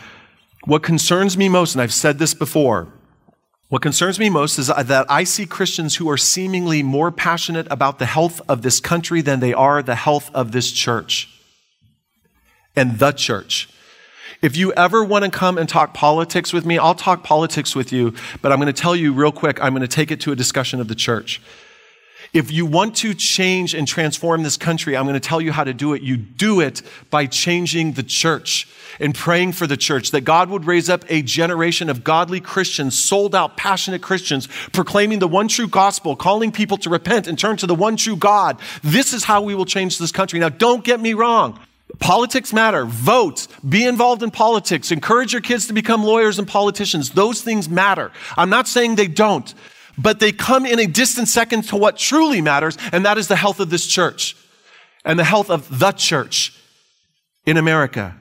What 0.66 0.84
concerns 0.84 1.38
me 1.38 1.50
most, 1.50 1.76
and 1.76 1.82
I've 1.82 1.94
said 1.94 2.20
this 2.20 2.34
before, 2.34 2.88
what 3.70 3.82
concerns 3.82 4.20
me 4.20 4.30
most 4.30 4.60
is 4.60 4.68
that 4.68 5.06
I 5.10 5.24
see 5.24 5.46
Christians 5.46 5.96
who 5.96 6.10
are 6.10 6.18
seemingly 6.18 6.84
more 6.84 7.12
passionate 7.12 7.68
about 7.72 7.98
the 7.98 8.06
health 8.06 8.40
of 8.48 8.62
this 8.62 8.80
country 8.80 9.22
than 9.22 9.40
they 9.40 9.54
are 9.54 9.82
the 9.82 9.96
health 9.96 10.30
of 10.34 10.52
this 10.52 10.72
church 10.72 11.34
and 12.76 13.00
the 13.00 13.12
church. 13.12 13.70
If 14.42 14.58
you 14.58 14.74
ever 14.74 15.04
want 15.04 15.24
to 15.24 15.32
come 15.32 15.58
and 15.58 15.70
talk 15.70 15.94
politics 15.94 16.52
with 16.52 16.66
me, 16.66 16.78
I'll 16.78 16.96
talk 16.96 17.24
politics 17.24 17.76
with 17.76 17.94
you, 17.94 18.14
but 18.42 18.52
I'm 18.52 18.60
going 18.60 18.74
to 18.74 18.82
tell 18.82 18.96
you 18.96 19.14
real 19.14 19.32
quick, 19.32 19.62
I'm 19.64 19.74
going 19.74 19.82
to 19.82 19.88
take 19.88 20.12
it 20.12 20.20
to 20.22 20.32
a 20.32 20.36
discussion 20.36 20.82
of 20.82 20.90
the 20.90 20.96
church. 20.96 21.42
If 22.34 22.52
you 22.52 22.66
want 22.66 22.96
to 22.98 23.14
change 23.14 23.76
and 23.76 23.88
transform 23.88 24.42
this 24.42 24.58
country, 24.58 24.98
I'm 24.98 25.06
going 25.06 25.14
to 25.14 25.20
tell 25.20 25.40
you 25.40 25.52
how 25.52 25.64
to 25.64 25.74
do 25.74 25.94
it. 25.94 26.02
You 26.02 26.18
do 26.18 26.62
it 26.62 26.82
by 27.12 27.28
changing 27.28 27.94
the 27.94 28.02
church 28.02 28.68
and 29.00 29.14
praying 29.16 29.54
for 29.54 29.66
the 29.66 29.78
church, 29.78 30.12
that 30.12 30.22
God 30.22 30.50
would 30.50 30.66
raise 30.66 30.90
up 30.90 31.06
a 31.10 31.22
generation 31.22 31.90
of 31.90 32.04
godly 32.04 32.40
Christians, 32.40 32.98
sold 32.98 33.34
out, 33.34 33.56
passionate 33.56 34.02
Christians, 34.02 34.48
proclaiming 34.72 35.20
the 35.20 35.28
one 35.28 35.48
true 35.48 35.68
gospel, 35.68 36.16
calling 36.16 36.52
people 36.52 36.78
to 36.78 36.90
repent 36.90 37.28
and 37.28 37.38
turn 37.38 37.58
to 37.58 37.68
the 37.68 37.76
one 37.76 37.98
true 37.98 38.16
God. 38.16 38.60
This 38.84 39.14
is 39.14 39.24
how 39.24 39.42
we 39.42 39.56
will 39.56 39.66
change 39.66 39.98
this 40.00 40.12
country. 40.12 40.40
Now, 40.40 40.50
don't 40.50 40.84
get 40.84 41.00
me 41.00 41.14
wrong. 41.14 41.60
Politics 42.04 42.52
matter. 42.54 42.86
Vote. 42.86 43.48
Be 43.68 43.86
involved 43.86 44.24
in 44.24 44.32
politics. 44.32 44.92
Encourage 44.92 45.32
your 45.32 45.42
kids 45.42 45.68
to 45.68 45.74
become 45.74 46.04
lawyers 46.04 46.38
and 46.38 46.48
politicians. 46.48 47.12
Those 47.12 47.42
things 47.42 47.70
matter. 47.70 48.12
I'm 48.38 48.50
not 48.50 48.68
saying 48.68 48.96
they 48.96 49.08
don't 49.08 49.54
but 49.98 50.20
they 50.20 50.32
come 50.32 50.66
in 50.66 50.80
a 50.80 50.88
distant 50.88 51.28
second 51.28 51.64
to 51.64 51.76
what 51.76 51.98
truly 51.98 52.42
matters, 52.42 52.78
and 52.92 53.06
that 53.06 53.18
is 53.18 53.28
the 53.28 53.36
health 53.36 53.60
of 53.60 53.70
this 53.70 53.86
church 53.86 54.36
and 55.06 55.20
the 55.20 55.24
health 55.24 55.50
of 55.50 55.80
the 55.80 55.92
church 55.92 56.58
in 57.46 57.58
America. 57.58 58.16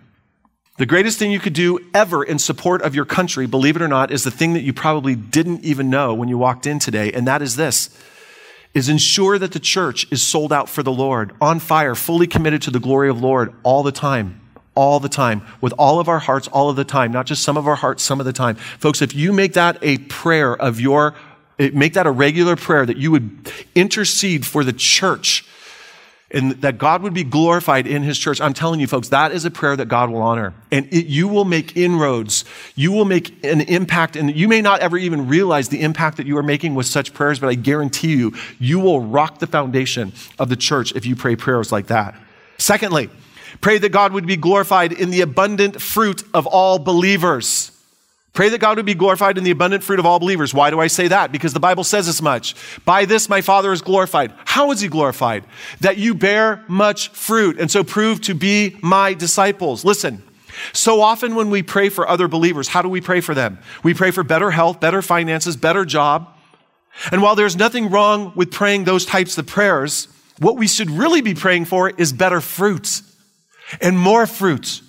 The 0.79 0.87
greatest 0.87 1.19
thing 1.19 1.31
you 1.31 1.39
could 1.39 1.53
do 1.53 1.79
ever 1.95 2.25
in 2.25 2.39
support 2.39 2.83
of 2.83 2.95
your 2.95 3.05
country, 3.05 3.47
believe 3.47 3.77
it 3.77 3.83
or 3.83 3.89
not, 3.89 4.11
is 4.11 4.25
the 4.25 4.31
thing 4.31 4.55
that 4.55 4.63
you 4.63 4.73
probably 4.73 5.15
didn't 5.15 5.65
even 5.65 5.91
know 5.91 6.15
when 6.15 6.29
you 6.29 6.39
walked 6.39 6.67
in 6.67 6.79
today, 6.79 7.13
and 7.13 7.27
that 7.27 7.43
is 7.43 7.57
this 7.57 7.91
is 8.75 8.89
ensure 8.89 9.39
that 9.39 9.53
the 9.53 9.61
church 9.61 10.07
is 10.11 10.23
sold 10.23 10.53
out 10.53 10.69
for 10.69 10.83
the 10.83 10.93
Lord, 10.93 11.33
on 11.41 11.59
fire, 11.59 11.95
fully 11.95 12.27
committed 12.27 12.63
to 12.63 12.71
the 12.71 12.81
glory 12.81 13.09
of 13.11 13.21
Lord 13.21 13.53
all 13.63 13.83
the 13.83 13.93
time 13.93 14.41
all 14.75 15.01
the 15.01 15.09
time, 15.09 15.43
with 15.61 15.75
all 15.79 16.01
of 16.01 16.09
our 16.09 16.19
hearts, 16.19 16.49
all 16.49 16.71
of 16.71 16.77
the 16.77 16.85
time, 16.85 17.13
not 17.13 17.27
just 17.27 17.43
some 17.43 17.57
of 17.57 17.69
our 17.69 17.75
hearts, 17.75 18.03
some 18.03 18.21
of 18.21 18.27
the 18.27 18.33
time. 18.33 18.57
Folks, 18.57 19.03
if 19.03 19.15
you 19.15 19.33
make 19.33 19.53
that 19.53 19.79
a 19.83 19.99
prayer 19.99 20.57
of 20.57 20.81
your 20.81 21.15
eh, 21.59 21.71
make 21.75 21.93
that 21.95 22.07
a 22.07 22.11
regular 22.11 22.57
prayer 22.57 22.87
that 22.87 22.97
you 22.97 23.11
would 23.11 23.53
intercede 23.75 24.47
for 24.47 24.65
the 24.65 24.73
church 24.73 25.45
and 26.33 26.53
that 26.63 26.79
God 26.79 27.03
would 27.03 27.13
be 27.13 27.25
glorified 27.25 27.87
in 27.87 28.03
his 28.03 28.19
church. 28.19 28.41
I'm 28.41 28.55
telling 28.55 28.81
you, 28.81 28.87
folks, 28.87 29.11
that 29.11 29.33
is 29.33 29.45
a 29.45 29.51
prayer 29.51 29.77
that 29.77 29.89
God 29.89 30.11
will 30.11 30.23
honor. 30.23 30.55
And 30.71 30.87
it, 30.87 31.07
you 31.07 31.29
will 31.29 31.45
make 31.45 31.77
inroads. 31.77 32.47
You 32.75 32.91
will 32.91 33.05
make 33.05 33.45
an 33.45 33.61
impact. 33.61 34.17
And 34.17 34.35
you 34.35 34.49
may 34.49 34.63
not 34.63 34.81
ever 34.81 34.97
even 34.97 35.29
realize 35.29 35.69
the 35.69 35.83
impact 35.83 36.17
that 36.17 36.27
you 36.27 36.39
are 36.39 36.43
making 36.43 36.75
with 36.75 36.87
such 36.87 37.13
prayers, 37.13 37.39
but 37.39 37.49
I 37.49 37.55
guarantee 37.55 38.17
you, 38.17 38.33
you 38.59 38.81
will 38.81 39.01
rock 39.01 39.41
the 39.41 39.47
foundation 39.47 40.13
of 40.39 40.49
the 40.49 40.57
church 40.57 40.93
if 40.97 41.05
you 41.05 41.15
pray 41.15 41.37
prayers 41.37 41.71
like 41.71 41.89
that. 41.89 42.15
Secondly, 42.57 43.11
pray 43.61 43.77
that 43.77 43.91
God 43.91 44.15
would 44.15 44.27
be 44.27 44.37
glorified 44.37 44.93
in 44.93 45.11
the 45.11 45.21
abundant 45.21 45.83
fruit 45.83 46.23
of 46.33 46.47
all 46.47 46.79
believers. 46.79 47.73
Pray 48.33 48.49
that 48.49 48.61
God 48.61 48.79
would 48.79 48.87
be 48.87 48.95
glorified 48.95 49.37
in 49.37 49.45
the 49.45 49.51
abundant 49.51 49.85
fruit 49.85 49.99
of 49.99 50.07
all 50.07 50.19
believers. 50.19 50.55
Why 50.55 50.71
do 50.71 50.81
I 50.81 50.87
say 50.87 51.09
that? 51.09 51.33
Because 51.33 51.53
the 51.53 51.61
Bible 51.61 51.85
says 51.85 52.09
as 52.09 52.23
much. 52.23 52.55
By 52.85 53.05
this 53.05 53.29
my 53.29 53.43
Father 53.43 53.73
is 53.73 53.83
glorified. 53.83 54.33
How 54.47 54.71
is 54.71 54.81
he 54.81 54.89
glorified? 54.89 55.45
That 55.81 55.99
you 55.99 56.15
bear 56.15 56.65
much 56.67 57.11
fruit 57.11 57.61
and 57.61 57.71
so 57.71 57.85
prove 57.85 58.23
to 58.23 58.35
be 58.35 58.77
my 58.81 59.13
disciples. 59.13 59.85
Listen, 59.85 60.23
so 60.73 61.03
often 61.03 61.35
when 61.35 61.51
we 61.51 61.63
pray 61.63 61.91
for 61.91 62.09
other 62.09 62.27
believers, 62.27 62.69
how 62.69 62.81
do 62.81 62.89
we 62.89 63.03
pray 63.03 63.21
for 63.21 63.35
them? 63.35 63.59
We 63.83 63.93
pray 63.93 64.11
for 64.11 64.23
better 64.23 64.51
health, 64.51 64.81
better 64.81 65.03
finances, 65.03 65.57
better 65.57 65.85
job. 65.85 66.29
And 67.11 67.21
while 67.23 67.37
there's 67.37 67.57
nothing 67.57 67.91
wrong 67.91 68.33
with 68.35 68.51
praying 68.51 68.85
those 68.85 69.05
types 69.05 69.37
of 69.37 69.47
prayers, 69.47 70.09
what 70.39 70.57
we 70.57 70.69
should 70.69 70.91
really 70.91 71.21
be 71.21 71.35
praying 71.35 71.67
for 71.67 71.91
is 71.91 72.15
better 72.15 72.41
fruits 72.41 73.03
and 73.81 73.99
more 73.99 74.27
fruit 74.27 74.81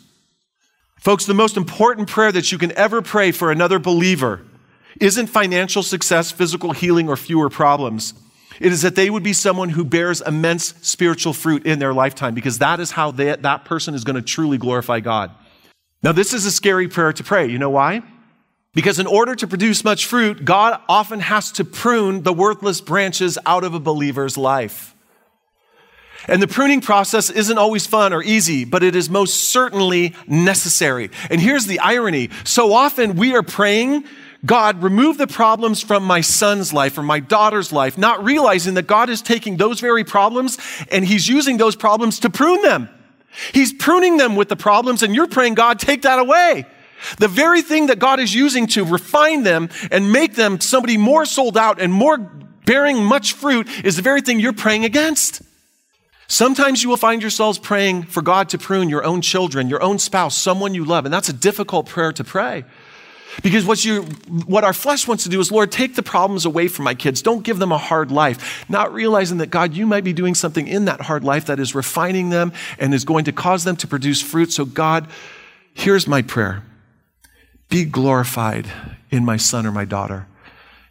Folks, 1.03 1.25
the 1.25 1.33
most 1.33 1.57
important 1.57 2.07
prayer 2.07 2.31
that 2.31 2.53
you 2.53 2.57
can 2.57 2.71
ever 2.77 3.01
pray 3.01 3.33
for 3.33 3.51
another 3.51 3.77
believer 3.77 4.39
isn't 5.01 5.27
financial 5.27 5.83
success, 5.83 6.31
physical 6.31 6.71
healing, 6.71 7.09
or 7.09 7.17
fewer 7.17 7.49
problems. 7.49 8.13
It 8.61 8.71
is 8.71 8.83
that 8.83 8.95
they 8.95 9.09
would 9.09 9.21
be 9.21 9.33
someone 9.33 9.67
who 9.67 9.83
bears 9.83 10.21
immense 10.21 10.73
spiritual 10.81 11.33
fruit 11.33 11.65
in 11.65 11.79
their 11.79 11.93
lifetime 11.93 12.33
because 12.33 12.59
that 12.59 12.79
is 12.79 12.91
how 12.91 13.11
they, 13.11 13.35
that 13.35 13.65
person 13.65 13.95
is 13.95 14.05
going 14.05 14.15
to 14.15 14.21
truly 14.21 14.57
glorify 14.57 15.01
God. 15.01 15.31
Now, 16.03 16.13
this 16.13 16.33
is 16.33 16.45
a 16.45 16.51
scary 16.51 16.87
prayer 16.87 17.11
to 17.11 17.21
pray. 17.21 17.47
You 17.47 17.57
know 17.57 17.71
why? 17.71 18.01
Because 18.73 18.97
in 18.97 19.05
order 19.05 19.35
to 19.35 19.45
produce 19.45 19.83
much 19.83 20.05
fruit, 20.05 20.45
God 20.45 20.79
often 20.87 21.19
has 21.19 21.51
to 21.53 21.65
prune 21.65 22.23
the 22.23 22.31
worthless 22.31 22.79
branches 22.79 23.37
out 23.45 23.65
of 23.65 23.73
a 23.73 23.79
believer's 23.81 24.37
life. 24.37 24.92
And 26.27 26.41
the 26.41 26.47
pruning 26.47 26.81
process 26.81 27.29
isn't 27.29 27.57
always 27.57 27.85
fun 27.85 28.13
or 28.13 28.23
easy, 28.23 28.65
but 28.65 28.83
it 28.83 28.95
is 28.95 29.09
most 29.09 29.45
certainly 29.45 30.15
necessary. 30.27 31.11
And 31.29 31.41
here's 31.41 31.65
the 31.65 31.79
irony. 31.79 32.29
So 32.43 32.73
often 32.73 33.15
we 33.15 33.35
are 33.35 33.43
praying, 33.43 34.05
God, 34.45 34.81
remove 34.81 35.17
the 35.17 35.27
problems 35.27 35.81
from 35.81 36.03
my 36.03 36.21
son's 36.21 36.71
life 36.71 36.97
or 36.97 37.03
my 37.03 37.19
daughter's 37.19 37.73
life, 37.73 37.97
not 37.97 38.23
realizing 38.23 38.75
that 38.75 38.87
God 38.87 39.09
is 39.09 39.21
taking 39.21 39.57
those 39.57 39.79
very 39.79 40.03
problems 40.03 40.57
and 40.91 41.05
he's 41.05 41.27
using 41.27 41.57
those 41.57 41.75
problems 41.75 42.19
to 42.19 42.29
prune 42.29 42.61
them. 42.61 42.89
He's 43.51 43.73
pruning 43.73 44.17
them 44.17 44.35
with 44.35 44.47
the 44.47 44.55
problems 44.55 45.03
and 45.03 45.15
you're 45.15 45.27
praying, 45.27 45.55
God, 45.55 45.79
take 45.79 46.03
that 46.03 46.19
away. 46.19 46.65
The 47.17 47.27
very 47.27 47.61
thing 47.61 47.87
that 47.87 47.99
God 47.99 48.19
is 48.19 48.33
using 48.33 48.67
to 48.67 48.85
refine 48.85 49.43
them 49.43 49.69
and 49.91 50.11
make 50.11 50.35
them 50.35 50.61
somebody 50.61 50.95
more 50.97 51.25
sold 51.25 51.57
out 51.57 51.81
and 51.81 51.91
more 51.91 52.17
bearing 52.65 53.03
much 53.03 53.33
fruit 53.33 53.67
is 53.83 53.97
the 53.97 54.01
very 54.01 54.21
thing 54.21 54.39
you're 54.39 54.53
praying 54.53 54.85
against. 54.85 55.41
Sometimes 56.27 56.81
you 56.81 56.89
will 56.89 56.97
find 56.97 57.21
yourselves 57.21 57.59
praying 57.59 58.03
for 58.03 58.21
God 58.21 58.49
to 58.49 58.57
prune 58.57 58.89
your 58.89 59.03
own 59.03 59.21
children, 59.21 59.69
your 59.69 59.83
own 59.83 59.99
spouse, 59.99 60.37
someone 60.37 60.73
you 60.73 60.85
love, 60.85 61.05
and 61.05 61.13
that's 61.13 61.29
a 61.29 61.33
difficult 61.33 61.87
prayer 61.87 62.13
to 62.13 62.23
pray. 62.23 62.63
Because 63.41 63.65
what, 63.65 63.83
you, 63.83 64.03
what 64.45 64.63
our 64.63 64.73
flesh 64.73 65.07
wants 65.07 65.23
to 65.23 65.29
do 65.29 65.39
is, 65.39 65.51
Lord, 65.51 65.71
take 65.71 65.95
the 65.95 66.03
problems 66.03 66.45
away 66.45 66.67
from 66.67 66.85
my 66.85 66.93
kids. 66.93 67.21
Don't 67.21 67.43
give 67.43 67.57
them 67.57 67.71
a 67.71 67.77
hard 67.77 68.11
life. 68.11 68.69
Not 68.69 68.93
realizing 68.93 69.39
that, 69.39 69.47
God, 69.47 69.73
you 69.73 69.87
might 69.87 70.03
be 70.03 70.13
doing 70.13 70.35
something 70.35 70.67
in 70.67 70.85
that 70.85 71.01
hard 71.01 71.23
life 71.23 71.47
that 71.47 71.59
is 71.59 71.73
refining 71.73 72.29
them 72.29 72.53
and 72.77 72.93
is 72.93 73.05
going 73.05 73.25
to 73.25 73.31
cause 73.31 73.63
them 73.63 73.75
to 73.77 73.87
produce 73.87 74.21
fruit. 74.21 74.51
So, 74.51 74.65
God, 74.65 75.07
here's 75.73 76.07
my 76.07 76.21
prayer 76.21 76.63
be 77.69 77.85
glorified 77.85 78.67
in 79.09 79.25
my 79.25 79.37
son 79.37 79.65
or 79.65 79.71
my 79.71 79.85
daughter, 79.85 80.27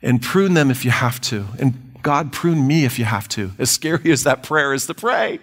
and 0.03 0.21
prune 0.21 0.55
them 0.55 0.69
if 0.69 0.85
you 0.85 0.91
have 0.91 1.21
to, 1.21 1.47
and 1.61 1.92
God, 2.03 2.33
prune 2.33 2.67
me 2.67 2.85
if 2.85 2.99
you 2.99 3.05
have 3.05 3.29
to. 3.29 3.53
As 3.59 3.71
scary 3.71 4.11
as 4.13 4.25
that 4.25 4.43
prayer 4.43 4.75
is 4.75 4.87
to 4.87 4.95
pray. 4.95 5.39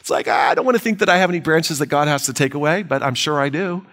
It's 0.00 0.10
like, 0.10 0.28
ah, 0.28 0.50
I 0.50 0.54
don't 0.54 0.64
want 0.64 0.76
to 0.76 0.82
think 0.82 1.00
that 1.00 1.08
I 1.08 1.18
have 1.18 1.30
any 1.30 1.40
branches 1.40 1.80
that 1.80 1.86
God 1.86 2.08
has 2.08 2.26
to 2.26 2.32
take 2.32 2.54
away, 2.54 2.82
but 2.82 3.02
I'm 3.02 3.14
sure 3.14 3.40
I 3.40 3.48
do. 3.48 3.84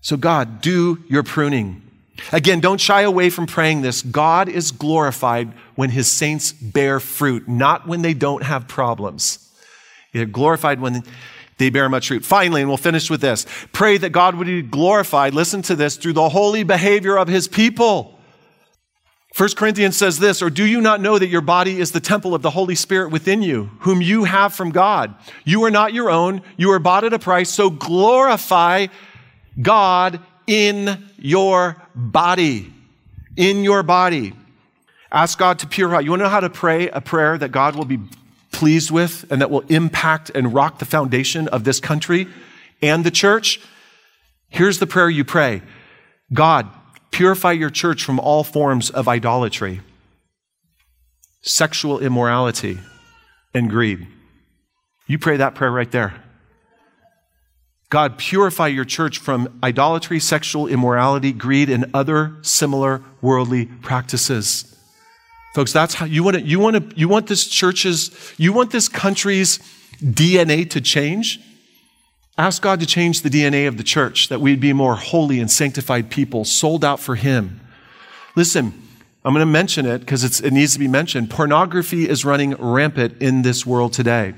So, 0.00 0.16
God, 0.16 0.60
do 0.60 1.04
your 1.08 1.22
pruning. 1.22 1.82
Again, 2.32 2.60
don't 2.60 2.80
shy 2.80 3.02
away 3.02 3.28
from 3.28 3.46
praying 3.46 3.82
this. 3.82 4.02
God 4.02 4.48
is 4.48 4.70
glorified 4.70 5.52
when 5.74 5.90
his 5.90 6.10
saints 6.10 6.52
bear 6.52 7.00
fruit, 7.00 7.48
not 7.48 7.86
when 7.86 8.02
they 8.02 8.14
don't 8.14 8.42
have 8.42 8.66
problems. 8.68 9.46
They're 10.12 10.24
glorified 10.24 10.80
when 10.80 11.02
they 11.58 11.70
bear 11.70 11.88
much 11.88 12.08
fruit. 12.08 12.24
Finally, 12.24 12.62
and 12.62 12.70
we'll 12.70 12.78
finish 12.78 13.10
with 13.10 13.20
this 13.20 13.46
pray 13.72 13.98
that 13.98 14.10
God 14.10 14.34
would 14.36 14.46
be 14.46 14.62
glorified, 14.62 15.34
listen 15.34 15.62
to 15.62 15.76
this, 15.76 15.96
through 15.96 16.14
the 16.14 16.28
holy 16.28 16.62
behavior 16.62 17.18
of 17.18 17.28
his 17.28 17.48
people. 17.48 18.15
1 19.36 19.50
Corinthians 19.54 19.98
says 19.98 20.18
this, 20.18 20.40
or 20.40 20.48
do 20.48 20.64
you 20.64 20.80
not 20.80 20.98
know 20.98 21.18
that 21.18 21.26
your 21.26 21.42
body 21.42 21.78
is 21.78 21.92
the 21.92 22.00
temple 22.00 22.34
of 22.34 22.40
the 22.40 22.48
Holy 22.48 22.74
Spirit 22.74 23.10
within 23.10 23.42
you, 23.42 23.64
whom 23.80 24.00
you 24.00 24.24
have 24.24 24.54
from 24.54 24.70
God? 24.70 25.14
You 25.44 25.64
are 25.64 25.70
not 25.70 25.92
your 25.92 26.08
own, 26.08 26.40
you 26.56 26.70
are 26.70 26.78
bought 26.78 27.04
at 27.04 27.12
a 27.12 27.18
price, 27.18 27.50
so 27.50 27.68
glorify 27.68 28.86
God 29.60 30.20
in 30.46 31.04
your 31.18 31.76
body. 31.94 32.72
In 33.36 33.62
your 33.62 33.82
body. 33.82 34.32
Ask 35.12 35.38
God 35.38 35.58
to 35.58 35.66
purify. 35.66 36.00
You 36.00 36.10
want 36.10 36.20
to 36.20 36.24
know 36.24 36.30
how 36.30 36.40
to 36.40 36.48
pray 36.48 36.88
a 36.88 37.02
prayer 37.02 37.36
that 37.36 37.52
God 37.52 37.76
will 37.76 37.84
be 37.84 37.98
pleased 38.52 38.90
with 38.90 39.30
and 39.30 39.42
that 39.42 39.50
will 39.50 39.64
impact 39.68 40.30
and 40.34 40.54
rock 40.54 40.78
the 40.78 40.86
foundation 40.86 41.46
of 41.48 41.64
this 41.64 41.78
country 41.78 42.26
and 42.80 43.04
the 43.04 43.10
church? 43.10 43.60
Here's 44.48 44.78
the 44.78 44.86
prayer 44.86 45.10
you 45.10 45.26
pray 45.26 45.60
God, 46.32 46.70
Purify 47.10 47.52
your 47.52 47.70
church 47.70 48.04
from 48.04 48.20
all 48.20 48.44
forms 48.44 48.90
of 48.90 49.08
idolatry, 49.08 49.80
sexual 51.42 51.98
immorality, 51.98 52.78
and 53.54 53.70
greed. 53.70 54.06
You 55.06 55.18
pray 55.18 55.36
that 55.38 55.54
prayer 55.54 55.70
right 55.70 55.90
there. 55.90 56.22
God, 57.88 58.18
purify 58.18 58.66
your 58.66 58.84
church 58.84 59.18
from 59.18 59.58
idolatry, 59.62 60.18
sexual 60.18 60.66
immorality, 60.66 61.32
greed, 61.32 61.70
and 61.70 61.88
other 61.94 62.36
similar 62.42 63.00
worldly 63.20 63.66
practices. 63.66 64.76
Folks, 65.54 65.72
that's 65.72 65.94
how 65.94 66.04
you 66.04 66.24
want 66.24 66.36
to, 66.36 66.42
you 66.42 66.58
want 66.58 66.90
to, 66.90 66.98
you 66.98 67.08
want 67.08 67.28
this 67.28 67.46
church's, 67.46 68.34
you 68.36 68.52
want 68.52 68.72
this 68.72 68.88
country's 68.88 69.58
DNA 70.02 70.68
to 70.70 70.80
change? 70.80 71.40
Ask 72.38 72.60
God 72.60 72.80
to 72.80 72.86
change 72.86 73.22
the 73.22 73.30
DNA 73.30 73.66
of 73.66 73.78
the 73.78 73.82
church, 73.82 74.28
that 74.28 74.42
we'd 74.42 74.60
be 74.60 74.74
more 74.74 74.94
holy 74.94 75.40
and 75.40 75.50
sanctified 75.50 76.10
people, 76.10 76.44
sold 76.44 76.84
out 76.84 77.00
for 77.00 77.14
Him. 77.14 77.60
Listen, 78.34 78.74
I'm 79.24 79.32
going 79.32 79.40
to 79.40 79.50
mention 79.50 79.86
it 79.86 80.00
because 80.00 80.40
it 80.40 80.52
needs 80.52 80.74
to 80.74 80.78
be 80.78 80.86
mentioned. 80.86 81.30
Pornography 81.30 82.06
is 82.08 82.26
running 82.26 82.54
rampant 82.56 83.22
in 83.22 83.40
this 83.40 83.64
world 83.64 83.94
today. 83.94 84.34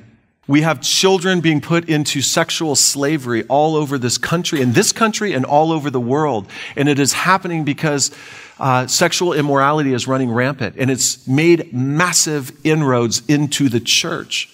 We 0.47 0.63
have 0.63 0.81
children 0.81 1.41
being 1.41 1.61
put 1.61 1.89
into 1.89 2.23
sexual 2.23 2.75
slavery 2.77 3.43
all 3.49 3.75
over 3.75 3.99
this 3.99 4.17
country, 4.17 4.63
in 4.63 4.73
this 4.73 4.93
country 4.93 5.35
and 5.35 5.45
all 5.45 5.73
over 5.73 5.91
the 5.91 6.01
world. 6.01 6.49
And 6.75 6.89
it 6.89 6.99
is 6.99 7.13
happening 7.13 7.65
because 7.65 8.13
uh, 8.59 8.87
sexual 8.87 9.35
immorality 9.35 9.93
is 9.93 10.07
running 10.07 10.31
rampant 10.31 10.77
and 10.79 10.91
it's 10.91 11.27
made 11.27 11.73
massive 11.75 12.51
inroads 12.65 13.23
into 13.29 13.69
the 13.69 13.81
church. 13.81 14.49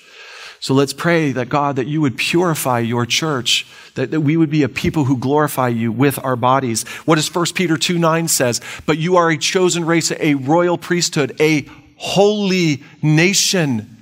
So 0.65 0.73
let's 0.73 0.95
pray 0.95 1.31
that 1.33 1.51
God, 1.51 1.77
that 1.77 1.89
you 1.89 2.01
would 2.01 2.17
purify 2.17 2.79
your 2.79 3.05
church, 3.05 3.67
that, 3.97 4.11
that 4.13 4.23
we 4.23 4.39
would 4.39 4.49
be 4.49 4.63
a 4.63 4.69
people 4.71 5.05
who 5.05 5.19
glorify 5.19 5.69
you 5.69 5.93
with 5.93 6.19
our 6.25 6.37
bodies. 6.37 6.89
What 7.05 7.17
does 7.17 7.35
1 7.35 7.49
Peter 7.55 7.77
2 7.77 7.99
9 7.99 8.29
says? 8.29 8.63
But 8.87 8.97
you 8.97 9.17
are 9.17 9.29
a 9.29 9.37
chosen 9.37 9.85
race, 9.85 10.11
a 10.11 10.33
royal 10.33 10.79
priesthood, 10.79 11.37
a 11.39 11.69
holy 11.97 12.83
nation, 13.03 13.95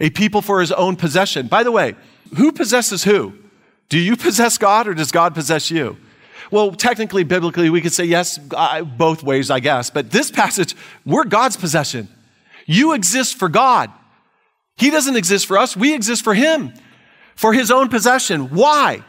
a 0.00 0.08
people 0.08 0.40
for 0.40 0.62
his 0.62 0.72
own 0.72 0.96
possession. 0.96 1.48
By 1.48 1.62
the 1.62 1.70
way, 1.70 1.96
who 2.34 2.50
possesses 2.50 3.04
who? 3.04 3.34
Do 3.90 3.98
you 3.98 4.16
possess 4.16 4.56
God 4.56 4.88
or 4.88 4.94
does 4.94 5.12
God 5.12 5.34
possess 5.34 5.70
you? 5.70 5.98
Well, 6.50 6.72
technically, 6.72 7.24
biblically, 7.24 7.68
we 7.68 7.82
could 7.82 7.92
say 7.92 8.04
yes, 8.04 8.38
both 8.38 9.22
ways, 9.22 9.50
I 9.50 9.60
guess. 9.60 9.90
But 9.90 10.10
this 10.10 10.30
passage, 10.30 10.74
we're 11.04 11.24
God's 11.24 11.58
possession. 11.58 12.08
You 12.64 12.94
exist 12.94 13.38
for 13.38 13.50
God. 13.50 13.90
He 14.76 14.90
doesn't 14.90 15.16
exist 15.16 15.46
for 15.46 15.58
us, 15.58 15.76
we 15.76 15.94
exist 15.94 16.24
for 16.24 16.34
Him, 16.34 16.72
for 17.36 17.52
His 17.52 17.70
own 17.70 17.88
possession. 17.88 18.50
Why? 18.50 19.04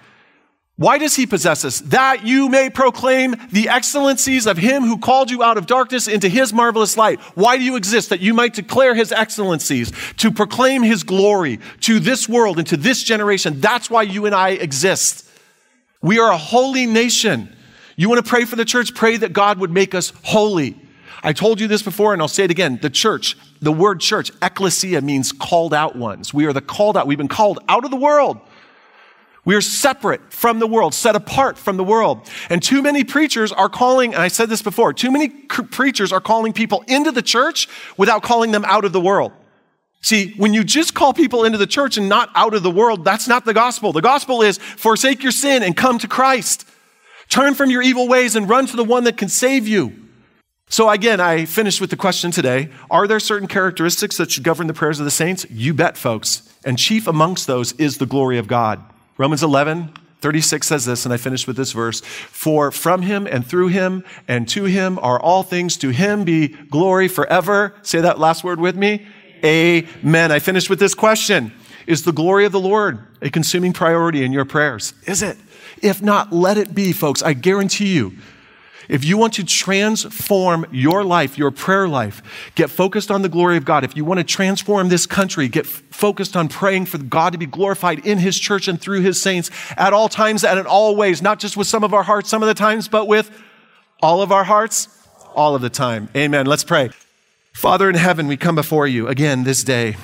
Why 0.78 0.98
does 0.98 1.16
He 1.16 1.26
possess 1.26 1.64
us? 1.64 1.80
That 1.82 2.26
you 2.26 2.50
may 2.50 2.70
proclaim 2.70 3.36
the 3.52 3.70
excellencies 3.70 4.46
of 4.46 4.58
Him 4.58 4.84
who 4.84 4.98
called 4.98 5.32
you 5.32 5.42
out 5.42 5.58
of 5.58 5.68
darkness 5.68 6.08
into 6.08 6.28
His 6.28 6.52
marvelous 6.52 6.98
light. 6.98 7.20
Why 7.34 7.58
do 7.58 7.64
you 7.64 7.78
exist? 7.78 8.10
That 8.10 8.20
you 8.20 8.34
might 8.34 8.54
declare 8.54 8.94
His 8.94 9.12
excellencies, 9.12 9.92
to 10.18 10.32
proclaim 10.32 10.84
His 10.84 11.04
glory 11.04 11.60
to 11.82 12.00
this 12.00 12.28
world 12.28 12.60
and 12.60 12.68
to 12.68 12.78
this 12.78 13.02
generation. 13.04 13.62
That's 13.62 13.90
why 13.90 14.04
you 14.04 14.26
and 14.26 14.36
I 14.36 14.50
exist. 14.50 15.28
We 16.02 16.20
are 16.20 16.32
a 16.32 16.38
holy 16.38 16.86
nation. 16.86 17.56
You 17.96 18.10
want 18.10 18.24
to 18.24 18.30
pray 18.30 18.44
for 18.44 18.58
the 18.58 18.66
church? 18.66 18.94
Pray 18.94 19.18
that 19.18 19.32
God 19.34 19.60
would 19.60 19.72
make 19.72 19.96
us 19.96 20.12
holy. 20.24 20.78
I 21.24 21.34
told 21.34 21.60
you 21.60 21.68
this 21.68 21.82
before 21.82 22.14
and 22.14 22.22
I'll 22.22 22.28
say 22.28 22.44
it 22.44 22.52
again. 22.52 22.78
The 22.82 22.90
church, 22.90 23.38
the 23.66 23.72
word 23.72 24.00
church, 24.00 24.32
ecclesia 24.42 25.02
means 25.02 25.32
called 25.32 25.74
out 25.74 25.96
ones. 25.96 26.34
We 26.34 26.46
are 26.46 26.54
the 26.54 26.62
called 26.62 26.96
out. 26.96 27.08
We've 27.08 27.18
been 27.18 27.28
called 27.28 27.60
out 27.68 27.84
of 27.84 27.92
the 27.92 27.98
world. 27.98 28.40
We 29.44 29.56
are 29.56 29.62
separate 29.62 30.34
from 30.34 30.60
the 30.60 30.68
world, 30.68 30.94
set 30.94 31.16
apart 31.16 31.58
from 31.58 31.78
the 31.78 31.84
world. 31.84 32.28
And 32.50 32.62
too 32.62 32.82
many 32.82 33.04
preachers 33.04 33.52
are 33.52 33.70
calling, 33.70 34.14
and 34.14 34.22
I 34.22 34.28
said 34.28 34.50
this 34.50 34.62
before, 34.62 34.94
too 34.94 35.12
many 35.12 35.30
preachers 35.30 36.12
are 36.12 36.22
calling 36.22 36.54
people 36.54 36.84
into 36.88 37.12
the 37.12 37.22
church 37.22 37.68
without 37.98 38.24
calling 38.24 38.52
them 38.52 38.66
out 38.66 38.86
of 38.86 38.94
the 38.94 39.02
world. 39.02 39.32
See, 40.02 40.34
when 40.38 40.54
you 40.54 40.64
just 40.64 40.94
call 40.94 41.14
people 41.14 41.44
into 41.44 41.58
the 41.58 41.68
church 41.68 41.98
and 41.98 42.08
not 42.08 42.30
out 42.36 42.54
of 42.54 42.62
the 42.62 42.72
world, 42.72 43.04
that's 43.04 43.28
not 43.28 43.46
the 43.46 43.54
gospel. 43.54 43.92
The 43.92 44.02
gospel 44.02 44.44
is 44.44 44.60
forsake 44.60 45.24
your 45.24 45.32
sin 45.32 45.64
and 45.64 45.76
come 45.76 45.98
to 46.00 46.08
Christ. 46.08 46.68
Turn 47.30 47.56
from 47.56 47.72
your 47.72 47.82
evil 47.82 48.08
ways 48.08 48.36
and 48.36 48.48
run 48.48 48.68
to 48.68 48.76
the 48.76 48.84
one 48.84 49.06
that 49.06 49.18
can 49.18 49.30
save 49.30 49.68
you. 49.68 50.05
So 50.68 50.90
again, 50.90 51.20
I 51.20 51.46
finished 51.46 51.80
with 51.80 51.90
the 51.90 51.96
question 51.96 52.32
today 52.32 52.70
Are 52.90 53.08
there 53.08 53.20
certain 53.20 53.48
characteristics 53.48 54.18
that 54.18 54.32
should 54.32 54.44
govern 54.44 54.68
the 54.68 54.74
prayers 54.74 55.00
of 55.00 55.06
the 55.06 55.12
saints? 55.12 55.46
You 55.50 55.74
bet, 55.74 55.98
folks. 55.98 56.52
And 56.66 56.80
chief 56.80 57.08
amongst 57.08 57.48
those 57.48 57.74
is 57.74 57.98
the 57.98 58.08
glory 58.08 58.40
of 58.40 58.48
God. 58.48 58.82
Romans 59.18 59.44
11, 59.44 59.92
36 60.20 60.66
says 60.66 60.86
this, 60.86 61.06
and 61.06 61.14
I 61.14 61.18
finished 61.18 61.46
with 61.46 61.56
this 61.56 61.72
verse 61.72 62.02
For 62.02 62.72
from 62.72 63.04
him 63.04 63.28
and 63.28 63.46
through 63.46 63.68
him 63.68 64.04
and 64.28 64.50
to 64.50 64.64
him 64.64 64.98
are 65.00 65.20
all 65.20 65.44
things. 65.44 65.78
To 65.78 65.90
him 65.90 66.24
be 66.24 66.48
glory 66.48 67.08
forever. 67.08 67.76
Say 67.84 68.02
that 68.02 68.20
last 68.20 68.44
word 68.44 68.60
with 68.60 68.76
me. 68.76 69.06
Amen. 69.44 70.32
I 70.32 70.40
finished 70.40 70.70
with 70.70 70.80
this 70.80 70.96
question 70.96 71.54
Is 71.86 72.04
the 72.04 72.12
glory 72.12 72.46
of 72.46 72.52
the 72.52 72.60
Lord 72.60 73.00
a 73.22 73.30
consuming 73.30 73.72
priority 73.72 74.24
in 74.24 74.34
your 74.34 74.46
prayers? 74.46 74.94
Is 75.06 75.22
it? 75.22 75.38
If 75.82 76.02
not, 76.02 76.34
let 76.34 76.58
it 76.58 76.74
be, 76.74 76.92
folks. 76.92 77.22
I 77.22 77.34
guarantee 77.34 77.94
you 77.94 78.14
if 78.90 79.04
you 79.04 79.18
want 79.18 79.34
to 79.34 79.44
transform 79.44 80.66
your 80.72 81.04
life, 81.04 81.38
your 81.38 81.52
prayer 81.52 81.88
life, 81.88 82.22
get 82.56 82.70
focused 82.70 83.12
on 83.12 83.22
the 83.22 83.30
glory 83.30 83.58
of 83.58 83.66
God. 83.66 83.84
If 83.84 83.96
you 83.96 84.06
want 84.06 84.20
to 84.20 84.24
transform 84.24 84.90
this 84.90 85.06
country, 85.06 85.48
get 85.48 85.66
focused 85.66 86.36
on 86.36 86.48
praying 86.48 86.86
for 86.86 86.98
God 86.98 87.34
to 87.34 87.38
be 87.38 87.46
glorified 87.46 88.06
in 88.06 88.18
His 88.18 88.38
church 88.40 88.68
and 88.68 88.80
through 88.80 89.02
His 89.02 89.22
saints 89.22 89.50
at 89.78 89.94
all 89.94 90.10
times 90.10 90.44
and 90.44 90.60
in 90.60 90.66
all 90.66 90.96
ways, 90.96 91.22
not 91.22 91.40
just 91.40 91.58
with 91.58 91.68
some 91.68 91.84
of 91.84 91.94
our 91.94 92.04
hearts 92.04 92.30
some 92.30 92.44
of 92.44 92.48
the 92.48 92.54
times, 92.54 92.88
but 92.88 93.08
with 93.08 93.32
all 94.02 94.22
of 94.22 94.32
our 94.32 94.44
hearts 94.44 94.90
all 95.36 95.56
of 95.56 95.62
the 95.62 95.70
time. 95.70 96.10
Amen. 96.16 96.46
Let's 96.46 96.64
pray. 96.64 96.90
Father 97.54 97.90
in 97.90 97.96
heaven, 97.96 98.28
we 98.28 98.38
come 98.38 98.56
before 98.56 98.88
you 98.88 99.08
again 99.08 99.44
this 99.44 99.64
day. 99.64 99.96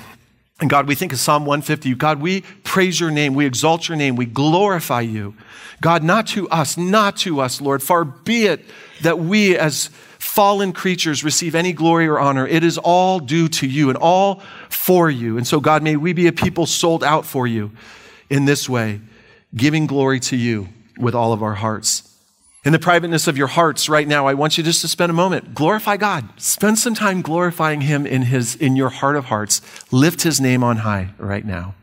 And 0.62 0.70
God, 0.70 0.88
we 0.88 0.94
think 0.94 1.12
of 1.12 1.20
Psalm 1.20 1.46
150. 1.46 1.96
God, 1.96 2.22
we 2.22 2.42
praise 2.64 3.00
your 3.00 3.10
name. 3.10 3.34
We 3.34 3.48
exalt 3.48 3.90
your 3.90 3.98
name. 3.98 4.16
We 4.16 4.28
glorify 4.28 5.02
you. 5.02 5.34
God, 5.82 6.04
not 6.04 6.28
to 6.28 6.48
us, 6.50 6.78
not 6.78 7.18
to 7.18 7.42
us, 7.42 7.60
Lord. 7.60 7.82
Far 7.82 8.06
be 8.06 8.46
it 8.46 8.64
that 9.02 9.18
we 9.18 9.58
as 9.58 9.90
fallen 10.20 10.72
creatures 10.72 11.24
receive 11.24 11.56
any 11.56 11.74
glory 11.74 12.08
or 12.08 12.20
honor. 12.20 12.46
It 12.46 12.64
is 12.64 12.78
all 12.78 13.20
due 13.20 13.48
to 13.50 13.68
you 13.68 13.90
and 13.90 13.98
all 13.98 14.44
for 14.70 15.10
you. 15.10 15.38
And 15.38 15.48
so, 15.48 15.60
God, 15.60 15.82
may 15.82 15.96
we 15.96 16.14
be 16.14 16.28
a 16.28 16.32
people 16.32 16.68
sold 16.68 17.04
out 17.04 17.26
for 17.26 17.48
you 17.48 17.72
in 18.30 18.46
this 18.46 18.70
way, 18.70 19.02
giving 19.56 19.88
glory 19.88 20.20
to 20.20 20.38
you 20.38 20.70
with 20.96 21.16
all 21.16 21.34
of 21.34 21.42
our 21.42 21.56
hearts. 21.56 22.11
In 22.64 22.74
the 22.74 22.80
privateness 22.80 23.28
of 23.28 23.40
your 23.40 23.48
hearts 23.48 23.90
right 23.90 24.08
now, 24.08 24.28
I 24.28 24.36
want 24.36 24.56
you 24.56 24.64
just 24.64 24.82
to 24.82 24.88
spend 24.88 25.10
a 25.10 25.14
moment. 25.14 25.56
Glorify 25.56 25.98
God. 25.98 26.30
Spend 26.40 26.78
some 26.78 26.94
time 26.94 27.24
glorifying 27.24 27.82
Him 27.82 28.06
in, 28.06 28.22
his, 28.22 28.56
in 28.56 28.76
your 28.76 28.90
heart 28.90 29.16
of 29.16 29.26
hearts. 29.26 29.62
Lift 29.92 30.22
His 30.22 30.40
name 30.40 30.64
on 30.64 30.78
high 30.78 31.10
right 31.18 31.44
now. 31.44 31.74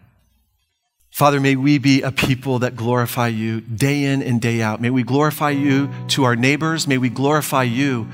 Father, 1.10 1.40
may 1.40 1.56
we 1.56 1.78
be 1.78 2.02
a 2.02 2.12
people 2.12 2.60
that 2.60 2.76
glorify 2.76 3.26
you 3.26 3.60
day 3.60 4.04
in 4.04 4.22
and 4.22 4.40
day 4.40 4.62
out. 4.62 4.80
May 4.80 4.90
we 4.90 5.02
glorify 5.02 5.50
you 5.50 5.90
to 6.10 6.22
our 6.22 6.36
neighbors. 6.36 6.86
May 6.86 6.98
we 6.98 7.08
glorify 7.08 7.64
you 7.64 8.06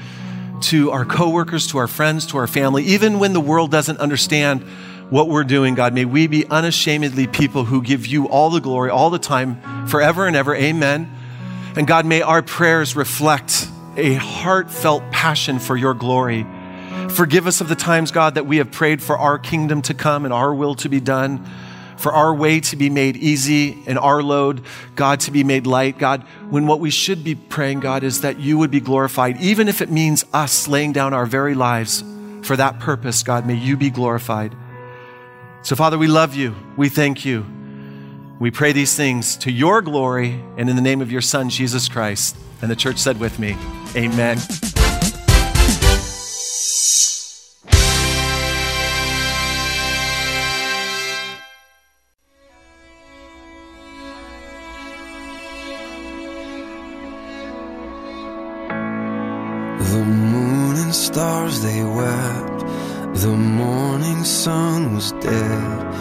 to 0.63 0.91
our 0.91 1.05
coworkers, 1.05 1.67
to 1.67 1.77
our 1.77 1.87
friends, 1.87 2.25
to 2.29 2.39
our 2.39 2.47
family. 2.47 2.83
Even 2.85 3.19
when 3.19 3.35
the 3.35 3.41
world 3.41 3.71
doesn't 3.71 3.99
understand 3.99 4.63
what 5.11 5.29
we're 5.29 5.45
doing, 5.45 5.75
God, 5.75 5.93
may 5.93 6.07
we 6.07 6.29
be 6.29 6.47
unashamedly 6.47 7.27
people 7.27 7.67
who 7.67 7.83
give 7.83 8.07
you 8.07 8.27
all 8.27 8.49
the 8.49 8.63
glory 8.63 8.89
all 8.89 9.11
the 9.11 9.19
time, 9.19 9.87
forever 9.87 10.27
and 10.27 10.35
ever. 10.35 10.57
Amen. 10.57 11.15
And 11.77 11.87
God, 11.87 12.07
may 12.07 12.23
our 12.23 12.41
prayers 12.41 12.95
reflect 12.95 13.69
a 13.97 14.15
heartfelt 14.15 15.03
passion 15.11 15.59
for 15.59 15.77
your 15.77 15.93
glory. 15.93 16.47
Forgive 17.11 17.47
us 17.47 17.61
of 17.61 17.69
the 17.69 17.75
times, 17.75 18.13
God, 18.13 18.37
that 18.37 18.47
we 18.47 18.59
have 18.59 18.71
prayed 18.71 19.03
for 19.03 19.19
our 19.19 19.39
kingdom 19.39 19.83
to 19.83 19.95
come 19.95 20.25
and 20.25 20.33
our 20.33 20.55
will 20.55 20.77
to 20.77 20.89
be 20.89 21.01
done, 21.01 21.45
for 21.97 22.13
our 22.13 22.33
way 22.33 22.61
to 22.61 22.77
be 22.77 22.91
made 22.91 23.17
easy 23.17 23.83
and 23.87 23.99
our 23.99 24.23
load, 24.23 24.63
God, 24.95 25.21
to 25.21 25.33
be 25.33 25.43
made 25.43 25.67
light. 25.67 25.99
God, 25.99 26.23
when 26.49 26.67
what 26.67 26.79
we 26.79 26.91
should 26.91 27.25
be 27.25 27.35
praying, 27.35 27.81
God, 27.81 28.05
is 28.05 28.21
that 28.21 28.39
you 28.39 28.59
would 28.59 28.71
be 28.71 28.81
glorified, 28.81 29.41
even 29.41 29.69
if 29.69 29.81
it 29.81 29.91
means 29.91 30.25
us 30.33 30.69
laying 30.69 30.93
down 30.93 31.13
our 31.13 31.27
very 31.27 31.55
lives 31.55 32.05
for 32.43 32.57
that 32.57 32.79
purpose, 32.79 33.23
God, 33.23 33.47
may 33.47 33.55
you 33.55 33.77
be 33.77 33.91
glorified. 33.91 34.55
So, 35.63 35.75
Father, 35.75 35.99
we 35.99 36.07
love 36.07 36.35
you. 36.35 36.55
We 36.77 36.89
thank 36.89 37.25
you. 37.25 37.47
We 38.41 38.51
pray 38.51 38.73
these 38.73 38.97
things 38.97 39.37
to 39.39 39.53
your 39.53 39.81
glory 39.81 40.43
and 40.57 40.69
in 40.69 40.75
the 40.75 40.83
name 40.83 41.01
of 41.01 41.13
your 41.13 41.21
Son, 41.21 41.49
Jesus 41.49 41.89
Christ. 41.89 42.37
And 42.63 42.71
the 42.71 42.75
church 42.75 42.99
said 42.99 43.21
with 43.21 43.39
me, 43.39 43.57
Amen. 43.95 44.39
The 59.79 60.05
moon 60.05 60.77
and 60.77 60.93
stars 60.93 61.63
they 61.63 61.85
wept, 61.85 62.67
the 63.21 63.29
morning 63.29 64.25
sun 64.25 64.93
was 64.93 65.13
dead 65.13 65.94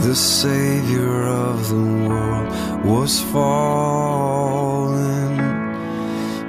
the 0.00 0.14
savior 0.14 1.26
of 1.26 1.68
the 1.68 2.08
world 2.08 2.48
was 2.84 3.20
fallen. 3.32 4.58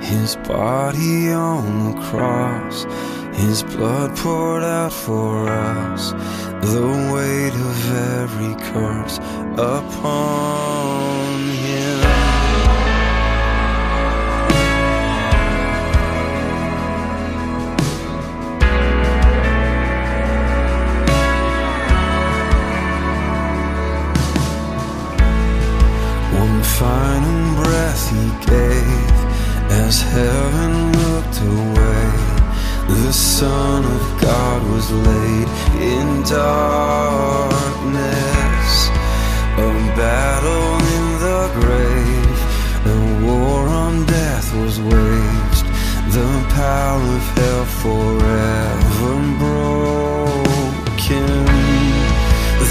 His 0.02 0.36
body 0.38 1.32
on 1.32 1.92
the 1.92 2.02
cross 2.02 2.86
his 3.40 3.64
blood 3.64 4.18
poured 4.18 4.64
out 4.64 4.92
for 4.92 5.48
us. 5.48 6.12
The 6.62 6.88
weight 7.14 7.54
of 7.54 7.96
every 8.20 8.56
curse 8.72 9.18
upon 9.58 11.19
final 26.80 27.56
breath 27.62 28.10
he 28.10 28.26
gave 28.48 29.18
as 29.86 30.02
heaven 30.02 30.94
looked 31.04 31.42
away. 31.42 32.08
The 32.88 33.12
Son 33.12 33.84
of 33.84 34.22
God 34.22 34.64
was 34.72 34.90
laid 34.90 35.48
in 35.94 36.24
darkness, 36.24 37.10
a 39.58 39.70
battle 40.00 40.72
in 40.96 41.06
the 41.26 41.44
grave, 41.60 42.40
a 42.96 42.98
war 43.26 43.62
on 43.68 44.06
death 44.06 44.48
was 44.62 44.80
waged, 44.80 45.68
the 46.16 46.32
power 46.56 47.04
of 47.20 47.26
hell 47.40 47.66
forever 47.84 49.16
broken. 49.44 50.30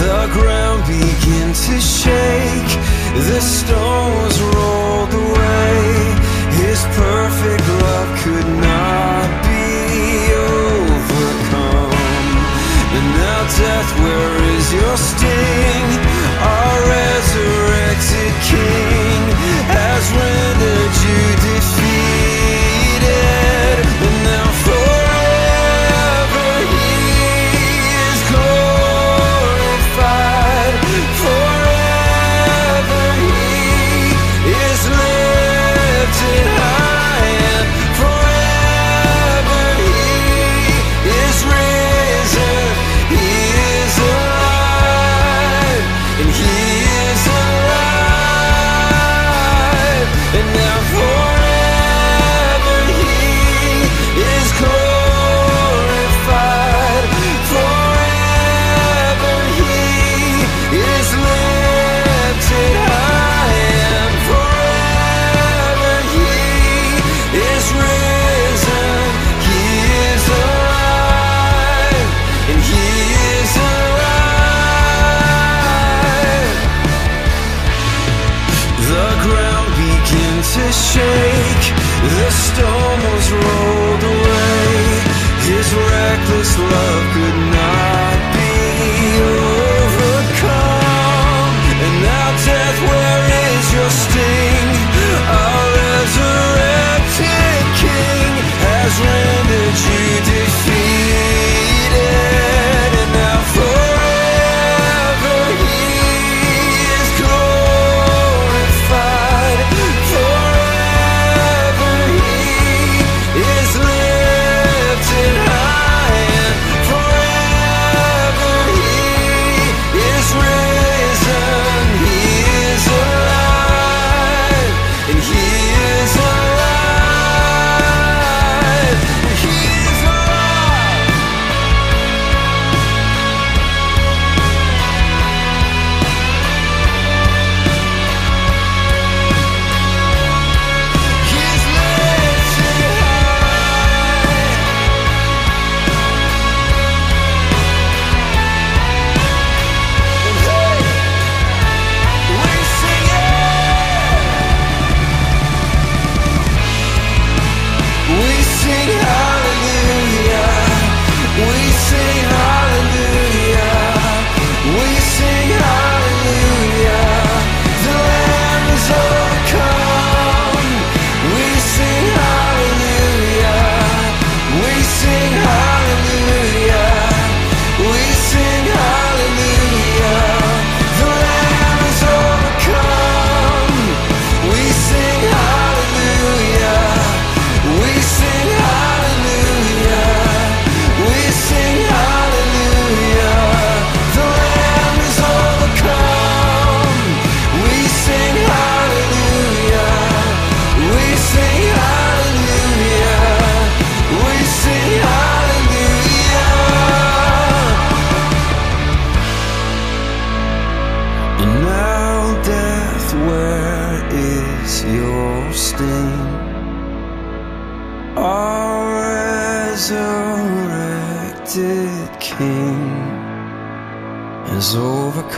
The 0.02 0.20
ground 0.32 0.80
began 0.86 1.48
to 1.52 1.74
shake 1.78 2.97
the 3.14 3.40
stones 3.40 4.36
rolled 4.54 5.14
away. 5.14 5.78
His 6.60 6.80
perfect 6.96 7.64
love 7.82 8.10
could 8.22 8.48
not 8.60 9.28
be 9.48 10.32
overcome. 10.34 11.92
And 12.96 13.06
now, 13.20 13.42
death, 13.62 13.90
where 14.02 14.36
is 14.56 14.66
your 14.72 14.96
sting? 14.96 15.86
Our 16.40 16.78
resurrected 16.96 18.32
King 18.50 19.20
has 19.76 20.04
rendered 20.12 20.94
you 21.04 21.20
defeat. 21.46 21.97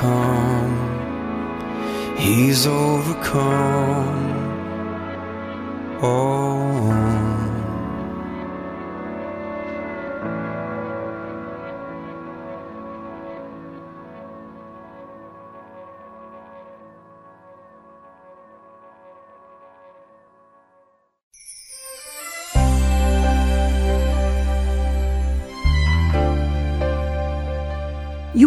overcome. 0.01 0.89
He's 2.17 2.67
overcome. 2.67 4.31
Oh. 6.03 6.40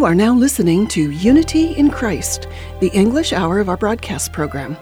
You 0.03 0.07
are 0.07 0.15
now 0.15 0.33
listening 0.33 0.85
to 0.87 1.11
Unity 1.11 1.67
in 1.77 1.89
Christ, 1.89 2.49
the 2.81 2.89
English 2.89 3.31
hour 3.31 3.61
of 3.61 3.69
our 3.69 3.77
broadcast 3.77 4.33
program. 4.33 4.75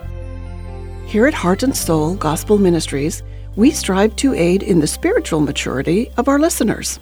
Here 1.06 1.28
at 1.28 1.34
Heart 1.36 1.62
and 1.62 1.78
Soul 1.78 2.16
Gospel 2.16 2.58
Ministries, 2.58 3.22
we 3.56 3.70
strive 3.70 4.16
to 4.16 4.34
aid 4.34 4.64
in 4.64 4.80
the 4.80 4.88
spiritual 4.88 5.40
maturity 5.40 6.10
of 6.18 6.28
our 6.28 6.40
listeners. 6.40 7.00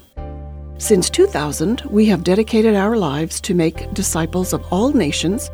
Since 0.76 1.08
2000, 1.08 1.80
we 1.88 2.04
have 2.08 2.22
dedicated 2.22 2.74
our 2.74 2.94
lives 2.94 3.40
to 3.40 3.54
make 3.54 3.90
disciples 3.94 4.52
of 4.52 4.70
all 4.70 4.92
nations 4.92 5.50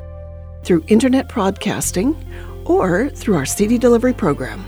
through 0.64 0.84
internet 0.88 1.28
broadcasting 1.28 2.16
or 2.64 3.10
through 3.10 3.36
our 3.36 3.46
CD 3.46 3.78
delivery 3.78 4.12
program. 4.12 4.64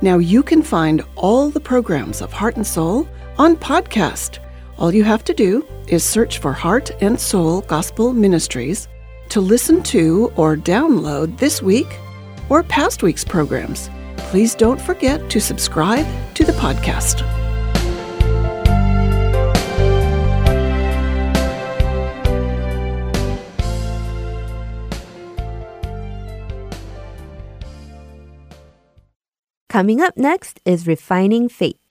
Now 0.00 0.16
you 0.16 0.42
can 0.42 0.62
find 0.62 1.02
all 1.16 1.50
the 1.50 1.60
programs 1.60 2.22
of 2.22 2.32
Heart 2.32 2.56
and 2.56 2.66
Soul 2.66 3.06
on 3.36 3.56
podcast. 3.56 4.38
All 4.76 4.92
you 4.92 5.04
have 5.04 5.22
to 5.24 5.34
do 5.34 5.66
is 5.86 6.02
search 6.02 6.38
for 6.38 6.52
Heart 6.52 6.90
and 7.00 7.18
Soul 7.18 7.60
Gospel 7.62 8.12
Ministries 8.12 8.88
to 9.28 9.40
listen 9.40 9.82
to 9.84 10.32
or 10.36 10.56
download 10.56 11.38
this 11.38 11.62
week 11.62 11.86
or 12.48 12.62
past 12.62 13.02
week's 13.02 13.24
programs. 13.24 13.88
Please 14.16 14.54
don't 14.54 14.80
forget 14.80 15.30
to 15.30 15.40
subscribe 15.40 16.06
to 16.34 16.44
the 16.44 16.52
podcast. 16.52 17.22
Coming 29.68 30.00
up 30.00 30.16
next 30.16 30.60
is 30.64 30.86
Refining 30.86 31.48
Faith. 31.48 31.83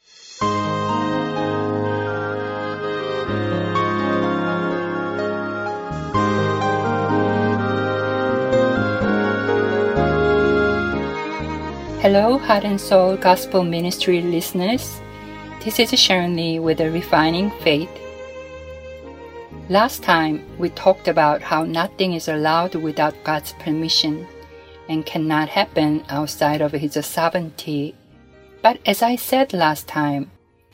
Hello, 12.04 12.38
Heart 12.38 12.66
and 12.66 12.82
Soul 12.82 13.16
Gospel 13.16 13.64
Ministry 13.64 14.22
listeners. 14.22 15.00
This 15.64 15.80
is 15.80 15.98
Sharon 15.98 16.36
Lee 16.36 16.60
with 16.60 16.80
the 16.80 16.92
Refining 16.92 17.50
Faith. 17.62 17.88
Last 19.70 20.04
time, 20.04 20.44
we 20.58 20.68
talked 20.72 21.08
about 21.08 21.42
how 21.42 21.64
nothing 21.64 22.12
is 22.12 22.28
allowed 22.28 22.76
without 22.76 23.16
God's 23.24 23.54
permission 23.54 24.28
and 24.90 25.06
cannot 25.06 25.48
happen 25.48 26.04
outside 26.10 26.60
of 26.60 26.74
His 26.74 27.00
sovereignty. 27.06 27.96
But 28.62 28.80
as 28.86 29.02
I 29.02 29.16
said 29.16 29.54
last 29.54 29.88
time, 29.88 30.30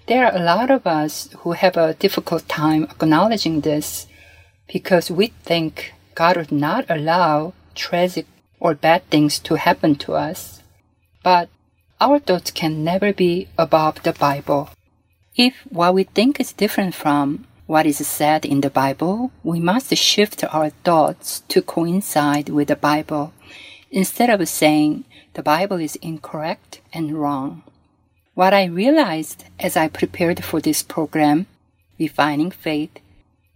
there 0.08 0.26
are 0.26 0.36
a 0.36 0.44
lot 0.44 0.72
of 0.72 0.88
us 0.88 1.30
who 1.42 1.52
have 1.52 1.78
a 1.78 1.94
difficult 1.94 2.50
time 2.50 2.86
acknowledging 2.86 3.62
this 3.62 4.08
because 4.66 5.12
we 5.12 5.28
think 5.44 5.94
God 6.16 6.38
would 6.38 6.52
not 6.52 6.86
allow 6.90 7.54
tragic 7.76 8.26
or 8.60 8.74
bad 8.74 9.08
things 9.12 9.38
to 9.42 9.58
happen 9.58 9.94
to 9.98 10.14
us. 10.14 10.59
But 11.24 11.50
our 12.02 12.20
thoughts 12.20 12.52
can 12.52 12.84
never 12.84 13.14
be 13.14 13.48
above 13.58 14.04
the 14.04 14.14
Bible. 14.14 14.70
If 15.36 15.56
what 15.70 15.94
we 15.94 16.04
think 16.04 16.40
is 16.40 16.54
different 16.54 16.96
from 16.96 17.46
what 17.66 17.86
is 17.86 18.06
said 18.06 18.46
in 18.46 18.62
the 18.62 18.70
Bible, 18.70 19.32
we 19.44 19.60
must 19.60 19.96
shift 19.96 20.44
our 20.54 20.72
thoughts 20.84 21.42
to 21.50 21.62
coincide 21.62 22.50
with 22.50 22.68
the 22.68 22.76
Bible 22.76 23.32
instead 23.92 24.30
of 24.30 24.48
saying 24.48 25.06
the 25.34 25.44
Bible 25.44 25.78
is 25.78 25.96
incorrect 25.98 26.82
and 26.92 27.14
wrong. 27.14 27.64
What 28.34 28.54
I 28.54 28.66
realized 28.66 29.46
as 29.60 29.78
I 29.78 29.88
prepared 29.88 30.44
for 30.44 30.60
this 30.60 30.84
program, 30.84 31.48
Refining 31.98 32.52
Faith, 32.52 33.00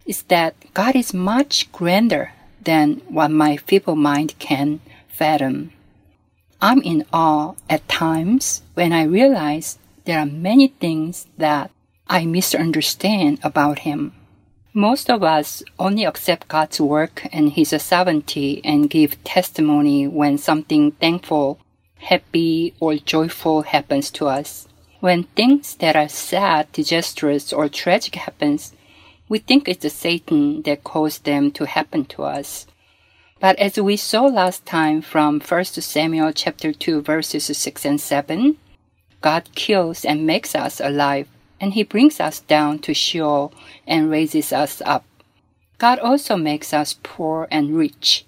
is 0.06 0.24
that 0.24 0.56
God 0.74 0.96
is 0.96 1.14
much 1.14 1.72
grander 1.72 2.34
than 2.64 3.02
what 3.08 3.32
my 3.32 3.58
feeble 3.58 3.96
mind 3.96 4.36
can 4.40 4.80
fathom. 5.08 5.73
I'm 6.64 6.82
in 6.82 7.06
awe 7.12 7.56
at 7.70 7.90
times 7.90 8.62
when 8.74 8.94
I 8.94 9.04
realize 9.04 9.78
there 10.06 10.18
are 10.18 10.26
many 10.26 10.70
things 10.70 11.28
that 11.38 11.72
I 12.08 12.26
misunderstand 12.26 13.40
about 13.44 13.80
Him. 13.80 14.14
Most 14.74 15.10
of 15.10 15.24
us 15.24 15.62
only 15.78 16.06
accept 16.06 16.48
God's 16.48 16.80
work 16.80 17.28
and 17.34 17.52
His 17.52 17.76
sovereignty 17.84 18.62
and 18.64 18.90
give 18.90 19.22
testimony 19.26 20.08
when 20.08 20.38
something 20.38 20.94
thankful, 20.94 21.60
happy, 21.98 22.74
or 22.80 22.96
joyful 22.96 23.64
happens 23.64 24.10
to 24.12 24.28
us. 24.28 24.66
When 25.02 25.24
things 25.24 25.76
that 25.82 25.98
are 25.98 26.08
sad, 26.08 26.72
disastrous, 26.72 27.52
or 27.52 27.68
tragic 27.68 28.16
happens, 28.16 28.72
we 29.28 29.40
think 29.40 29.68
it's 29.68 29.94
Satan 29.94 30.62
that 30.62 30.86
caused 30.86 31.26
them 31.26 31.52
to 31.52 31.66
happen 31.66 32.06
to 32.06 32.24
us. 32.24 32.68
But 33.44 33.60
as 33.60 33.78
we 33.78 33.98
saw 33.98 34.28
last 34.28 34.66
time 34.66 35.02
from 35.02 35.42
1 35.42 35.66
Samuel 35.66 36.32
chapter 36.32 36.72
2 36.72 37.02
verses 37.02 37.44
6 37.44 37.84
and 37.84 38.00
7, 38.00 38.56
God 39.20 39.50
kills 39.54 40.06
and 40.06 40.26
makes 40.26 40.56
us 40.56 40.80
alive, 40.80 41.28
and 41.60 41.74
he 41.74 41.84
brings 41.84 42.22
us 42.22 42.40
down 42.40 42.80
to 42.80 42.94
Sheol 42.94 43.52
and 43.86 44.10
raises 44.10 44.54
us 44.54 44.82
up. 44.86 45.04
God 45.78 46.00
also 46.00 46.38
makes 46.38 46.74
us 46.74 46.96
poor 47.04 47.50
and 47.52 47.76
rich, 47.76 48.26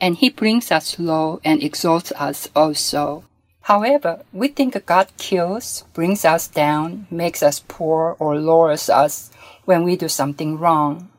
and 0.00 0.16
he 0.16 0.30
brings 0.30 0.72
us 0.72 0.98
low 0.98 1.42
and 1.44 1.62
exalts 1.62 2.10
us 2.12 2.48
also. 2.56 3.24
However, 3.68 4.22
we 4.32 4.48
think 4.48 4.82
God 4.86 5.08
kills, 5.18 5.84
brings 5.92 6.24
us 6.24 6.48
down, 6.48 7.06
makes 7.10 7.42
us 7.42 7.62
poor, 7.68 8.16
or 8.18 8.40
lowers 8.40 8.88
us 8.88 9.30
when 9.66 9.84
we 9.84 9.94
do 9.94 10.08
something 10.08 10.58
wrong. 10.58 11.10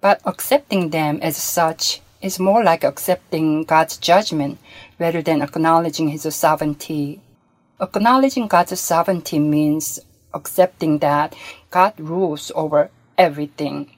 But 0.00 0.20
accepting 0.24 0.90
them 0.90 1.20
as 1.22 1.36
such 1.36 2.01
is 2.22 2.38
more 2.38 2.62
like 2.62 2.84
accepting 2.84 3.64
God's 3.64 3.98
judgment 3.98 4.58
rather 4.98 5.20
than 5.20 5.42
acknowledging 5.42 6.08
His 6.08 6.22
sovereignty. 6.34 7.20
Acknowledging 7.80 8.46
God's 8.46 8.78
sovereignty 8.80 9.38
means 9.38 9.98
accepting 10.32 10.98
that 10.98 11.34
God 11.70 11.92
rules 11.98 12.52
over 12.54 12.90
everything. 13.18 13.90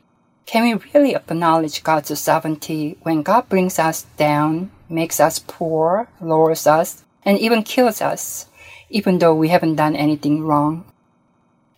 Can 0.46 0.64
we 0.64 0.90
really 0.92 1.14
acknowledge 1.14 1.82
God's 1.82 2.18
sovereignty 2.18 2.96
when 3.02 3.22
God 3.22 3.48
brings 3.48 3.78
us 3.78 4.02
down, 4.16 4.70
makes 4.88 5.20
us 5.20 5.38
poor, 5.38 6.08
lowers 6.20 6.66
us, 6.66 7.04
and 7.24 7.38
even 7.38 7.62
kills 7.62 8.02
us, 8.02 8.46
even 8.90 9.18
though 9.18 9.34
we 9.34 9.48
haven't 9.48 9.76
done 9.76 9.96
anything 9.96 10.42
wrong? 10.42 10.84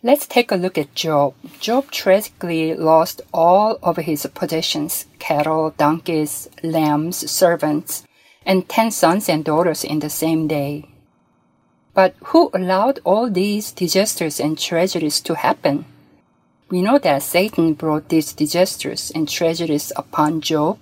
Let's 0.07 0.29
take 0.29 0.53
a 0.53 0.55
look 0.55 0.79
at 0.79 0.95
Job. 0.95 1.35
Job 1.59 1.91
tragically 1.91 2.77
lost 2.77 3.23
all 3.35 3.77
of 3.83 3.97
his 3.97 4.25
possessions 4.33 5.07
cattle, 5.19 5.75
donkeys, 5.77 6.49
lambs, 6.63 7.29
servants, 7.29 8.05
and 8.47 8.69
ten 8.69 8.93
sons 8.93 9.29
and 9.29 9.45
daughters 9.45 9.83
in 9.83 9.99
the 9.99 10.09
same 10.09 10.47
day. 10.47 10.85
But 11.93 12.15
who 12.27 12.53
allowed 12.55 13.01
all 13.03 13.29
these 13.29 13.73
disasters 13.73 14.39
and 14.39 14.57
tragedies 14.57 15.21
to 15.23 15.35
happen? 15.35 15.87
We 16.71 16.83
know 16.83 16.99
that 16.99 17.25
Satan 17.25 17.75
brought 17.75 18.09
these 18.09 18.33
disasters 18.33 19.11
and 19.13 19.29
tragedies 19.29 19.91
upon 19.97 20.41
Job, 20.41 20.79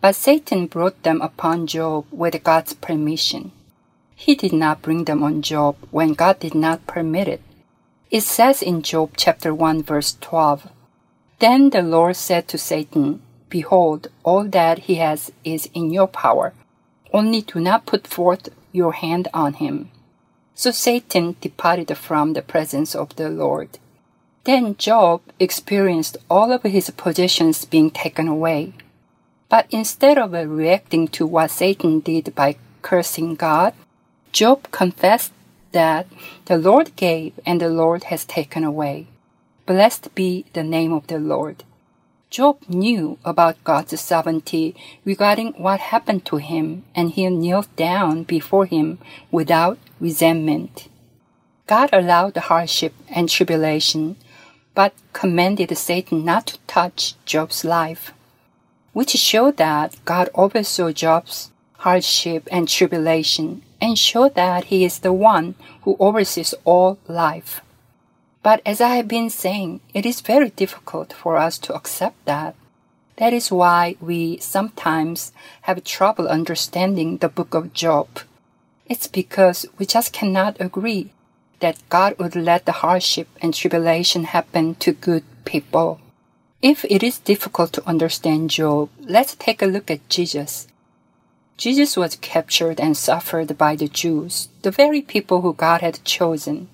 but 0.00 0.16
Satan 0.16 0.66
brought 0.66 1.00
them 1.04 1.22
upon 1.22 1.68
Job 1.68 2.06
with 2.10 2.42
God's 2.42 2.72
permission. 2.72 3.52
He 4.16 4.34
did 4.34 4.52
not 4.52 4.82
bring 4.82 5.04
them 5.04 5.22
on 5.22 5.42
Job 5.42 5.76
when 5.92 6.14
God 6.14 6.40
did 6.40 6.56
not 6.56 6.88
permit 6.88 7.28
it. 7.28 7.40
It 8.10 8.22
says 8.22 8.62
in 8.62 8.80
Job 8.80 9.10
chapter 9.16 9.54
1 9.54 9.82
verse 9.82 10.16
12, 10.22 10.68
Then 11.40 11.70
the 11.70 11.82
Lord 11.82 12.16
said 12.16 12.48
to 12.48 12.56
Satan, 12.56 13.20
Behold, 13.50 14.08
all 14.24 14.44
that 14.44 14.80
he 14.80 14.94
has 14.94 15.30
is 15.44 15.68
in 15.74 15.90
your 15.90 16.08
power, 16.08 16.54
only 17.12 17.42
do 17.42 17.60
not 17.60 17.84
put 17.84 18.06
forth 18.06 18.48
your 18.72 18.92
hand 18.92 19.28
on 19.34 19.54
him. 19.54 19.90
So 20.54 20.70
Satan 20.70 21.36
departed 21.40 21.94
from 21.98 22.32
the 22.32 22.42
presence 22.42 22.94
of 22.94 23.14
the 23.16 23.28
Lord. 23.28 23.78
Then 24.44 24.76
Job 24.78 25.20
experienced 25.38 26.16
all 26.30 26.50
of 26.50 26.62
his 26.62 26.88
possessions 26.90 27.66
being 27.66 27.90
taken 27.90 28.26
away. 28.26 28.72
But 29.50 29.66
instead 29.70 30.16
of 30.16 30.32
reacting 30.32 31.08
to 31.08 31.26
what 31.26 31.50
Satan 31.50 32.00
did 32.00 32.34
by 32.34 32.56
cursing 32.80 33.34
God, 33.34 33.74
Job 34.32 34.70
confessed 34.70 35.32
that 35.72 36.06
the 36.46 36.58
Lord 36.58 36.94
gave 36.96 37.32
and 37.44 37.60
the 37.60 37.68
Lord 37.68 38.04
has 38.04 38.24
taken 38.24 38.64
away. 38.64 39.06
Blessed 39.66 40.14
be 40.14 40.44
the 40.52 40.62
name 40.62 40.92
of 40.92 41.06
the 41.06 41.18
Lord. 41.18 41.64
Job 42.30 42.58
knew 42.68 43.18
about 43.24 43.62
God's 43.64 43.98
sovereignty 44.00 44.74
regarding 45.04 45.52
what 45.54 45.80
happened 45.80 46.26
to 46.26 46.36
him, 46.36 46.84
and 46.94 47.10
he 47.10 47.26
knelt 47.28 47.74
down 47.76 48.22
before 48.24 48.66
him 48.66 48.98
without 49.30 49.78
resentment. 49.98 50.88
God 51.66 51.90
allowed 51.92 52.34
the 52.34 52.42
hardship 52.42 52.94
and 53.08 53.28
tribulation, 53.28 54.16
but 54.74 54.94
commanded 55.12 55.76
Satan 55.76 56.24
not 56.24 56.46
to 56.48 56.58
touch 56.66 57.14
Job's 57.24 57.64
life, 57.64 58.12
which 58.92 59.10
showed 59.10 59.56
that 59.56 59.96
God 60.04 60.28
oversaw 60.34 60.92
Job's 60.92 61.50
hardship 61.78 62.46
and 62.50 62.68
tribulation 62.68 63.62
and 63.80 63.98
show 63.98 64.28
that 64.28 64.64
He 64.64 64.84
is 64.84 65.00
the 65.00 65.12
one 65.12 65.54
who 65.82 65.96
oversees 65.98 66.54
all 66.64 66.98
life. 67.06 67.60
But 68.42 68.62
as 68.64 68.80
I 68.80 68.96
have 68.96 69.08
been 69.08 69.30
saying, 69.30 69.80
it 69.92 70.06
is 70.06 70.20
very 70.20 70.50
difficult 70.50 71.12
for 71.12 71.36
us 71.36 71.58
to 71.58 71.74
accept 71.74 72.24
that. 72.24 72.54
That 73.16 73.32
is 73.32 73.50
why 73.50 73.96
we 74.00 74.38
sometimes 74.38 75.32
have 75.62 75.82
trouble 75.82 76.28
understanding 76.28 77.18
the 77.18 77.28
book 77.28 77.52
of 77.52 77.72
Job. 77.72 78.20
It's 78.86 79.08
because 79.08 79.66
we 79.76 79.86
just 79.86 80.12
cannot 80.12 80.60
agree 80.60 81.10
that 81.60 81.82
God 81.88 82.16
would 82.18 82.36
let 82.36 82.64
the 82.64 82.80
hardship 82.80 83.28
and 83.42 83.52
tribulation 83.52 84.24
happen 84.24 84.76
to 84.76 84.92
good 84.92 85.24
people. 85.44 86.00
If 86.62 86.84
it 86.84 87.02
is 87.02 87.18
difficult 87.18 87.72
to 87.74 87.88
understand 87.88 88.50
Job, 88.50 88.88
let's 89.00 89.34
take 89.34 89.62
a 89.62 89.66
look 89.66 89.90
at 89.90 90.08
Jesus. 90.08 90.68
Jesus 91.58 91.96
was 91.96 92.14
captured 92.14 92.78
and 92.78 92.96
suffered 92.96 93.58
by 93.58 93.74
the 93.74 93.88
Jews, 93.88 94.48
the 94.62 94.70
very 94.70 95.02
people 95.02 95.40
who 95.40 95.52
God 95.52 95.80
had 95.80 96.04
chosen. 96.04 96.68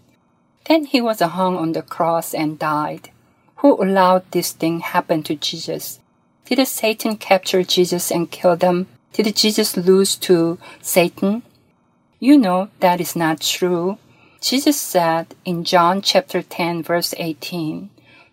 Then 0.66 0.84
he 0.84 1.00
was 1.00 1.20
hung 1.20 1.56
on 1.56 1.72
the 1.72 1.80
cross 1.80 2.34
and 2.34 2.58
died. 2.58 3.08
Who 3.56 3.82
allowed 3.82 4.30
this 4.30 4.52
thing 4.52 4.80
happen 4.80 5.22
to 5.22 5.36
Jesus? 5.36 6.00
Did 6.44 6.62
Satan 6.68 7.16
capture 7.16 7.62
Jesus 7.62 8.10
and 8.10 8.30
kill 8.30 8.56
them? 8.56 8.86
Did 9.14 9.34
Jesus 9.34 9.78
lose 9.78 10.16
to 10.16 10.58
Satan? 10.82 11.44
You 12.20 12.36
know 12.36 12.68
that 12.80 13.00
is 13.00 13.16
not 13.16 13.40
true. 13.40 13.96
Jesus 14.42 14.78
said 14.78 15.34
in 15.46 15.64
John 15.64 16.02
chapter 16.02 16.42
10 16.42 16.82
verse 16.82 17.14
18, 17.16 17.88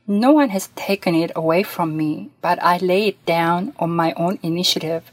No 0.05 0.33
one 0.33 0.49
has 0.49 0.67
taken 0.75 1.15
it 1.15 1.31
away 1.33 1.63
from 1.63 1.95
me, 1.95 2.29
but 2.41 2.61
I 2.61 2.77
lay 2.79 3.07
it 3.07 3.25
down 3.25 3.71
on 3.79 3.91
my 3.91 4.11
own 4.17 4.37
initiative. 4.43 5.09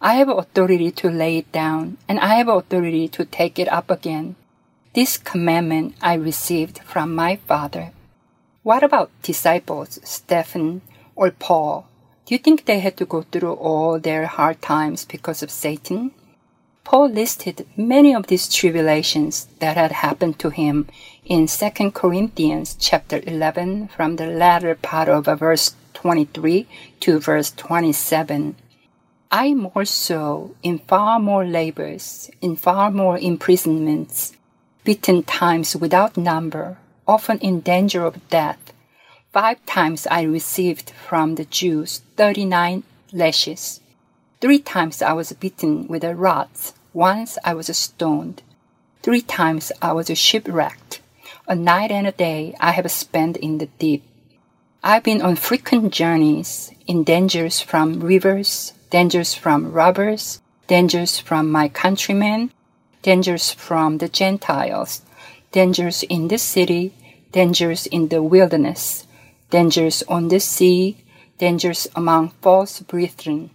I 0.00 0.14
have 0.16 0.28
authority 0.28 0.90
to 0.90 1.10
lay 1.10 1.38
it 1.38 1.50
down, 1.52 1.96
and 2.06 2.20
I 2.20 2.34
have 2.34 2.48
authority 2.48 3.08
to 3.08 3.24
take 3.24 3.58
it 3.58 3.68
up 3.72 3.90
again. 3.90 4.36
This 4.94 5.16
commandment 5.16 5.94
I 6.02 6.14
received 6.14 6.80
from 6.80 7.14
my 7.14 7.36
Father. 7.36 7.92
What 8.62 8.82
about 8.82 9.10
disciples, 9.22 9.98
Stephen 10.04 10.82
or 11.14 11.30
Paul? 11.30 11.86
Do 12.26 12.34
you 12.34 12.38
think 12.38 12.64
they 12.64 12.80
had 12.80 12.96
to 12.98 13.06
go 13.06 13.22
through 13.22 13.54
all 13.54 13.98
their 13.98 14.26
hard 14.26 14.60
times 14.60 15.04
because 15.04 15.42
of 15.42 15.50
Satan? 15.50 16.10
Paul 16.84 17.08
listed 17.08 17.66
many 17.76 18.14
of 18.14 18.26
these 18.26 18.52
tribulations 18.52 19.48
that 19.60 19.76
had 19.76 19.92
happened 19.92 20.38
to 20.40 20.50
him 20.50 20.88
in 21.24 21.46
2 21.46 21.90
Corinthians 21.92 22.76
chapter 22.78 23.22
11 23.26 23.88
from 23.88 24.16
the 24.16 24.26
latter 24.26 24.74
part 24.74 25.08
of 25.08 25.24
verse 25.24 25.74
23 25.94 26.66
to 27.00 27.18
verse 27.18 27.50
27. 27.52 28.56
I 29.30 29.54
more 29.54 29.84
so 29.84 30.54
in 30.62 30.78
far 30.78 31.18
more 31.18 31.44
labors, 31.44 32.30
in 32.40 32.56
far 32.56 32.90
more 32.90 33.18
imprisonments, 33.18 34.32
beaten 34.84 35.22
times 35.22 35.76
without 35.76 36.16
number, 36.16 36.78
often 37.06 37.38
in 37.40 37.60
danger 37.60 38.04
of 38.04 38.28
death, 38.28 38.72
Five 39.36 39.66
times 39.66 40.06
I 40.06 40.22
received 40.22 40.92
from 40.92 41.34
the 41.34 41.44
Jews 41.44 42.00
39 42.16 42.84
lashes. 43.12 43.82
Three 44.40 44.58
times 44.58 45.02
I 45.02 45.12
was 45.12 45.30
beaten 45.34 45.86
with 45.88 46.04
a 46.04 46.14
rod. 46.14 46.48
Once 46.94 47.36
I 47.44 47.52
was 47.52 47.66
stoned. 47.76 48.40
Three 49.02 49.20
times 49.20 49.72
I 49.82 49.92
was 49.92 50.08
shipwrecked. 50.16 51.02
A 51.46 51.54
night 51.54 51.90
and 51.90 52.06
a 52.06 52.12
day 52.12 52.54
I 52.60 52.70
have 52.70 52.90
spent 52.90 53.36
in 53.36 53.58
the 53.58 53.66
deep. 53.78 54.04
I've 54.82 55.04
been 55.04 55.20
on 55.20 55.36
frequent 55.36 55.92
journeys, 55.92 56.72
in 56.86 57.04
dangers 57.04 57.60
from 57.60 58.00
rivers, 58.00 58.72
dangers 58.90 59.34
from 59.34 59.72
robbers, 59.72 60.40
dangers 60.66 61.18
from 61.18 61.50
my 61.50 61.68
countrymen, 61.68 62.50
dangers 63.02 63.50
from 63.50 63.98
the 63.98 64.08
Gentiles, 64.08 65.02
dangers 65.52 66.02
in 66.04 66.28
the 66.28 66.38
city, 66.38 66.92
dangers 67.32 67.86
in 67.86 68.08
the 68.08 68.22
wilderness, 68.22 69.06
dangers 69.50 70.02
on 70.08 70.28
the 70.28 70.40
sea, 70.40 70.96
dangers 71.38 71.86
among 71.94 72.30
false 72.42 72.80
brethren. 72.80 73.50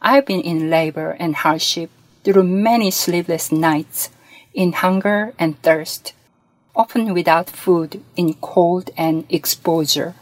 I 0.00 0.14
have 0.16 0.26
been 0.26 0.40
in 0.40 0.70
labor 0.70 1.16
and 1.18 1.36
hardship 1.36 1.90
through 2.24 2.44
many 2.44 2.90
sleepless 2.90 3.52
nights, 3.52 4.10
in 4.54 4.72
hunger 4.72 5.32
and 5.38 5.60
thirst, 5.62 6.12
often 6.74 7.14
without 7.14 7.50
food, 7.50 8.02
in 8.16 8.34
cold 8.34 8.90
and 8.96 9.24
exposure. 9.28 10.14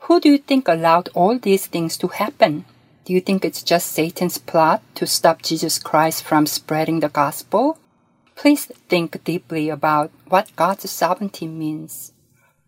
Who 0.00 0.20
do 0.20 0.28
you 0.28 0.38
think 0.38 0.68
allowed 0.68 1.08
all 1.14 1.38
these 1.38 1.66
things 1.66 1.96
to 1.98 2.08
happen? 2.08 2.64
Do 3.04 3.12
you 3.12 3.20
think 3.20 3.44
it's 3.44 3.62
just 3.62 3.92
Satan's 3.92 4.38
plot 4.38 4.80
to 4.94 5.06
stop 5.06 5.42
Jesus 5.42 5.78
Christ 5.78 6.24
from 6.24 6.46
spreading 6.46 7.00
the 7.00 7.10
gospel? 7.10 7.78
Please 8.34 8.64
think 8.88 9.22
deeply 9.24 9.68
about 9.68 10.10
what 10.28 10.56
God's 10.56 10.90
sovereignty 10.90 11.46
means. 11.46 12.12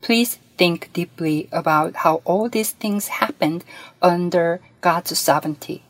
Please 0.03 0.39
think 0.59 0.93
deeply 0.93 1.49
about 1.51 1.97
how 2.05 2.21
all 2.27 2.51
these 2.51 2.73
things 2.73 3.09
happened 3.09 3.65
under 4.03 4.61
God's 4.83 5.19
sovereignty. 5.19 5.85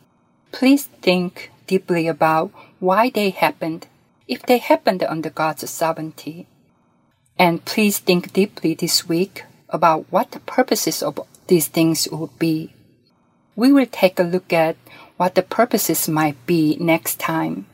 Please 0.53 0.85
think 1.03 1.51
deeply 1.67 2.07
about 2.07 2.53
why 2.79 3.11
they 3.11 3.31
happened, 3.31 3.89
if 4.29 4.43
they 4.43 4.59
happened 4.59 5.03
under 5.03 5.29
God's 5.29 5.69
sovereignty. 5.69 6.47
And 7.37 7.65
please 7.65 7.99
think 7.99 8.33
deeply 8.33 8.75
this 8.75 9.09
week 9.09 9.43
about 9.69 10.07
what 10.11 10.31
the 10.31 10.41
purposes 10.41 11.03
of 11.03 11.19
these 11.49 11.67
things 11.67 12.07
would 12.13 12.39
be. 12.39 12.76
We 13.57 13.73
will 13.73 13.87
take 13.91 14.21
a 14.21 14.23
look 14.23 14.53
at 14.53 14.77
what 15.17 15.35
the 15.35 15.43
purposes 15.43 16.09
might 16.09 16.37
be 16.47 16.77
next 16.79 17.19
time. 17.19 17.67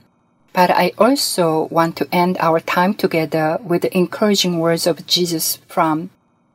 But 0.52 0.70
I 0.70 0.92
also 0.96 1.64
want 1.70 1.96
to 1.96 2.08
end 2.12 2.36
our 2.38 2.60
time 2.60 2.94
together 2.94 3.58
with 3.64 3.82
the 3.82 3.96
encouraging 3.96 4.60
words 4.60 4.86
of 4.86 5.06
Jesus 5.06 5.56
from 5.66 6.10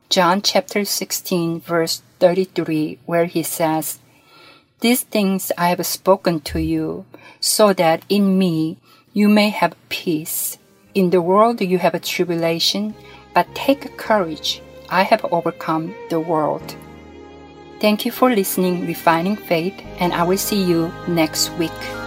John 0.09 0.41
chapter 0.41 0.86
16 0.86 1.59
verse 1.59 2.01
33 2.19 2.99
where 3.05 3.25
he 3.25 3.43
says, 3.43 3.99
These 4.80 5.03
things 5.03 5.51
I 5.57 5.69
have 5.69 5.86
spoken 5.86 6.39
to 6.41 6.61
you 6.61 7.05
so 7.41 7.73
that 7.73 8.05
in 8.07 8.38
me 8.39 8.78
you 9.13 9.28
may 9.28 9.49
have 9.49 9.75
peace. 9.89 10.57
In 10.93 11.09
the 11.09 11.21
world 11.21 11.59
you 11.59 11.80
have 11.80 11.95
a 11.95 11.99
tribulation, 11.99 12.95
but 13.34 13.53
take 13.53 13.97
courage. 13.97 14.61
I 14.89 15.03
have 15.03 15.25
overcome 15.25 15.93
the 16.09 16.19
world. 16.19 16.78
Thank 17.80 18.05
you 18.05 18.11
for 18.11 18.34
listening, 18.34 18.88
Refining 18.88 19.36
Faith, 19.36 19.75
and 19.99 20.11
I 20.11 20.23
will 20.23 20.38
see 20.38 20.61
you 20.61 20.91
next 21.07 21.51
week. 21.53 22.07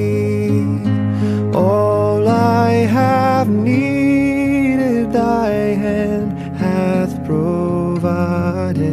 I 2.71 2.85
have 2.99 3.49
needed, 3.49 5.11
thy 5.11 5.49
hand 5.83 6.31
hath 6.57 7.13
provided. 7.25 8.85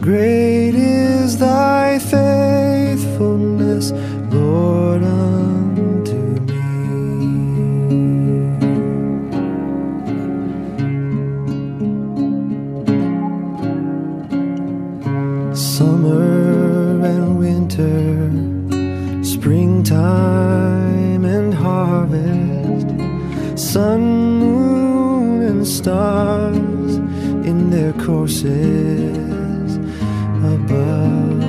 Great 0.00 0.74
is 0.74 1.38
thy 1.38 1.89
courses 28.40 29.76
above. 30.44 31.40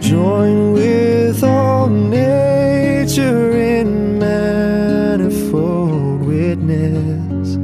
Join 0.00 0.72
with 0.72 1.42
all 1.42 1.88
nature 1.88 3.52
in 3.52 4.18
manifold 4.18 6.22
witness 6.22 7.56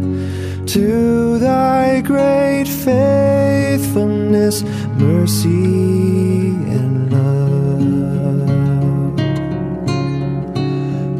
to 0.72 1.38
thy 1.38 2.00
great 2.00 2.66
faithfulness, 2.66 4.64
mercy, 4.96 6.48
and 6.74 7.12
love. 7.12 7.28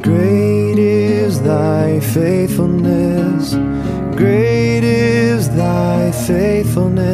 Great 0.02 0.78
is 0.78 1.40
thy 1.42 2.00
faithfulness, 2.00 2.47
faithfulness, 6.78 7.07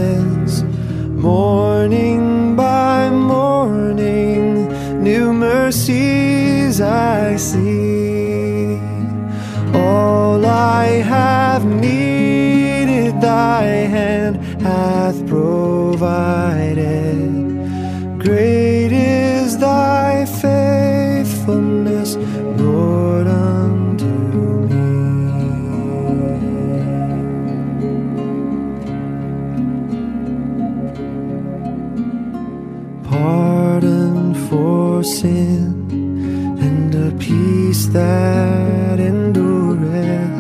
sin 35.25 36.59
and 36.67 36.95
a 36.95 37.11
peace 37.17 37.87
that 37.99 38.97
endureth. 39.11 40.37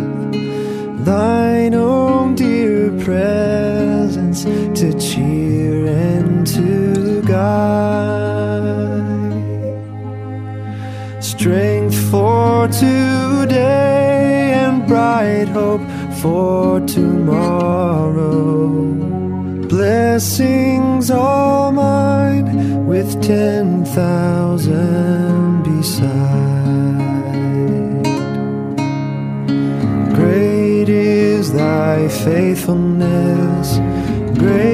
Thine 1.07 1.74
own 1.74 2.35
dear 2.35 2.91
presence 3.07 4.41
to 4.78 4.87
cheer 5.07 5.87
and 5.87 6.47
to 6.55 7.22
guide. 7.22 7.64
Strength 11.32 11.99
for 12.11 12.68
today 12.68 14.53
and 14.64 14.87
bright 14.87 15.49
hope 15.49 15.87
for 16.20 16.80
tomorrow. 16.97 18.35
Blessings 19.74 21.11
all 21.11 21.64
ten 23.27 23.87
thousand 23.87 25.62
beside. 25.62 26.12
Great 30.14 30.91
is 30.91 31.51
thy 31.55 32.07
faithfulness, 32.09 33.79
great 34.39 34.74